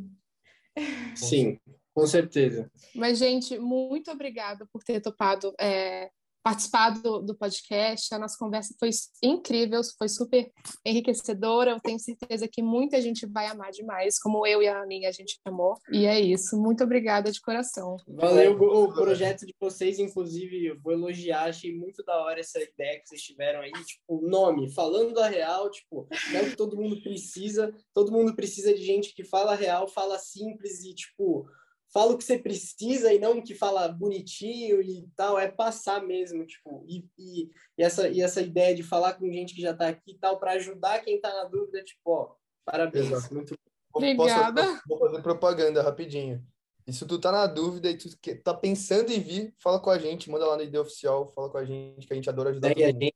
Sim, 1.16 1.58
com 1.98 2.06
certeza. 2.06 2.70
Mas, 2.94 3.18
gente, 3.18 3.58
muito 3.58 4.10
obrigada 4.10 4.66
por 4.72 4.82
ter 4.84 5.00
topado 5.00 5.52
é, 5.60 6.10
participar 6.48 6.90
do, 6.90 7.20
do 7.20 7.34
podcast. 7.34 8.14
A 8.14 8.18
nossa 8.18 8.36
conversa 8.38 8.74
foi 8.78 8.90
incrível, 9.22 9.80
foi 9.98 10.08
super 10.08 10.50
enriquecedora. 10.84 11.72
Eu 11.72 11.80
tenho 11.80 11.98
certeza 11.98 12.48
que 12.50 12.62
muita 12.62 13.00
gente 13.02 13.26
vai 13.26 13.46
amar 13.46 13.70
demais, 13.70 14.18
como 14.18 14.46
eu 14.46 14.62
e 14.62 14.68
a 14.68 14.80
Aninha 14.80 15.08
a 15.08 15.12
gente 15.12 15.38
amou. 15.44 15.74
E 15.92 16.06
é 16.06 16.18
isso. 16.18 16.56
Muito 16.56 16.82
obrigada 16.82 17.30
de 17.30 17.40
coração. 17.40 17.96
Valeu 18.06 18.52
o 18.58 18.92
projeto 18.94 19.44
de 19.44 19.54
vocês, 19.60 19.98
inclusive, 19.98 20.66
eu 20.66 20.80
vou 20.80 20.92
elogiar. 20.92 21.44
Achei 21.44 21.74
muito 21.74 22.02
da 22.02 22.16
hora 22.22 22.40
essa 22.40 22.60
ideia 22.60 22.98
que 22.98 23.08
vocês 23.08 23.22
tiveram 23.22 23.60
aí. 23.60 23.72
Tipo, 23.72 24.26
nome, 24.26 24.72
falando 24.72 25.12
da 25.12 25.28
real, 25.28 25.70
tipo, 25.70 26.08
não 26.32 26.40
é 26.40 26.50
que 26.50 26.56
todo 26.56 26.76
mundo 26.76 27.02
precisa. 27.02 27.74
Todo 27.92 28.12
mundo 28.12 28.34
precisa 28.34 28.72
de 28.72 28.82
gente 28.82 29.14
que 29.14 29.24
fala 29.24 29.54
real, 29.54 29.86
fala 29.86 30.18
simples 30.18 30.82
e, 30.84 30.94
tipo, 30.94 31.46
fala 31.92 32.12
o 32.12 32.18
que 32.18 32.24
você 32.24 32.38
precisa 32.38 33.12
e 33.12 33.18
não 33.18 33.40
que 33.40 33.54
fala 33.54 33.88
bonitinho 33.88 34.80
e 34.82 35.08
tal, 35.16 35.38
é 35.38 35.48
passar 35.48 36.02
mesmo, 36.02 36.46
tipo, 36.46 36.84
e, 36.86 37.04
e, 37.18 37.50
e 37.78 37.82
essa, 37.82 38.08
e 38.08 38.20
essa 38.20 38.40
ideia 38.40 38.74
de 38.74 38.82
falar 38.82 39.14
com 39.14 39.32
gente 39.32 39.54
que 39.54 39.62
já 39.62 39.72
está 39.72 39.88
aqui 39.88 40.12
e 40.12 40.18
tal, 40.18 40.38
para 40.38 40.52
ajudar 40.52 41.02
quem 41.04 41.16
está 41.16 41.32
na 41.32 41.44
dúvida, 41.44 41.82
tipo, 41.82 42.10
ó, 42.10 42.34
parabéns, 42.64 43.10
Exato. 43.10 43.34
muito 43.34 43.58
Obrigada. 43.92 44.62
Posso, 44.62 44.82
vou 44.86 44.98
fazer 44.98 45.22
propaganda 45.22 45.82
rapidinho. 45.82 46.44
E 46.86 46.92
se 46.92 47.04
tu 47.06 47.18
tá 47.18 47.30
na 47.30 47.46
dúvida 47.46 47.90
e 47.90 47.98
tu 47.98 48.08
tá 48.42 48.54
pensando 48.54 49.10
em 49.10 49.20
vir, 49.20 49.54
fala 49.62 49.78
com 49.78 49.90
a 49.90 49.98
gente, 49.98 50.30
manda 50.30 50.46
lá 50.46 50.56
no 50.56 50.62
ID 50.62 50.76
Oficial, 50.76 51.28
fala 51.28 51.50
com 51.50 51.58
a 51.58 51.64
gente, 51.64 52.06
que 52.06 52.12
a 52.12 52.16
gente 52.16 52.30
adora 52.30 52.50
ajudar. 52.50 52.70
E, 52.76 53.12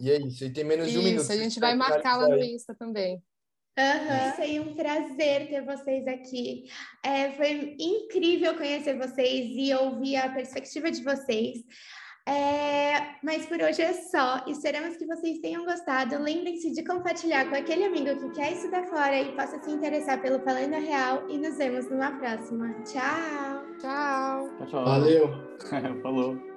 e 0.00 0.10
é 0.10 0.18
isso, 0.18 0.44
e 0.44 0.52
tem 0.52 0.64
menos 0.64 0.90
de 0.90 0.98
um 0.98 1.02
minuto. 1.02 1.22
Isso, 1.22 1.32
a 1.32 1.36
gente 1.36 1.60
vai 1.60 1.74
marcar 1.74 2.16
lá 2.16 2.28
no 2.28 2.42
Insta 2.42 2.74
também. 2.74 3.22
Uhum. 3.78 4.32
Foi 4.36 4.60
um 4.60 4.74
prazer 4.74 5.48
ter 5.48 5.64
vocês 5.64 6.06
aqui. 6.06 6.64
É, 7.02 7.30
foi 7.32 7.74
incrível 7.78 8.54
conhecer 8.54 8.98
vocês 8.98 9.50
e 9.54 9.72
ouvir 9.74 10.16
a 10.16 10.28
perspectiva 10.28 10.90
de 10.90 11.02
vocês. 11.02 11.64
É, 12.28 13.16
mas 13.22 13.46
por 13.46 13.60
hoje 13.60 13.82
é 13.82 13.92
só. 13.92 14.44
Esperamos 14.46 14.96
que 14.96 15.06
vocês 15.06 15.38
tenham 15.38 15.64
gostado. 15.64 16.22
Lembrem-se 16.22 16.72
de 16.72 16.84
compartilhar 16.84 17.48
com 17.48 17.56
aquele 17.56 17.84
amigo 17.84 18.16
que 18.20 18.40
quer 18.40 18.52
estudar 18.52 18.84
fora 18.84 19.18
e 19.18 19.34
possa 19.34 19.60
se 19.60 19.70
interessar 19.70 20.20
pelo 20.20 20.38
Falando 20.40 20.74
Real. 20.74 21.28
E 21.28 21.38
nos 21.38 21.56
vemos 21.56 21.90
numa 21.90 22.12
próxima. 22.18 22.74
Tchau. 22.84 23.64
Tchau. 23.80 24.66
Tchau. 24.66 24.84
Valeu. 24.84 25.30
Falou. 26.02 26.51